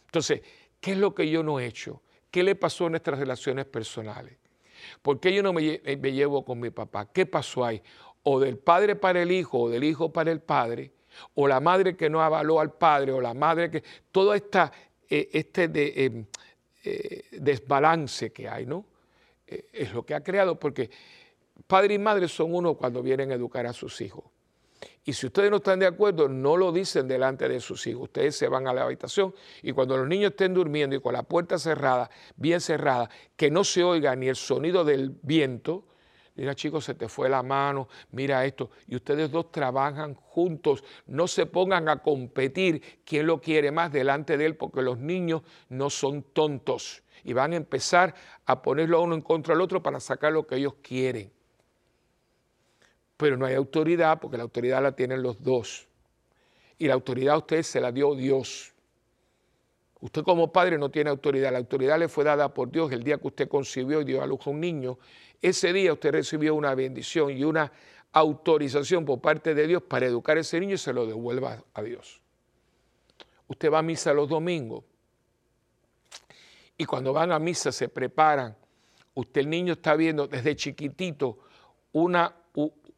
Entonces, 0.06 0.40
¿qué 0.80 0.92
es 0.92 0.98
lo 0.98 1.14
que 1.14 1.28
yo 1.28 1.44
no 1.44 1.60
he 1.60 1.66
hecho? 1.66 2.00
¿Qué 2.36 2.42
le 2.42 2.54
pasó 2.54 2.84
en 2.84 2.90
nuestras 2.90 3.18
relaciones 3.18 3.64
personales? 3.64 4.36
¿Por 5.00 5.18
qué 5.18 5.32
yo 5.32 5.42
no 5.42 5.54
me, 5.54 5.62
llevo 5.62 6.44
con 6.44 6.60
mi 6.60 6.68
papá? 6.68 7.10
¿Qué 7.10 7.24
pasó 7.24 7.64
ahí? 7.64 7.80
O 8.24 8.38
del 8.38 8.58
padre 8.58 8.94
para 8.94 9.22
el 9.22 9.32
hijo, 9.32 9.58
o 9.58 9.70
del 9.70 9.82
hijo 9.84 10.12
para 10.12 10.30
el 10.30 10.40
padre, 10.40 10.92
o 11.32 11.48
la 11.48 11.60
madre 11.60 11.96
que 11.96 12.10
no 12.10 12.20
avaló 12.20 12.60
al 12.60 12.74
padre, 12.74 13.12
o 13.12 13.22
la 13.22 13.32
madre 13.32 13.70
que... 13.70 13.82
Todo 14.12 14.34
esta, 14.34 14.70
eh, 15.08 15.30
este 15.32 16.04
em, 16.04 16.26
eh, 16.84 17.24
desbalance 17.32 18.30
que 18.34 18.46
hay, 18.46 18.66
¿no? 18.66 18.84
Eh, 19.46 19.70
es 19.72 19.94
lo 19.94 20.04
que 20.04 20.12
ha 20.12 20.22
creado, 20.22 20.60
porque 20.60 20.90
padre 21.66 21.94
y 21.94 21.98
madre 21.98 22.28
son 22.28 22.54
uno 22.54 22.74
cuando 22.74 23.02
vienen 23.02 23.30
a 23.30 23.34
educar 23.36 23.64
a 23.64 23.72
sus 23.72 23.98
hijos. 24.02 24.24
Y 25.08 25.12
si 25.12 25.26
ustedes 25.26 25.52
no 25.52 25.58
están 25.58 25.78
de 25.78 25.86
acuerdo, 25.86 26.28
no 26.28 26.56
lo 26.56 26.72
dicen 26.72 27.06
delante 27.06 27.48
de 27.48 27.60
sus 27.60 27.86
hijos. 27.86 28.02
Ustedes 28.02 28.36
se 28.36 28.48
van 28.48 28.66
a 28.66 28.74
la 28.74 28.82
habitación 28.82 29.32
y 29.62 29.70
cuando 29.70 29.96
los 29.96 30.08
niños 30.08 30.32
estén 30.32 30.52
durmiendo 30.52 30.96
y 30.96 31.00
con 31.00 31.12
la 31.12 31.22
puerta 31.22 31.60
cerrada, 31.60 32.10
bien 32.34 32.60
cerrada, 32.60 33.08
que 33.36 33.48
no 33.48 33.62
se 33.62 33.84
oiga 33.84 34.16
ni 34.16 34.26
el 34.26 34.34
sonido 34.34 34.84
del 34.84 35.10
viento, 35.22 35.84
mira 36.34 36.56
chicos, 36.56 36.86
se 36.86 36.94
te 36.94 37.08
fue 37.08 37.28
la 37.28 37.44
mano, 37.44 37.86
mira 38.10 38.44
esto, 38.44 38.70
y 38.88 38.96
ustedes 38.96 39.30
dos 39.30 39.52
trabajan 39.52 40.14
juntos, 40.14 40.82
no 41.06 41.28
se 41.28 41.46
pongan 41.46 41.88
a 41.88 42.02
competir 42.02 42.82
quién 43.04 43.28
lo 43.28 43.40
quiere 43.40 43.70
más 43.70 43.92
delante 43.92 44.36
de 44.36 44.44
él, 44.44 44.56
porque 44.56 44.82
los 44.82 44.98
niños 44.98 45.42
no 45.68 45.88
son 45.88 46.24
tontos. 46.32 47.04
Y 47.22 47.32
van 47.32 47.52
a 47.52 47.56
empezar 47.56 48.12
a 48.44 48.60
ponerlo 48.60 49.00
uno 49.02 49.14
en 49.14 49.22
contra 49.22 49.54
del 49.54 49.62
otro 49.62 49.84
para 49.84 50.00
sacar 50.00 50.32
lo 50.32 50.48
que 50.48 50.56
ellos 50.56 50.74
quieren 50.82 51.35
pero 53.16 53.36
no 53.36 53.46
hay 53.46 53.54
autoridad 53.54 54.20
porque 54.20 54.36
la 54.36 54.44
autoridad 54.44 54.82
la 54.82 54.92
tienen 54.92 55.22
los 55.22 55.42
dos. 55.42 55.86
Y 56.78 56.86
la 56.86 56.94
autoridad 56.94 57.34
a 57.34 57.38
usted 57.38 57.62
se 57.62 57.80
la 57.80 57.90
dio 57.90 58.14
Dios. 58.14 58.72
Usted 60.00 60.22
como 60.22 60.52
padre 60.52 60.76
no 60.76 60.90
tiene 60.90 61.10
autoridad, 61.10 61.52
la 61.52 61.58
autoridad 61.58 61.98
le 61.98 62.08
fue 62.08 62.22
dada 62.22 62.52
por 62.52 62.70
Dios 62.70 62.92
el 62.92 63.02
día 63.02 63.16
que 63.18 63.28
usted 63.28 63.48
concibió 63.48 64.02
y 64.02 64.04
dio 64.04 64.22
a 64.22 64.26
luz 64.26 64.46
a 64.46 64.50
un 64.50 64.60
niño. 64.60 64.98
Ese 65.40 65.72
día 65.72 65.92
usted 65.92 66.12
recibió 66.12 66.54
una 66.54 66.74
bendición 66.74 67.30
y 67.30 67.44
una 67.44 67.72
autorización 68.12 69.04
por 69.04 69.20
parte 69.20 69.54
de 69.54 69.66
Dios 69.66 69.82
para 69.82 70.06
educar 70.06 70.36
a 70.36 70.40
ese 70.40 70.60
niño 70.60 70.74
y 70.74 70.78
se 70.78 70.92
lo 70.92 71.06
devuelva 71.06 71.62
a 71.72 71.82
Dios. 71.82 72.20
Usted 73.48 73.72
va 73.72 73.78
a 73.78 73.82
misa 73.82 74.12
los 74.12 74.28
domingos 74.28 74.84
y 76.78 76.84
cuando 76.84 77.12
van 77.12 77.32
a 77.32 77.38
misa 77.38 77.72
se 77.72 77.88
preparan. 77.88 78.56
Usted 79.14 79.42
el 79.42 79.50
niño 79.50 79.74
está 79.74 79.96
viendo 79.96 80.26
desde 80.26 80.54
chiquitito 80.56 81.38
una 81.92 82.34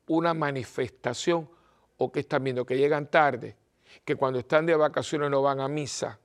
una 0.08 0.34
manifestación 0.34 1.48
o 1.98 2.10
que 2.10 2.20
están 2.20 2.44
viendo 2.44 2.64
que 2.64 2.76
llegan 2.76 3.10
tarde, 3.10 3.56
que 4.04 4.16
cuando 4.16 4.38
están 4.38 4.66
de 4.66 4.74
vacaciones 4.74 5.30
no 5.30 5.42
van 5.42 5.60
a 5.60 5.68
misa. 5.68 6.18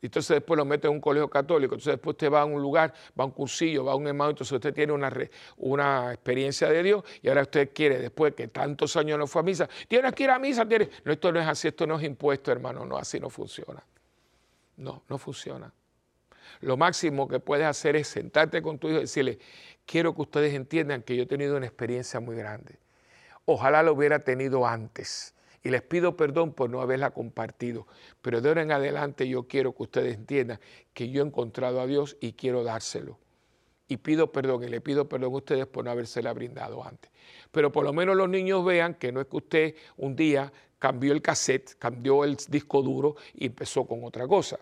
entonces 0.00 0.36
después 0.36 0.58
lo 0.58 0.64
mete 0.64 0.88
en 0.88 0.94
un 0.94 1.00
colegio 1.00 1.28
católico, 1.30 1.74
entonces 1.74 1.94
después 1.94 2.14
usted 2.14 2.30
va 2.30 2.42
a 2.42 2.44
un 2.44 2.60
lugar, 2.60 2.92
va 3.18 3.24
a 3.24 3.26
un 3.26 3.32
cursillo, 3.32 3.84
va 3.84 3.92
a 3.92 3.94
un 3.94 4.06
hermano, 4.06 4.30
entonces 4.30 4.52
usted 4.52 4.74
tiene 4.74 4.92
una, 4.92 5.12
una 5.58 6.12
experiencia 6.12 6.68
de 6.68 6.82
Dios 6.82 7.04
y 7.22 7.28
ahora 7.28 7.42
usted 7.42 7.70
quiere, 7.72 7.98
después 7.98 8.34
que 8.34 8.48
tantos 8.48 8.96
años 8.96 9.18
no 9.18 9.26
fue 9.26 9.40
a 9.40 9.44
misa, 9.44 9.68
tienes 9.88 10.12
que 10.12 10.24
ir 10.24 10.30
a 10.30 10.38
misa, 10.38 10.66
tiene 10.66 10.90
No, 11.04 11.12
esto 11.12 11.30
no 11.32 11.40
es 11.40 11.46
así, 11.46 11.68
esto 11.68 11.86
no 11.86 11.98
es 11.98 12.04
impuesto, 12.04 12.50
hermano, 12.50 12.84
no, 12.84 12.96
así 12.96 13.20
no 13.20 13.30
funciona. 13.30 13.82
No, 14.76 15.02
no 15.08 15.18
funciona. 15.18 15.72
Lo 16.60 16.76
máximo 16.76 17.28
que 17.28 17.40
puedes 17.40 17.66
hacer 17.66 17.96
es 17.96 18.08
sentarte 18.08 18.62
con 18.62 18.78
tu 18.78 18.88
hijo 18.88 18.98
y 18.98 19.02
decirle, 19.02 19.38
quiero 19.86 20.14
que 20.14 20.22
ustedes 20.22 20.54
entiendan 20.54 21.02
que 21.02 21.16
yo 21.16 21.24
he 21.24 21.26
tenido 21.26 21.56
una 21.56 21.66
experiencia 21.66 22.20
muy 22.20 22.36
grande. 22.36 22.78
Ojalá 23.44 23.82
lo 23.82 23.92
hubiera 23.92 24.20
tenido 24.20 24.66
antes 24.66 25.34
y 25.64 25.70
les 25.70 25.82
pido 25.82 26.16
perdón 26.16 26.52
por 26.52 26.70
no 26.70 26.80
haberla 26.80 27.10
compartido, 27.10 27.86
pero 28.20 28.40
de 28.40 28.48
ahora 28.48 28.62
en 28.62 28.72
adelante 28.72 29.28
yo 29.28 29.46
quiero 29.46 29.74
que 29.74 29.82
ustedes 29.84 30.14
entiendan 30.14 30.60
que 30.92 31.10
yo 31.10 31.22
he 31.22 31.26
encontrado 31.26 31.80
a 31.80 31.86
Dios 31.86 32.16
y 32.20 32.32
quiero 32.32 32.64
dárselo. 32.64 33.18
Y 33.88 33.98
pido 33.98 34.32
perdón 34.32 34.64
y 34.64 34.68
le 34.68 34.80
pido 34.80 35.08
perdón 35.08 35.32
a 35.32 35.36
ustedes 35.36 35.66
por 35.66 35.84
no 35.84 35.90
habérsela 35.90 36.32
brindado 36.32 36.84
antes. 36.84 37.10
Pero 37.50 37.70
por 37.70 37.84
lo 37.84 37.92
menos 37.92 38.16
los 38.16 38.28
niños 38.28 38.64
vean 38.64 38.94
que 38.94 39.12
no 39.12 39.20
es 39.20 39.26
que 39.26 39.36
usted 39.36 39.74
un 39.96 40.16
día 40.16 40.52
cambió 40.78 41.12
el 41.12 41.20
cassette, 41.20 41.76
cambió 41.78 42.24
el 42.24 42.36
disco 42.48 42.82
duro 42.82 43.16
y 43.34 43.46
empezó 43.46 43.86
con 43.86 44.02
otra 44.04 44.26
cosa 44.26 44.58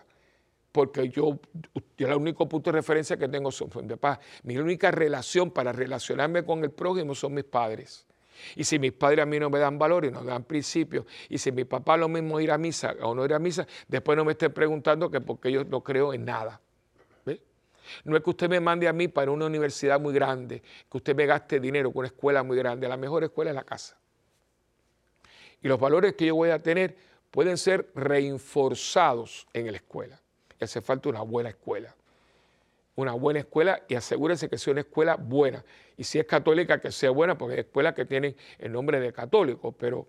porque 0.71 1.09
yo, 1.09 1.39
yo 1.97 2.07
el 2.07 2.13
único 2.13 2.47
punto 2.47 2.71
de 2.71 2.77
referencia 2.77 3.17
que 3.17 3.27
tengo 3.27 3.51
son 3.51 3.87
de 3.87 3.97
paz. 3.97 4.19
Mi 4.43 4.57
única 4.57 4.91
relación 4.91 5.51
para 5.51 5.71
relacionarme 5.71 6.43
con 6.43 6.63
el 6.63 6.71
prójimo 6.71 7.13
son 7.15 7.33
mis 7.33 7.43
padres. 7.43 8.05
Y 8.55 8.63
si 8.63 8.79
mis 8.79 8.91
padres 8.91 9.23
a 9.23 9.25
mí 9.25 9.39
no 9.39 9.49
me 9.49 9.59
dan 9.59 9.77
valor 9.77 10.05
y 10.05 10.11
no 10.11 10.21
me 10.21 10.31
dan 10.31 10.43
principios, 10.43 11.05
y 11.29 11.37
si 11.37 11.51
mi 11.51 11.63
papá 11.63 11.97
lo 11.97 12.07
mismo 12.07 12.39
ir 12.39 12.51
a 12.51 12.57
misa 12.57 12.95
o 13.01 13.13
no 13.13 13.23
ir 13.25 13.33
a 13.33 13.39
misa, 13.39 13.67
después 13.87 14.17
no 14.17 14.25
me 14.25 14.31
estén 14.31 14.51
preguntando 14.51 15.11
que 15.11 15.21
porque 15.21 15.51
yo 15.51 15.63
no 15.63 15.81
creo 15.83 16.13
en 16.13 16.25
nada. 16.25 16.59
No 18.05 18.15
es 18.15 18.23
que 18.23 18.29
usted 18.29 18.49
me 18.49 18.59
mande 18.59 18.87
a 18.87 18.93
mí 18.93 19.07
para 19.07 19.31
una 19.31 19.47
universidad 19.47 19.99
muy 19.99 20.13
grande, 20.13 20.61
que 20.89 20.97
usted 20.97 21.15
me 21.15 21.25
gaste 21.25 21.59
dinero 21.59 21.91
con 21.91 21.99
una 21.99 22.07
escuela 22.07 22.41
muy 22.41 22.55
grande. 22.55 22.87
La 22.87 22.95
mejor 22.95 23.23
escuela 23.23 23.51
es 23.51 23.55
la 23.55 23.63
casa. 23.63 23.97
Y 25.61 25.67
los 25.67 25.79
valores 25.79 26.13
que 26.13 26.27
yo 26.27 26.35
voy 26.35 26.51
a 26.51 26.59
tener 26.59 26.95
pueden 27.31 27.57
ser 27.57 27.91
reinforzados 27.95 29.47
en 29.53 29.71
la 29.71 29.77
escuela. 29.77 30.20
Y 30.61 30.63
hace 30.63 30.79
falta 30.81 31.09
una 31.09 31.21
buena 31.21 31.49
escuela 31.49 31.93
una 32.95 33.13
buena 33.13 33.39
escuela 33.39 33.83
y 33.87 33.95
asegúrense 33.95 34.49
que 34.49 34.57
sea 34.57 34.71
una 34.71 34.81
escuela 34.81 35.15
buena. 35.15 35.63
Y 35.97 36.03
si 36.03 36.19
es 36.19 36.25
católica, 36.25 36.79
que 36.79 36.91
sea 36.91 37.11
buena, 37.11 37.37
porque 37.37 37.55
hay 37.55 37.59
escuelas 37.61 37.93
que 37.93 38.05
tienen 38.05 38.35
el 38.59 38.71
nombre 38.71 38.99
de 38.99 39.13
católico, 39.13 39.71
pero 39.71 40.07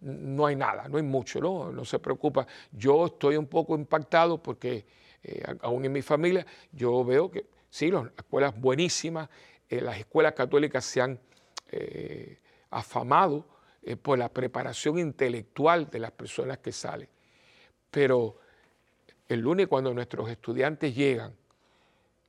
no 0.00 0.46
hay 0.46 0.56
nada, 0.56 0.88
no 0.88 0.96
hay 0.96 1.02
mucho, 1.02 1.40
¿no? 1.40 1.70
No 1.72 1.84
se 1.84 1.98
preocupa. 1.98 2.46
Yo 2.70 3.06
estoy 3.06 3.36
un 3.36 3.46
poco 3.46 3.74
impactado 3.74 4.42
porque 4.42 4.84
eh, 5.22 5.42
aún 5.60 5.84
en 5.84 5.92
mi 5.92 6.02
familia 6.02 6.44
yo 6.72 7.04
veo 7.04 7.30
que 7.30 7.46
sí, 7.70 7.90
las 7.90 8.06
escuelas 8.16 8.58
buenísimas, 8.58 9.28
eh, 9.68 9.80
las 9.80 9.98
escuelas 9.98 10.32
católicas 10.32 10.84
se 10.84 11.00
han 11.00 11.18
eh, 11.70 12.38
afamado 12.70 13.46
por 14.00 14.16
la 14.16 14.28
preparación 14.28 14.96
intelectual 14.96 15.90
de 15.90 15.98
las 15.98 16.12
personas 16.12 16.58
que 16.58 16.70
salen. 16.70 17.08
Pero 17.90 18.38
el 19.28 19.40
lunes 19.40 19.68
cuando 19.68 19.94
nuestros 19.94 20.28
estudiantes 20.28 20.94
llegan 20.94 21.34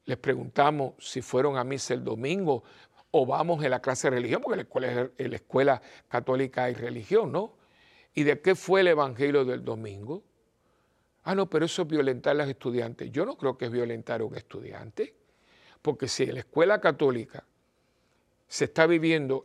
les 0.06 0.18
preguntamos 0.18 0.94
si 1.00 1.22
fueron 1.22 1.58
a 1.58 1.64
misa 1.64 1.94
el 1.94 2.04
domingo 2.04 2.64
o 3.12 3.26
vamos 3.26 3.64
en 3.64 3.72
la 3.72 3.82
clase 3.82 4.10
de 4.10 4.18
religión, 4.18 4.42
porque 4.42 4.58
la 4.58 4.64
escuela, 4.64 5.10
en 5.18 5.30
la 5.30 5.36
escuela 5.36 5.82
católica 6.10 6.66
hay 6.66 6.74
religión, 6.74 7.32
¿no? 7.32 7.54
¿Y 8.14 8.24
de 8.24 8.42
qué 8.42 8.56
fue 8.56 8.82
el 8.82 8.88
evangelio 8.88 9.46
del 9.46 9.64
domingo? 9.64 10.24
Ah, 11.24 11.36
no, 11.36 11.50
pero 11.50 11.66
eso 11.66 11.84
es 11.84 11.88
violentar 11.88 12.32
a 12.32 12.40
los 12.40 12.50
estudiantes. 12.50 13.12
Yo 13.12 13.26
no 13.26 13.38
creo 13.38 13.58
que 13.58 13.66
es 13.66 13.72
violentar 13.72 14.22
a 14.22 14.26
un 14.26 14.36
estudiante, 14.36 15.16
porque 15.82 16.08
si 16.08 16.24
en 16.24 16.34
la 16.34 16.40
escuela 16.40 16.82
católica 16.82 17.46
se 18.48 18.66
está 18.66 18.88
viviendo 18.88 19.44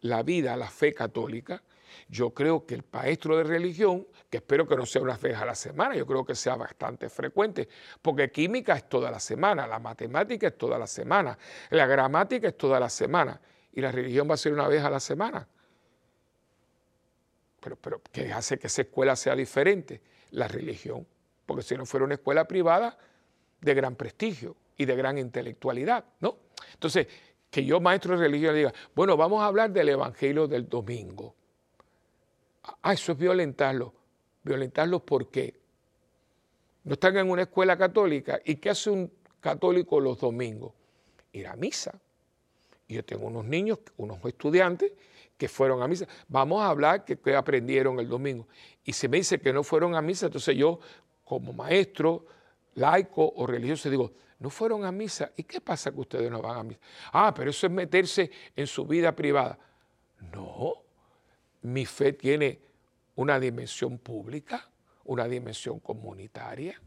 la 0.00 0.22
vida, 0.22 0.56
la 0.56 0.68
fe 0.68 0.92
católica, 0.92 1.62
yo 2.08 2.30
creo 2.30 2.66
que 2.66 2.74
el 2.74 2.84
maestro 2.92 3.36
de 3.36 3.44
religión, 3.44 4.06
que 4.30 4.38
espero 4.38 4.66
que 4.66 4.76
no 4.76 4.86
sea 4.86 5.02
una 5.02 5.16
vez 5.16 5.36
a 5.36 5.44
la 5.44 5.54
semana, 5.54 5.94
yo 5.94 6.06
creo 6.06 6.24
que 6.24 6.34
sea 6.34 6.56
bastante 6.56 7.08
frecuente, 7.08 7.68
porque 8.00 8.30
química 8.30 8.76
es 8.76 8.88
toda 8.88 9.10
la 9.10 9.20
semana, 9.20 9.66
la 9.66 9.78
matemática 9.78 10.48
es 10.48 10.58
toda 10.58 10.78
la 10.78 10.86
semana, 10.86 11.36
la 11.70 11.86
gramática 11.86 12.48
es 12.48 12.56
toda 12.56 12.78
la 12.78 12.88
semana, 12.88 13.40
y 13.72 13.80
la 13.80 13.92
religión 13.92 14.28
va 14.28 14.34
a 14.34 14.38
ser 14.38 14.52
una 14.52 14.68
vez 14.68 14.82
a 14.82 14.90
la 14.90 15.00
semana. 15.00 15.46
Pero, 17.60 17.76
pero 17.76 18.02
¿qué 18.10 18.32
hace 18.32 18.58
que 18.58 18.66
esa 18.66 18.82
escuela 18.82 19.14
sea 19.16 19.36
diferente? 19.36 20.02
La 20.32 20.48
religión, 20.48 21.06
porque 21.46 21.62
si 21.62 21.76
no 21.76 21.86
fuera 21.86 22.04
una 22.04 22.14
escuela 22.14 22.46
privada 22.46 22.98
de 23.60 23.74
gran 23.74 23.94
prestigio 23.94 24.56
y 24.76 24.84
de 24.84 24.96
gran 24.96 25.18
intelectualidad, 25.18 26.04
¿no? 26.20 26.38
Entonces, 26.74 27.06
que 27.52 27.64
yo, 27.64 27.80
maestro 27.80 28.16
de 28.16 28.24
religión, 28.24 28.54
diga, 28.54 28.72
bueno, 28.94 29.14
vamos 29.16 29.42
a 29.42 29.46
hablar 29.46 29.70
del 29.70 29.90
Evangelio 29.90 30.48
del 30.48 30.68
domingo. 30.68 31.36
Ah, 32.82 32.92
eso 32.92 33.12
es 33.12 33.18
violentarlo. 33.18 33.92
¿Violentarlos 34.42 35.02
por 35.02 35.30
qué? 35.30 35.60
No 36.84 36.94
están 36.94 37.16
en 37.16 37.30
una 37.30 37.42
escuela 37.42 37.76
católica. 37.76 38.40
¿Y 38.44 38.56
qué 38.56 38.70
hace 38.70 38.90
un 38.90 39.12
católico 39.40 40.00
los 40.00 40.18
domingos? 40.18 40.72
Ir 41.32 41.46
a 41.46 41.56
misa. 41.56 41.98
Y 42.88 42.94
yo 42.94 43.04
tengo 43.04 43.26
unos 43.26 43.44
niños, 43.44 43.78
unos 43.96 44.24
estudiantes 44.24 44.92
que 45.36 45.48
fueron 45.48 45.82
a 45.82 45.88
misa. 45.88 46.06
Vamos 46.28 46.62
a 46.62 46.68
hablar 46.68 47.04
que, 47.04 47.18
que 47.18 47.34
aprendieron 47.34 47.98
el 47.98 48.08
domingo. 48.08 48.46
Y 48.84 48.92
se 48.92 49.08
me 49.08 49.16
dice 49.18 49.40
que 49.40 49.52
no 49.52 49.62
fueron 49.62 49.94
a 49.94 50.02
misa, 50.02 50.26
entonces 50.26 50.56
yo, 50.56 50.80
como 51.24 51.52
maestro, 51.52 52.26
laico 52.74 53.32
o 53.36 53.46
religioso, 53.46 53.88
digo, 53.90 54.12
no 54.38 54.50
fueron 54.50 54.84
a 54.84 54.92
misa. 54.92 55.32
¿Y 55.36 55.44
qué 55.44 55.60
pasa 55.60 55.92
que 55.92 56.00
ustedes 56.00 56.30
no 56.30 56.42
van 56.42 56.58
a 56.58 56.62
misa? 56.62 56.80
Ah, 57.12 57.32
pero 57.34 57.50
eso 57.50 57.66
es 57.66 57.72
meterse 57.72 58.30
en 58.56 58.66
su 58.66 58.84
vida 58.84 59.14
privada. 59.14 59.58
No, 60.32 60.81
mi 61.62 61.86
fe 61.86 62.12
tiene 62.12 62.60
una 63.16 63.38
dimensión 63.38 63.98
pública, 63.98 64.68
una 65.04 65.26
dimensión 65.26 65.80
comunitaria. 65.80 66.80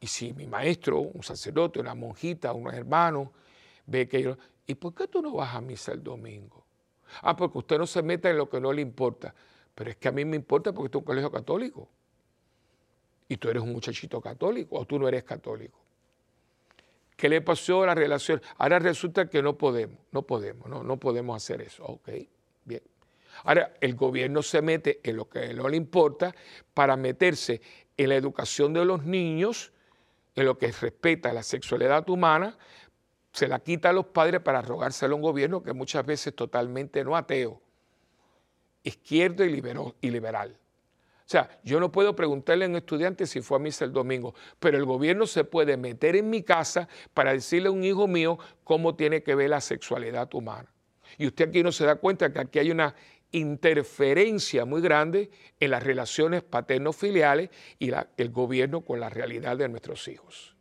Y 0.00 0.06
si 0.06 0.32
mi 0.32 0.46
maestro, 0.46 1.00
un 1.00 1.22
sacerdote, 1.22 1.80
una 1.80 1.94
monjita, 1.94 2.52
un 2.52 2.72
hermano, 2.72 3.32
ve 3.86 4.08
que 4.08 4.22
yo... 4.22 4.36
¿Y 4.66 4.74
por 4.74 4.94
qué 4.94 5.08
tú 5.08 5.20
no 5.20 5.32
vas 5.34 5.54
a 5.54 5.60
misa 5.60 5.92
el 5.92 6.02
domingo? 6.02 6.64
Ah, 7.22 7.36
porque 7.36 7.58
usted 7.58 7.78
no 7.78 7.86
se 7.86 8.02
meta 8.02 8.30
en 8.30 8.38
lo 8.38 8.48
que 8.48 8.60
no 8.60 8.72
le 8.72 8.82
importa. 8.82 9.34
Pero 9.74 9.90
es 9.90 9.96
que 9.96 10.08
a 10.08 10.12
mí 10.12 10.24
me 10.24 10.36
importa 10.36 10.72
porque 10.72 10.86
estoy 10.86 10.98
es 10.98 11.02
un 11.02 11.06
colegio 11.06 11.30
católico. 11.30 11.88
Y 13.28 13.36
tú 13.36 13.48
eres 13.48 13.62
un 13.62 13.72
muchachito 13.72 14.20
católico 14.20 14.78
o 14.78 14.86
tú 14.86 14.98
no 14.98 15.08
eres 15.08 15.24
católico. 15.24 15.78
¿Qué 17.16 17.28
le 17.28 17.40
pasó 17.40 17.82
a 17.82 17.86
la 17.86 17.94
relación? 17.94 18.42
Ahora 18.58 18.78
resulta 18.78 19.28
que 19.28 19.42
no 19.42 19.56
podemos, 19.56 19.98
no 20.12 20.22
podemos, 20.22 20.68
no, 20.68 20.82
no 20.82 20.98
podemos 20.98 21.36
hacer 21.36 21.62
eso. 21.62 21.84
Ok. 21.84 22.08
Ahora, 23.42 23.74
el 23.80 23.94
gobierno 23.94 24.42
se 24.42 24.62
mete 24.62 25.00
en 25.02 25.16
lo 25.16 25.28
que 25.28 25.52
no 25.54 25.68
le 25.68 25.76
importa 25.76 26.34
para 26.72 26.96
meterse 26.96 27.60
en 27.96 28.08
la 28.08 28.16
educación 28.16 28.72
de 28.72 28.84
los 28.84 29.04
niños, 29.04 29.72
en 30.34 30.46
lo 30.46 30.58
que 30.58 30.70
respeta 30.72 31.32
la 31.32 31.42
sexualidad 31.42 32.08
humana, 32.08 32.56
se 33.32 33.48
la 33.48 33.58
quita 33.58 33.90
a 33.90 33.92
los 33.92 34.06
padres 34.06 34.40
para 34.40 34.62
rogárselo 34.62 35.14
a 35.14 35.16
un 35.16 35.22
gobierno 35.22 35.62
que 35.62 35.72
muchas 35.72 36.06
veces 36.06 36.28
es 36.28 36.36
totalmente 36.36 37.04
no 37.04 37.16
ateo, 37.16 37.60
izquierdo 38.84 39.44
y, 39.44 39.62
y 40.00 40.10
liberal. 40.10 40.56
O 41.26 41.26
sea, 41.26 41.48
yo 41.64 41.80
no 41.80 41.90
puedo 41.90 42.14
preguntarle 42.14 42.66
a 42.66 42.68
un 42.68 42.76
estudiante 42.76 43.26
si 43.26 43.40
fue 43.40 43.56
a 43.56 43.60
misa 43.60 43.86
el 43.86 43.92
domingo, 43.92 44.34
pero 44.60 44.76
el 44.76 44.84
gobierno 44.84 45.26
se 45.26 45.42
puede 45.42 45.76
meter 45.76 46.16
en 46.16 46.28
mi 46.28 46.42
casa 46.42 46.86
para 47.14 47.32
decirle 47.32 47.68
a 47.68 47.72
un 47.72 47.82
hijo 47.82 48.06
mío 48.06 48.38
cómo 48.62 48.94
tiene 48.94 49.22
que 49.22 49.34
ver 49.34 49.50
la 49.50 49.60
sexualidad 49.60 50.32
humana. 50.34 50.70
Y 51.16 51.26
usted 51.26 51.48
aquí 51.48 51.62
no 51.62 51.72
se 51.72 51.86
da 51.86 51.96
cuenta 51.96 52.32
que 52.32 52.40
aquí 52.40 52.58
hay 52.58 52.70
una 52.70 52.94
interferencia 53.34 54.64
muy 54.64 54.80
grande 54.80 55.30
en 55.58 55.70
las 55.70 55.82
relaciones 55.82 56.42
paterno-filiales 56.42 57.50
y 57.78 57.90
el 58.16 58.30
gobierno 58.30 58.82
con 58.82 59.00
la 59.00 59.10
realidad 59.10 59.56
de 59.56 59.68
nuestros 59.68 60.06
hijos. 60.08 60.54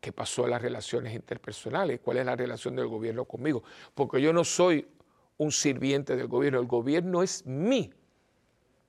¿Qué 0.00 0.12
pasó 0.12 0.44
en 0.44 0.50
las 0.50 0.62
relaciones 0.62 1.14
interpersonales? 1.14 2.00
¿Cuál 2.00 2.18
es 2.18 2.26
la 2.26 2.36
relación 2.36 2.74
del 2.76 2.86
gobierno 2.86 3.24
conmigo? 3.26 3.62
Porque 3.94 4.22
yo 4.22 4.32
no 4.32 4.44
soy 4.44 4.86
un 5.36 5.52
sirviente 5.52 6.16
del 6.16 6.26
gobierno, 6.26 6.60
el 6.60 6.66
gobierno 6.66 7.22
es 7.22 7.44
mi 7.44 7.92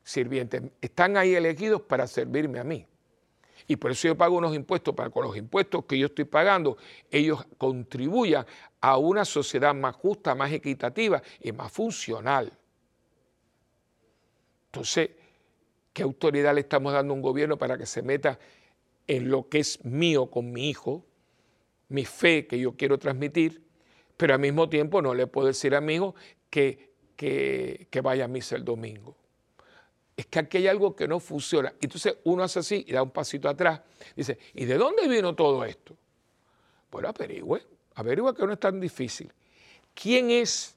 sirviente. 0.03 0.71
Están 0.79 1.17
ahí 1.17 1.35
elegidos 1.35 1.81
para 1.81 2.07
servirme 2.07 2.59
a 2.59 2.63
mí. 2.63 2.85
Y 3.69 3.75
por 3.75 3.91
eso 3.91 4.07
yo 4.07 4.17
pago 4.17 4.35
unos 4.35 4.55
impuestos 4.55 4.95
para 4.95 5.11
con 5.11 5.23
los 5.23 5.37
impuestos 5.37 5.85
que 5.85 5.95
yo 5.95 6.07
estoy 6.07 6.25
pagando, 6.25 6.75
ellos 7.11 7.45
contribuyan 7.59 8.43
a 8.81 8.97
una 8.97 9.23
sociedad 9.23 9.75
más 9.75 9.95
justa, 9.95 10.33
más 10.33 10.51
equitativa 10.51 11.21
y 11.39 11.51
más 11.51 11.71
funcional. 11.71 12.51
Entonces, 14.65 15.11
¿qué 15.93 16.01
autoridad 16.01 16.55
le 16.55 16.61
estamos 16.61 16.93
dando 16.93 17.13
a 17.13 17.15
un 17.15 17.21
gobierno 17.21 17.59
para 17.59 17.77
que 17.77 17.85
se 17.85 18.01
meta 18.01 18.39
en 19.05 19.29
lo 19.29 19.47
que 19.49 19.59
es 19.59 19.85
mío 19.85 20.31
con 20.31 20.51
mi 20.51 20.67
hijo, 20.67 21.05
mi 21.89 22.05
fe 22.05 22.47
que 22.47 22.57
yo 22.57 22.75
quiero 22.75 22.97
transmitir, 22.97 23.61
pero 24.17 24.33
al 24.33 24.39
mismo 24.39 24.67
tiempo 24.67 24.99
no 24.99 25.13
le 25.13 25.27
puedo 25.27 25.45
decir 25.45 25.75
a 25.75 25.81
mi 25.81 25.93
hijo 25.93 26.15
que, 26.49 26.89
que, 27.15 27.87
que 27.91 28.01
vaya 28.01 28.25
a 28.25 28.27
misa 28.27 28.55
el 28.55 28.65
domingo? 28.65 29.15
Es 30.19 30.25
que 30.25 30.39
aquí 30.39 30.57
hay 30.57 30.67
algo 30.67 30.93
que 30.97 31.07
no 31.07 31.21
funciona. 31.21 31.73
Entonces 31.79 32.17
uno 32.25 32.43
hace 32.43 32.59
así 32.59 32.83
y 32.85 32.91
da 32.91 33.01
un 33.01 33.11
pasito 33.11 33.47
atrás. 33.47 33.79
Dice, 34.17 34.37
¿y 34.53 34.65
de 34.65 34.77
dónde 34.77 35.07
vino 35.07 35.33
todo 35.33 35.63
esto? 35.63 35.95
Bueno, 36.91 37.07
averigüe, 37.07 37.65
averigüe 37.95 38.35
que 38.35 38.45
no 38.45 38.51
es 38.51 38.59
tan 38.59 38.81
difícil. 38.81 39.31
¿Quién 39.93 40.29
es 40.29 40.75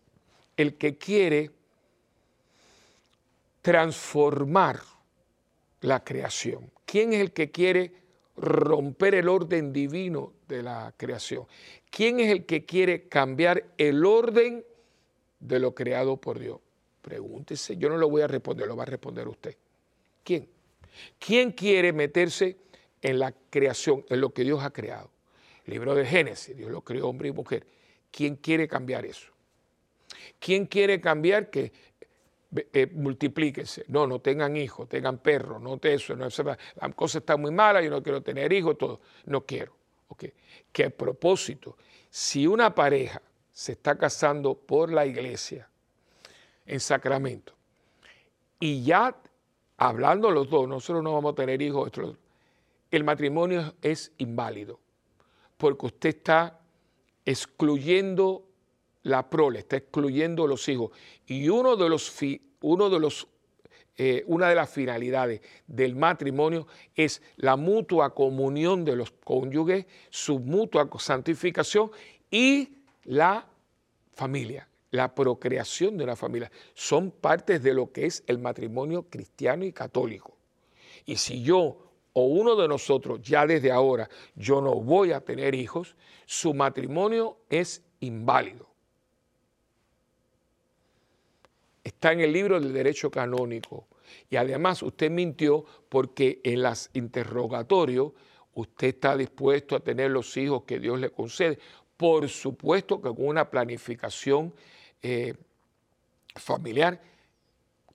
el 0.57 0.75
que 0.77 0.97
quiere 0.97 1.51
transformar 3.63 4.81
la 5.81 6.05
creación? 6.05 6.71
¿Quién 6.87 7.13
es 7.13 7.21
el 7.21 7.33
que 7.33 7.51
quiere 7.51 7.93
romper 8.37 9.17
el 9.17 9.29
orden 9.29 9.73
divino 9.73 10.35
de 10.47 10.63
la 10.63 10.95
creación? 10.97 11.49
¿Quién 11.91 12.21
es 12.21 12.31
el 12.31 12.47
que 12.47 12.65
quiere 12.65 13.09
cambiar 13.09 13.65
el 13.77 14.07
orden 14.07 14.65
de 15.41 15.59
lo 15.59 15.75
creado 15.75 16.17
por 16.17 16.39
Dios? 16.39 16.61
Pregúntese, 17.03 17.77
yo 17.77 17.89
no 17.89 17.97
lo 17.97 18.09
voy 18.09 18.23
a 18.23 18.29
responder, 18.29 18.67
lo 18.67 18.77
va 18.77 18.85
a 18.85 18.87
responder 18.87 19.29
usted. 19.29 19.57
¿Quién? 20.25 20.49
¿Quién 21.19 21.53
quiere 21.53 21.93
meterse 21.93 22.57
en 23.01 23.19
la 23.19 23.35
creación, 23.51 24.05
en 24.09 24.21
lo 24.21 24.31
que 24.31 24.45
Dios 24.45 24.63
ha 24.63 24.71
creado? 24.71 25.11
libro 25.67 25.95
de 25.95 26.05
Génesis, 26.05 26.57
Dios 26.57 26.71
lo 26.71 26.83
creó 26.83 27.09
hombre 27.09 27.29
y 27.29 27.33
mujer. 27.33 27.67
¿Quién 28.11 28.37
quiere 28.37 28.67
cambiar 28.69 29.05
eso? 29.05 29.29
¿Quién 30.39 30.67
quiere 30.67 31.01
cambiar 31.01 31.51
que 31.51 31.73
eh, 32.73 32.87
multiplíquense? 32.93 33.85
No, 33.89 34.07
no 34.07 34.21
tengan 34.21 34.57
hijos, 34.57 34.89
tengan 34.89 35.19
perros, 35.19 35.63
no 35.63 35.79
te 35.79 35.95
eso, 35.95 36.15
no, 36.17 36.27
la 36.45 36.93
cosa 36.95 37.19
está 37.19 37.37
muy 37.37 37.53
mala, 37.53 37.81
yo 37.81 37.91
no 37.91 38.03
quiero 38.03 38.23
tener 38.23 38.53
hijos, 38.53 38.77
todo. 38.77 39.01
No 39.27 39.47
quiero. 39.47 39.75
Okay. 40.09 40.33
Que 40.71 40.85
a 40.85 40.91
propósito, 40.91 41.77
si 42.11 42.47
una 42.47 42.75
pareja 42.75 43.23
se 43.53 43.73
está 43.73 43.97
casando 43.97 44.55
por 44.55 44.93
la 44.93 45.07
iglesia, 45.07 45.69
en 46.67 46.81
sacramento. 46.81 47.55
Y 48.61 48.85
ya 48.85 49.17
hablando 49.77 50.31
los 50.31 50.49
dos, 50.49 50.69
nosotros 50.69 51.03
no 51.03 51.13
vamos 51.13 51.33
a 51.33 51.37
tener 51.37 51.61
hijos, 51.61 51.91
el 52.91 53.05
matrimonio 53.05 53.75
es 53.83 54.13
inválido, 54.19 54.79
porque 55.57 55.87
usted 55.87 56.11
está 56.11 56.61
excluyendo 57.25 58.45
la 59.03 59.29
prole, 59.29 59.61
está 59.61 59.77
excluyendo 59.77 60.47
los 60.47 60.69
hijos. 60.69 60.91
Y 61.27 61.49
uno 61.49 61.77
de 61.77 61.89
los, 61.89 62.15
uno 62.61 62.91
de 62.91 63.01
los 63.01 63.27
eh, 63.99 64.25
una 64.27 64.49
de 64.49 64.55
las 64.55 64.71
finalidades 64.71 65.43
del 65.67 65.95
matrimonio 65.95 66.67
es 66.95 67.21
la 67.37 67.57
mutua 67.57 68.15
comunión 68.15 68.87
de 68.87 68.97
los 68.97 69.11
cónyuges, 69.11 69.85
su 70.09 70.39
mutua 70.39 70.89
santificación 70.99 71.91
y 72.31 72.79
la 73.05 73.47
familia 74.13 74.67
la 74.93 75.15
procreación 75.15 75.97
de 75.97 76.05
una 76.05 76.17
familia, 76.17 76.53
son 76.75 77.11
partes 77.11 77.63
de 77.63 77.75
lo 77.75 77.91
que 77.91 78.07
es 78.07 78.23
el 78.27 78.39
matrimonio 78.39 79.09
cristiano 79.09 79.65
y 79.65 79.73
católico. 79.73 80.37
Y 81.05 81.17
si 81.17 81.43
yo 81.43 81.79
o 82.13 82.27
uno 82.27 82.55
de 82.55 82.69
nosotros 82.69 83.21
ya 83.23 83.47
desde 83.47 83.73
ahora 83.73 84.09
yo 84.37 84.61
no 84.61 84.75
voy 84.75 85.13
a 85.13 85.21
tener 85.21 85.55
hijos, 85.55 85.97
su 86.27 86.53
matrimonio 86.53 87.39
es 87.49 87.83
inválido. 88.01 88.69
Está 91.83 92.13
en 92.13 92.21
el 92.21 92.33
libro 92.33 92.61
del 92.61 92.73
derecho 92.73 93.11
canónico. 93.11 93.89
Y 94.29 94.37
además 94.37 94.83
usted 94.83 95.11
mintió 95.11 95.65
porque 95.89 96.41
en 96.45 96.63
las 96.63 96.91
interrogatorios 96.93 98.13
usted 98.53 98.89
está 98.89 99.17
dispuesto 99.17 99.75
a 99.75 99.81
tener 99.81 100.11
los 100.11 100.37
hijos 100.37 100.65
que 100.65 100.79
Dios 100.79 101.01
le 101.01 101.11
concede. 101.11 101.59
Por 101.97 102.29
supuesto 102.29 103.01
que 103.01 103.09
con 103.09 103.27
una 103.27 103.51
planificación 103.51 104.53
eh, 105.03 105.35
familiar 106.37 107.01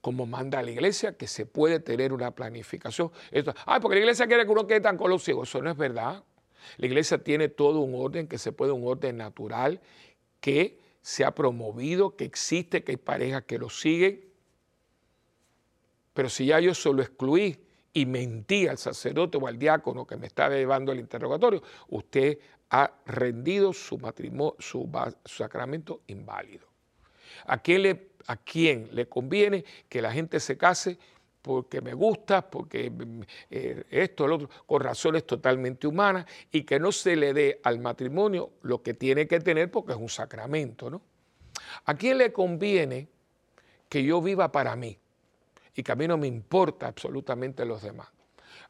como 0.01 0.26
manda 0.26 0.62
la 0.62 0.72
iglesia, 0.72 1.18
que 1.18 1.28
se 1.28 1.45
puede 1.45 1.80
tener 1.80 2.14
una 2.14 2.32
planificación. 2.32 3.12
Esto, 3.32 3.53
porque 3.82 3.95
la 3.95 4.01
iglesia 4.01 4.28
quiere 4.28 4.45
que 4.45 4.51
uno 4.51 4.66
quede 4.66 4.82
tan 4.82 4.97
con 4.97 5.10
los 5.10 5.24
ciegos. 5.24 5.49
Eso 5.49 5.62
no 5.62 5.70
es 5.70 5.78
verdad. 5.78 6.24
La 6.78 6.86
iglesia 6.86 7.18
tiene 7.18 7.49
todo 7.49 7.80
un 7.80 7.93
orden 7.95 8.28
que 8.28 8.38
se 8.38 8.51
puede, 8.51 8.72
un 8.72 8.88
orden 8.88 9.18
natural, 9.18 9.82
que 10.39 10.80
se 11.01 11.26
ha 11.26 11.32
promovido, 11.32 12.16
que 12.16 12.26
existe, 12.26 12.84
que 12.84 12.93
hay 12.93 12.97
parejas 12.97 13.43
que 13.43 13.58
lo 13.58 13.70
siguen. 13.70 14.24
Pero 16.14 16.30
si 16.30 16.47
ya 16.47 16.60
yo 16.60 16.74
solo 16.74 17.01
excluí 17.01 17.60
y 17.93 18.05
mentí 18.05 18.68
al 18.68 18.78
sacerdote 18.78 19.38
o 19.38 19.47
al 19.47 19.58
diácono 19.58 20.05
que 20.05 20.18
me 20.18 20.28
estaba 20.28 20.55
llevando 20.55 20.91
el 20.91 20.99
interrogatorio, 20.99 21.62
usted 21.89 22.39
ha 22.70 22.91
rendido 23.05 23.74
su 23.74 23.97
matrimonio, 23.97 24.55
su 24.60 24.89
sacramento 25.26 26.01
inválido. 26.08 26.66
¿A 27.45 27.57
quién 27.57 28.89
le, 28.91 29.07
conviene 29.07 29.63
que 29.88 30.01
la 30.01 30.11
gente 30.11 30.39
se 30.39 30.57
case? 30.57 30.97
porque 31.47 31.79
me 31.79 31.93
gusta, 31.93 32.49
porque 32.49 32.89
mm, 32.89 33.21
eh, 33.51 33.83
esto, 33.89 34.27
lo 34.27 34.35
otro, 34.35 34.49
con 34.65 34.81
razones 34.81 35.25
totalmente 35.25 35.88
humanas, 35.88 36.25
y 36.51 36.63
que 36.63 36.77
no 36.77 36.91
se 36.91 37.15
le 37.15 37.33
dé 37.33 37.61
al 37.63 37.79
matrimonio 37.79 38.51
lo 38.63 38.83
que 38.83 38.93
tiene 38.93 39.27
que 39.27 39.39
tener 39.39 39.71
porque 39.71 39.93
es 39.93 39.97
un 39.97 40.09
sacramento, 40.09 40.89
¿no? 40.89 41.01
¿A 41.85 41.93
quién 41.95 42.17
le 42.17 42.33
conviene 42.33 43.07
que 43.88 44.03
yo 44.03 44.21
viva 44.21 44.51
para 44.51 44.75
mí 44.75 44.97
y 45.73 45.83
que 45.83 45.91
a 45.91 45.95
mí 45.95 46.05
no 46.05 46.17
me 46.17 46.27
importa 46.27 46.88
absolutamente 46.88 47.63
los 47.63 47.81
demás? 47.81 48.09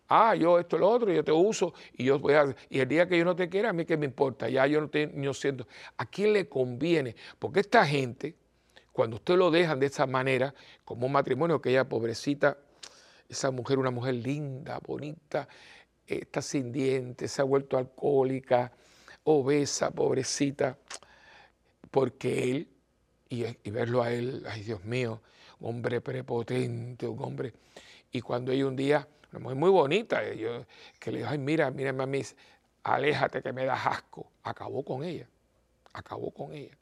Ah, 0.09 0.35
yo 0.35 0.57
esto, 0.59 0.77
lo 0.77 0.89
otro, 0.89 1.11
yo 1.11 1.23
te 1.23 1.31
uso 1.31 1.73
y 1.93 2.05
yo 2.05 2.19
voy 2.19 2.33
a, 2.33 2.55
y 2.69 2.79
el 2.79 2.87
día 2.87 3.07
que 3.07 3.17
yo 3.17 3.25
no 3.25 3.35
te 3.35 3.49
quiera, 3.49 3.69
a 3.69 3.73
mí 3.73 3.85
qué 3.85 3.97
me 3.97 4.05
importa, 4.05 4.47
ya 4.47 4.65
yo 4.67 4.79
no, 4.79 4.89
te, 4.89 5.07
no 5.07 5.33
siento. 5.33 5.67
¿A 5.97 6.05
quién 6.05 6.33
le 6.33 6.47
conviene? 6.47 7.15
Porque 7.39 7.59
esta 7.59 7.85
gente 7.85 8.35
cuando 8.97 9.17
usted 9.17 9.35
lo 9.35 9.51
dejan 9.51 9.79
de 9.79 9.85
esa 9.85 10.07
manera, 10.07 10.55
como 10.83 11.05
un 11.05 11.11
matrimonio, 11.11 11.61
que 11.61 11.69
ella 11.69 11.87
pobrecita, 11.87 12.57
esa 13.29 13.51
mujer, 13.51 13.77
una 13.77 13.91
mujer 13.91 14.15
linda, 14.15 14.79
bonita, 14.83 15.47
está 16.07 16.41
sin 16.41 16.71
dientes, 16.71 17.31
se 17.31 17.43
ha 17.43 17.45
vuelto 17.45 17.77
alcohólica, 17.77 18.71
obesa, 19.23 19.91
pobrecita, 19.91 20.79
porque 21.91 22.49
él, 22.49 22.69
y, 23.29 23.69
verlo 23.69 24.01
a 24.01 24.11
él, 24.11 24.43
ay 24.49 24.63
Dios 24.63 24.83
mío, 24.83 25.21
un 25.59 25.75
hombre 25.75 26.01
prepotente, 26.01 27.07
un 27.07 27.23
hombre, 27.23 27.53
y 28.11 28.21
cuando 28.21 28.51
ella 28.51 28.65
un 28.65 28.75
día, 28.75 29.07
una 29.31 29.39
mujer 29.41 29.57
muy 29.57 29.69
bonita, 29.69 30.23
que 30.99 31.11
le 31.11 31.19
dijo, 31.19 31.29
ay 31.29 31.37
mira, 31.37 31.69
mira 31.69 31.93
mami, 31.93 32.23
aléjate 32.81 33.43
que 33.43 33.53
me 33.53 33.63
das 33.63 33.85
asco, 33.85 34.31
acabó 34.41 34.83
con 34.83 35.03
ella, 35.03 35.27
acabó 35.93 36.31
con 36.31 36.51
ella. 36.51 36.75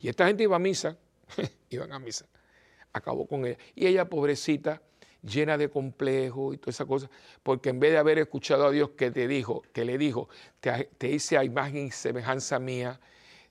Y 0.00 0.08
esta 0.08 0.28
gente 0.28 0.44
iba 0.44 0.54
a 0.54 0.60
misa, 0.60 0.96
iban 1.70 1.92
a 1.92 1.98
misa. 1.98 2.26
Acabó 2.92 3.26
con 3.26 3.46
ella. 3.46 3.58
Y 3.74 3.86
ella, 3.86 4.08
pobrecita, 4.08 4.82
llena 5.22 5.58
de 5.58 5.68
complejo 5.68 6.52
y 6.52 6.58
toda 6.58 6.70
esa 6.70 6.86
cosa, 6.86 7.10
porque 7.42 7.70
en 7.70 7.80
vez 7.80 7.92
de 7.92 7.98
haber 7.98 8.18
escuchado 8.18 8.66
a 8.66 8.70
Dios 8.70 8.90
que 8.90 9.10
te 9.10 9.28
dijo, 9.28 9.62
que 9.72 9.84
le 9.84 9.98
dijo, 9.98 10.28
te, 10.60 11.10
hice 11.10 11.36
a 11.36 11.44
imagen 11.44 11.88
y 11.88 11.90
semejanza 11.90 12.58
mía, 12.58 13.00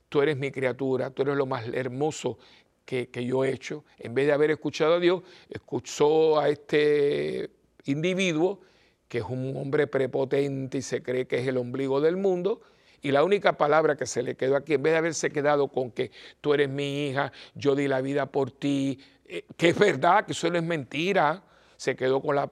tú 0.09 0.21
eres 0.21 0.37
mi 0.37 0.51
criatura, 0.51 1.11
tú 1.11 1.21
eres 1.21 1.35
lo 1.35 1.45
más 1.45 1.67
hermoso 1.67 2.39
que, 2.85 3.09
que, 3.09 3.23
yo 3.23 3.45
he 3.45 3.51
hecho, 3.51 3.85
en 3.99 4.15
vez 4.15 4.25
de 4.25 4.33
haber 4.33 4.51
escuchado 4.51 4.95
a 4.95 4.99
Dios, 4.99 5.21
escuchó 5.49 6.39
a 6.39 6.49
este 6.49 7.51
individuo 7.85 8.61
que 9.07 9.19
es 9.19 9.25
un 9.25 9.55
hombre 9.57 9.87
prepotente 9.87 10.77
y 10.77 10.81
se 10.81 11.01
cree 11.01 11.27
que 11.27 11.39
es 11.39 11.47
el 11.47 11.57
ombligo 11.57 11.99
del 11.99 12.17
mundo, 12.17 12.61
y 13.01 13.11
la 13.11 13.23
única 13.23 13.57
palabra 13.57 13.95
que 13.95 14.05
se 14.05 14.23
le 14.23 14.35
quedó 14.35 14.55
aquí, 14.55 14.73
en 14.73 14.83
vez 14.83 14.93
de 14.93 14.97
haberse 14.97 15.31
quedado 15.31 15.67
con 15.69 15.91
que 15.91 16.11
tú 16.41 16.53
eres 16.53 16.69
mi 16.69 17.07
hija, 17.07 17.31
yo 17.55 17.75
di 17.75 17.87
la 17.87 18.01
vida 18.01 18.25
por 18.25 18.51
ti, 18.51 18.99
eh, 19.25 19.45
que 19.55 19.69
es 19.69 19.77
verdad, 19.77 20.25
que 20.25 20.33
eso 20.33 20.49
no 20.49 20.57
es 20.57 20.63
mentira, 20.63 21.43
se 21.77 21.95
quedó 21.95 22.21
con 22.21 22.35
la 22.35 22.51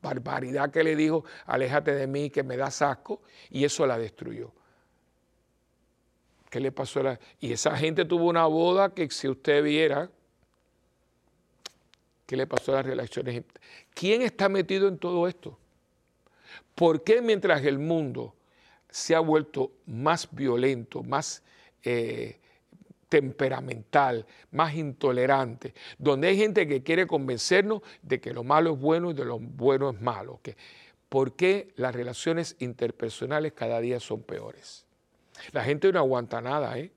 barbaridad 0.00 0.70
que 0.70 0.82
le 0.82 0.96
dijo, 0.96 1.24
aléjate 1.46 1.94
de 1.94 2.06
mí, 2.06 2.30
que 2.30 2.42
me 2.42 2.56
das 2.56 2.82
asco, 2.82 3.22
y 3.50 3.64
eso 3.64 3.86
la 3.86 3.98
destruyó. 3.98 4.52
¿Qué 6.50 6.60
le 6.60 6.72
pasó 6.72 7.00
a 7.00 7.02
la... 7.02 7.20
Y 7.40 7.52
esa 7.52 7.76
gente 7.76 8.04
tuvo 8.04 8.28
una 8.28 8.46
boda 8.46 8.92
que 8.92 9.08
si 9.10 9.28
usted 9.28 9.62
viera, 9.62 10.10
¿qué 12.26 12.36
le 12.36 12.46
pasó 12.46 12.72
a 12.72 12.76
las 12.76 12.86
relaciones? 12.86 13.44
¿Quién 13.94 14.22
está 14.22 14.48
metido 14.48 14.88
en 14.88 14.98
todo 14.98 15.26
esto? 15.28 15.58
¿Por 16.74 17.04
qué 17.04 17.22
mientras 17.22 17.64
el 17.64 17.78
mundo 17.78 18.34
se 18.92 19.14
ha 19.14 19.20
vuelto 19.20 19.72
más 19.86 20.28
violento, 20.30 21.02
más 21.02 21.42
eh, 21.82 22.38
temperamental, 23.08 24.26
más 24.52 24.74
intolerante, 24.74 25.74
donde 25.98 26.28
hay 26.28 26.36
gente 26.36 26.68
que 26.68 26.82
quiere 26.82 27.06
convencernos 27.06 27.82
de 28.02 28.20
que 28.20 28.32
lo 28.32 28.44
malo 28.44 28.74
es 28.74 28.78
bueno 28.78 29.10
y 29.10 29.14
de 29.14 29.24
lo 29.24 29.38
bueno 29.38 29.90
es 29.90 30.00
malo. 30.00 30.40
¿Por 31.08 31.34
qué 31.34 31.72
las 31.76 31.94
relaciones 31.94 32.54
interpersonales 32.58 33.52
cada 33.52 33.80
día 33.80 33.98
son 33.98 34.22
peores? 34.22 34.86
La 35.52 35.64
gente 35.64 35.90
no 35.90 35.98
aguanta 35.98 36.40
nada, 36.40 36.78
¿eh? 36.78 36.92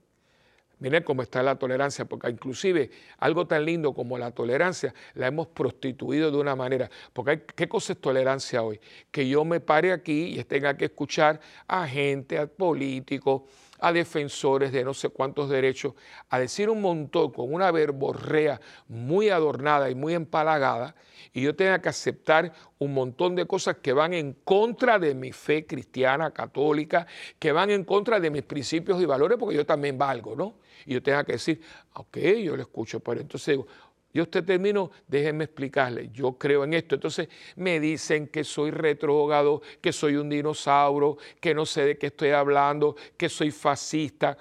Miren 0.79 1.03
cómo 1.03 1.21
está 1.21 1.41
la 1.41 1.55
tolerancia, 1.55 2.05
porque 2.05 2.29
inclusive 2.29 2.91
algo 3.19 3.47
tan 3.47 3.65
lindo 3.65 3.93
como 3.93 4.17
la 4.17 4.31
tolerancia 4.31 4.93
la 5.13 5.27
hemos 5.27 5.47
prostituido 5.47 6.31
de 6.31 6.37
una 6.37 6.55
manera. 6.55 6.89
Porque 7.13 7.43
¿qué 7.55 7.67
cosa 7.69 7.93
es 7.93 8.01
tolerancia 8.01 8.61
hoy? 8.61 8.79
Que 9.11 9.27
yo 9.27 9.45
me 9.45 9.59
pare 9.59 9.93
aquí 9.93 10.37
y 10.37 10.43
tenga 10.43 10.75
que 10.75 10.85
escuchar 10.85 11.39
a 11.67 11.87
gente, 11.87 12.37
a 12.37 12.47
políticos, 12.47 13.43
a 13.85 13.93
defensores 13.93 14.71
de 14.71 14.83
no 14.83 14.95
sé 14.95 15.09
cuántos 15.09 15.47
derechos, 15.47 15.93
a 16.29 16.39
decir 16.39 16.71
un 16.71 16.81
montón 16.81 17.31
con 17.31 17.53
una 17.53 17.69
verborrea 17.69 18.59
muy 18.87 19.29
adornada 19.29 19.91
y 19.91 19.93
muy 19.93 20.15
empalagada, 20.15 20.95
y 21.33 21.43
yo 21.43 21.55
tenga 21.55 21.79
que 21.79 21.89
aceptar 21.89 22.51
un 22.79 22.95
montón 22.95 23.35
de 23.35 23.45
cosas 23.45 23.77
que 23.83 23.93
van 23.93 24.15
en 24.15 24.33
contra 24.43 24.97
de 24.97 25.13
mi 25.13 25.31
fe 25.31 25.67
cristiana, 25.67 26.31
católica, 26.31 27.05
que 27.37 27.51
van 27.51 27.69
en 27.69 27.83
contra 27.83 28.19
de 28.19 28.31
mis 28.31 28.41
principios 28.41 28.99
y 29.03 29.05
valores, 29.05 29.37
porque 29.37 29.55
yo 29.55 29.67
también 29.67 29.99
valgo, 29.99 30.35
¿no? 30.35 30.55
Y 30.87 30.95
yo 30.95 31.03
tenga 31.03 31.23
que 31.23 31.33
decir, 31.33 31.61
ok, 31.93 32.17
yo 32.43 32.55
lo 32.55 32.63
escucho, 32.63 32.99
pero 33.01 33.21
entonces 33.21 33.55
digo, 33.55 33.67
yo 34.15 34.23
usted 34.23 34.45
termino, 34.45 34.91
déjenme 35.09 35.43
explicarle, 35.43 36.09
yo 36.13 36.37
creo 36.37 36.63
en 36.63 36.73
esto. 36.73 36.95
Entonces 36.95 37.27
me 37.57 37.81
dicen 37.81 38.29
que 38.29 38.45
soy 38.45 38.71
retrógrado, 38.71 39.61
que 39.81 39.91
soy 39.91 40.15
un 40.15 40.29
dinosaurio, 40.29 41.17
que 41.41 41.53
no 41.53 41.65
sé 41.65 41.83
de 41.83 41.97
qué 41.97 42.07
estoy 42.07 42.29
hablando, 42.29 42.95
que 43.17 43.27
soy 43.27 43.51
fascista. 43.51 44.37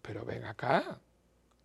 Pero 0.00 0.24
ven 0.24 0.44
acá, 0.44 1.00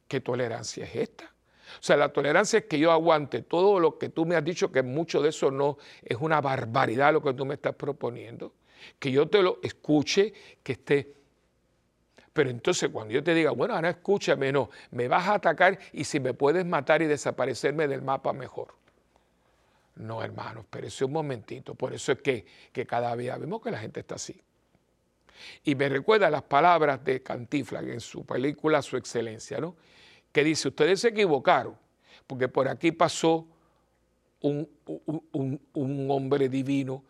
¿qué 0.07 0.21
tolerancia 0.21 0.85
es 0.85 0.95
esta? 0.95 1.25
O 1.25 1.83
sea, 1.83 1.95
la 1.97 2.09
tolerancia 2.09 2.57
es 2.57 2.65
que 2.65 2.79
yo 2.79 2.91
aguante 2.91 3.43
todo 3.43 3.79
lo 3.79 3.99
que 3.99 4.09
tú 4.09 4.25
me 4.25 4.35
has 4.35 4.43
dicho, 4.43 4.71
que 4.71 4.81
mucho 4.81 5.21
de 5.21 5.29
eso 5.29 5.51
no 5.51 5.77
es 6.01 6.17
una 6.19 6.41
barbaridad 6.41 7.13
lo 7.13 7.21
que 7.21 7.35
tú 7.35 7.45
me 7.45 7.53
estás 7.53 7.75
proponiendo. 7.75 8.53
Que 8.97 9.11
yo 9.11 9.27
te 9.27 9.43
lo 9.43 9.59
escuche, 9.61 10.33
que 10.63 10.71
esté 10.71 11.13
pero 12.36 12.49
entonces 12.49 12.89
cuando 12.89 13.13
yo 13.13 13.23
te 13.23 13.33
diga, 13.33 13.51
bueno, 13.51 13.75
ahora 13.75 13.91
escúchame, 13.91 14.51
no, 14.51 14.69
me 14.91 15.07
vas 15.07 15.25
a 15.25 15.36
atacar 15.36 15.79
y 15.93 16.03
si 16.03 16.19
me 16.19 16.33
puedes 16.33 16.65
matar 16.65 17.01
y 17.01 17.05
desaparecerme 17.05 17.88
del 17.88 18.01
mapa, 18.01 18.33
mejor. 18.33 18.75
No, 19.95 20.21
hermano, 20.21 20.59
espérese 20.59 21.05
un 21.05 21.13
momentito. 21.13 21.75
Por 21.75 21.93
eso 21.93 22.11
es 22.11 22.19
que, 22.19 22.45
que 22.73 22.86
cada 22.86 23.15
día 23.15 23.38
vemos 23.38 23.61
que 23.61 23.71
la 23.71 23.77
gente 23.77 24.01
está 24.01 24.15
así. 24.15 24.38
Y 25.63 25.75
me 25.75 25.88
recuerda 25.88 26.29
las 26.29 26.41
palabras 26.41 27.01
de 27.05 27.23
Cantifla 27.23 27.79
en 27.79 28.01
su 28.01 28.25
película 28.25 28.81
Su 28.81 28.97
Excelencia, 28.97 29.59
¿no? 29.59 29.77
Que 30.33 30.43
dice, 30.43 30.67
ustedes 30.67 30.99
se 30.99 31.07
equivocaron, 31.07 31.77
porque 32.27 32.49
por 32.49 32.67
aquí 32.67 32.91
pasó 32.91 33.47
un, 34.41 34.67
un 35.73 36.11
hombre 36.11 36.49
divino 36.49 37.01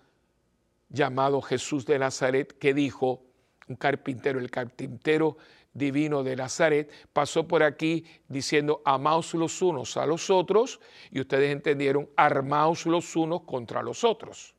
llamado 0.87 1.41
Jesús 1.41 1.83
de 1.87 1.97
Nazaret 1.97 2.55
que 2.59 2.75
dijo, 2.75 3.23
un 3.67 3.75
carpintero, 3.75 4.39
el 4.39 4.51
carpintero 4.51 5.37
divino 5.73 6.23
de 6.23 6.35
Nazaret, 6.35 6.89
pasó 7.11 7.47
por 7.47 7.61
aquí 7.63 8.05
diciendo, 8.27 8.81
amaos 8.85 9.33
los 9.33 9.61
unos 9.61 9.97
a 9.97 10.05
los 10.05 10.29
otros, 10.29 10.79
y 11.11 11.19
ustedes 11.19 11.51
entendieron, 11.51 12.09
armaos 12.15 12.85
los 12.85 13.15
unos 13.15 13.41
contra 13.41 13.83
los 13.83 14.03
otros. 14.03 14.55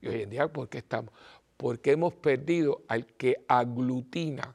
Y 0.00 0.08
hoy 0.08 0.22
en 0.22 0.30
día, 0.30 0.48
¿por 0.48 0.68
qué 0.68 0.78
estamos? 0.78 1.12
Porque 1.56 1.92
hemos 1.92 2.14
perdido 2.14 2.82
al 2.88 3.06
que 3.06 3.44
aglutina 3.48 4.54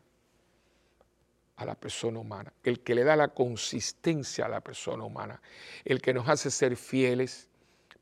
a 1.57 1.65
la 1.65 1.75
persona 1.75 2.19
humana, 2.19 2.51
el 2.63 2.81
que 2.81 2.95
le 2.95 3.03
da 3.03 3.15
la 3.15 3.29
consistencia 3.29 4.45
a 4.45 4.49
la 4.49 4.61
persona 4.61 5.03
humana, 5.03 5.41
el 5.83 6.01
que 6.01 6.13
nos 6.13 6.27
hace 6.27 6.51
ser 6.51 6.75
fieles, 6.75 7.49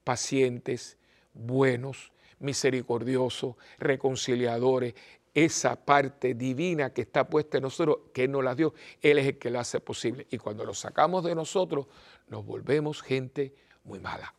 pacientes, 0.03 0.97
buenos, 1.33 2.11
misericordiosos, 2.39 3.55
reconciliadores, 3.79 4.95
esa 5.33 5.75
parte 5.75 6.35
divina 6.35 6.91
que 6.91 7.01
está 7.01 7.27
puesta 7.27 7.57
en 7.57 7.63
nosotros, 7.63 7.97
que 8.13 8.25
Él 8.25 8.31
nos 8.31 8.43
la 8.43 8.53
dio, 8.53 8.73
Él 9.01 9.17
es 9.17 9.27
el 9.27 9.37
que 9.39 9.49
lo 9.49 9.59
hace 9.59 9.79
posible. 9.79 10.27
Y 10.29 10.37
cuando 10.37 10.63
lo 10.63 10.73
sacamos 10.73 11.23
de 11.23 11.33
nosotros, 11.33 11.87
nos 12.27 12.45
volvemos 12.45 13.01
gente 13.01 13.53
muy 13.83 13.99
mala. 13.99 14.33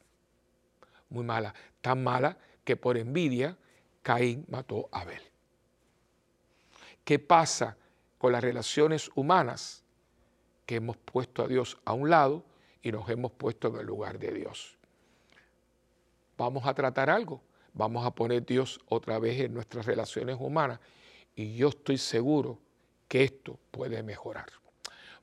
Muy 1.09 1.25
mala. 1.25 1.55
Tan 1.81 2.03
mala 2.03 2.39
que 2.65 2.77
por 2.77 2.97
envidia 2.97 3.57
Caín 4.03 4.45
mató 4.49 4.89
a 4.93 5.01
Abel. 5.01 5.23
¿Qué 7.05 7.19
pasa 7.19 7.77
con 8.19 8.33
las 8.33 8.43
relaciones 8.43 9.11
humanas? 9.15 9.83
Que 10.65 10.77
hemos 10.77 10.97
puesto 10.97 11.43
a 11.43 11.49
Dios 11.49 11.79
a 11.85 11.93
un 11.93 12.09
lado 12.09 12.45
y 12.83 12.93
nos 12.93 13.09
hemos 13.11 13.33
puesto 13.33 13.69
en 13.69 13.77
el 13.77 13.87
lugar 13.87 14.19
de 14.19 14.33
Dios. 14.33 14.79
Vamos 16.39 16.67
a 16.67 16.75
tratar 16.75 17.11
algo 17.11 17.43
vamos 17.75 18.07
a 18.07 18.13
poner 18.13 18.47
Dios 18.47 18.81
otra 18.89 19.19
vez 19.19 19.41
en 19.41 19.53
nuestras 19.53 19.85
relaciones 19.85 20.37
humanas 20.39 20.81
y 21.37 21.57
yo 21.57 21.69
estoy 21.69 21.99
seguro 21.99 22.59
que 23.09 23.25
esto 23.25 23.59
puede 23.71 24.03
mejorar. 24.03 24.47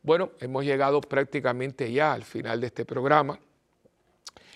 Bueno, 0.04 0.32
hemos 0.40 0.66
llegado 0.66 1.02
prácticamente 1.02 1.92
ya 1.92 2.14
al 2.14 2.24
final 2.24 2.60
de 2.60 2.68
este 2.68 2.86
programa. 2.86 3.40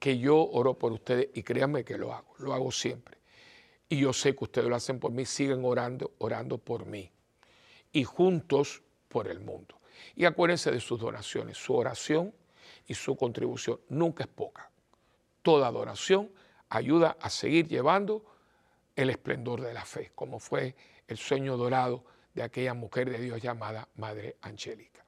que 0.03 0.19
yo 0.19 0.37
oro 0.37 0.77
por 0.77 0.91
ustedes 0.91 1.29
y 1.33 1.45
créanme 1.45 1.85
que 1.85 1.97
lo 1.97 2.13
hago, 2.13 2.35
lo 2.39 2.53
hago 2.53 2.73
siempre. 2.73 3.19
Y 3.89 4.01
yo 4.01 4.13
sé 4.13 4.35
que 4.35 4.43
ustedes 4.43 4.67
lo 4.67 4.75
hacen 4.75 4.99
por 4.99 5.13
mí, 5.13 5.25
siguen 5.25 5.65
orando, 5.65 6.11
orando 6.19 6.59
por 6.59 6.87
mí. 6.87 7.13
Y 7.93 8.03
juntos 8.03 8.83
por 9.07 9.29
el 9.29 9.39
mundo. 9.39 9.79
Y 10.17 10.25
acuérdense 10.25 10.73
de 10.73 10.81
sus 10.81 10.99
donaciones, 10.99 11.57
su 11.57 11.77
oración 11.77 12.35
y 12.89 12.95
su 12.95 13.17
contribución 13.17 13.79
nunca 13.91 14.25
es 14.25 14.29
poca. 14.29 14.73
Toda 15.41 15.71
donación 15.71 16.33
ayuda 16.69 17.17
a 17.21 17.31
seguir 17.31 17.69
llevando 17.69 18.25
el 18.97 19.09
esplendor 19.09 19.61
de 19.61 19.73
la 19.73 19.85
fe, 19.85 20.11
como 20.17 20.41
fue 20.41 20.75
el 21.07 21.17
sueño 21.17 21.57
dorado 21.57 22.05
de 22.35 22.43
aquella 22.43 22.75
mujer 22.75 23.09
de 23.09 23.21
Dios 23.21 23.41
llamada 23.41 23.89
Madre 23.95 24.37
Angélica. 24.41 25.07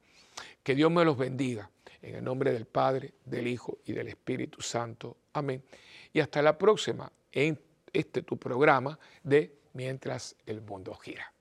Que 0.62 0.76
Dios 0.76 0.92
me 0.92 1.04
los 1.04 1.18
bendiga 1.18 1.68
en 2.04 2.16
el 2.16 2.24
nombre 2.24 2.52
del 2.52 2.66
Padre, 2.66 3.14
del 3.24 3.46
Hijo 3.46 3.78
y 3.84 3.92
del 3.92 4.08
Espíritu 4.08 4.60
Santo. 4.60 5.16
Amén. 5.32 5.62
Y 6.12 6.20
hasta 6.20 6.42
la 6.42 6.56
próxima 6.58 7.10
en 7.32 7.58
este 7.92 8.22
tu 8.22 8.36
programa 8.36 8.98
de 9.22 9.58
Mientras 9.72 10.36
el 10.46 10.60
mundo 10.60 10.94
gira. 10.94 11.33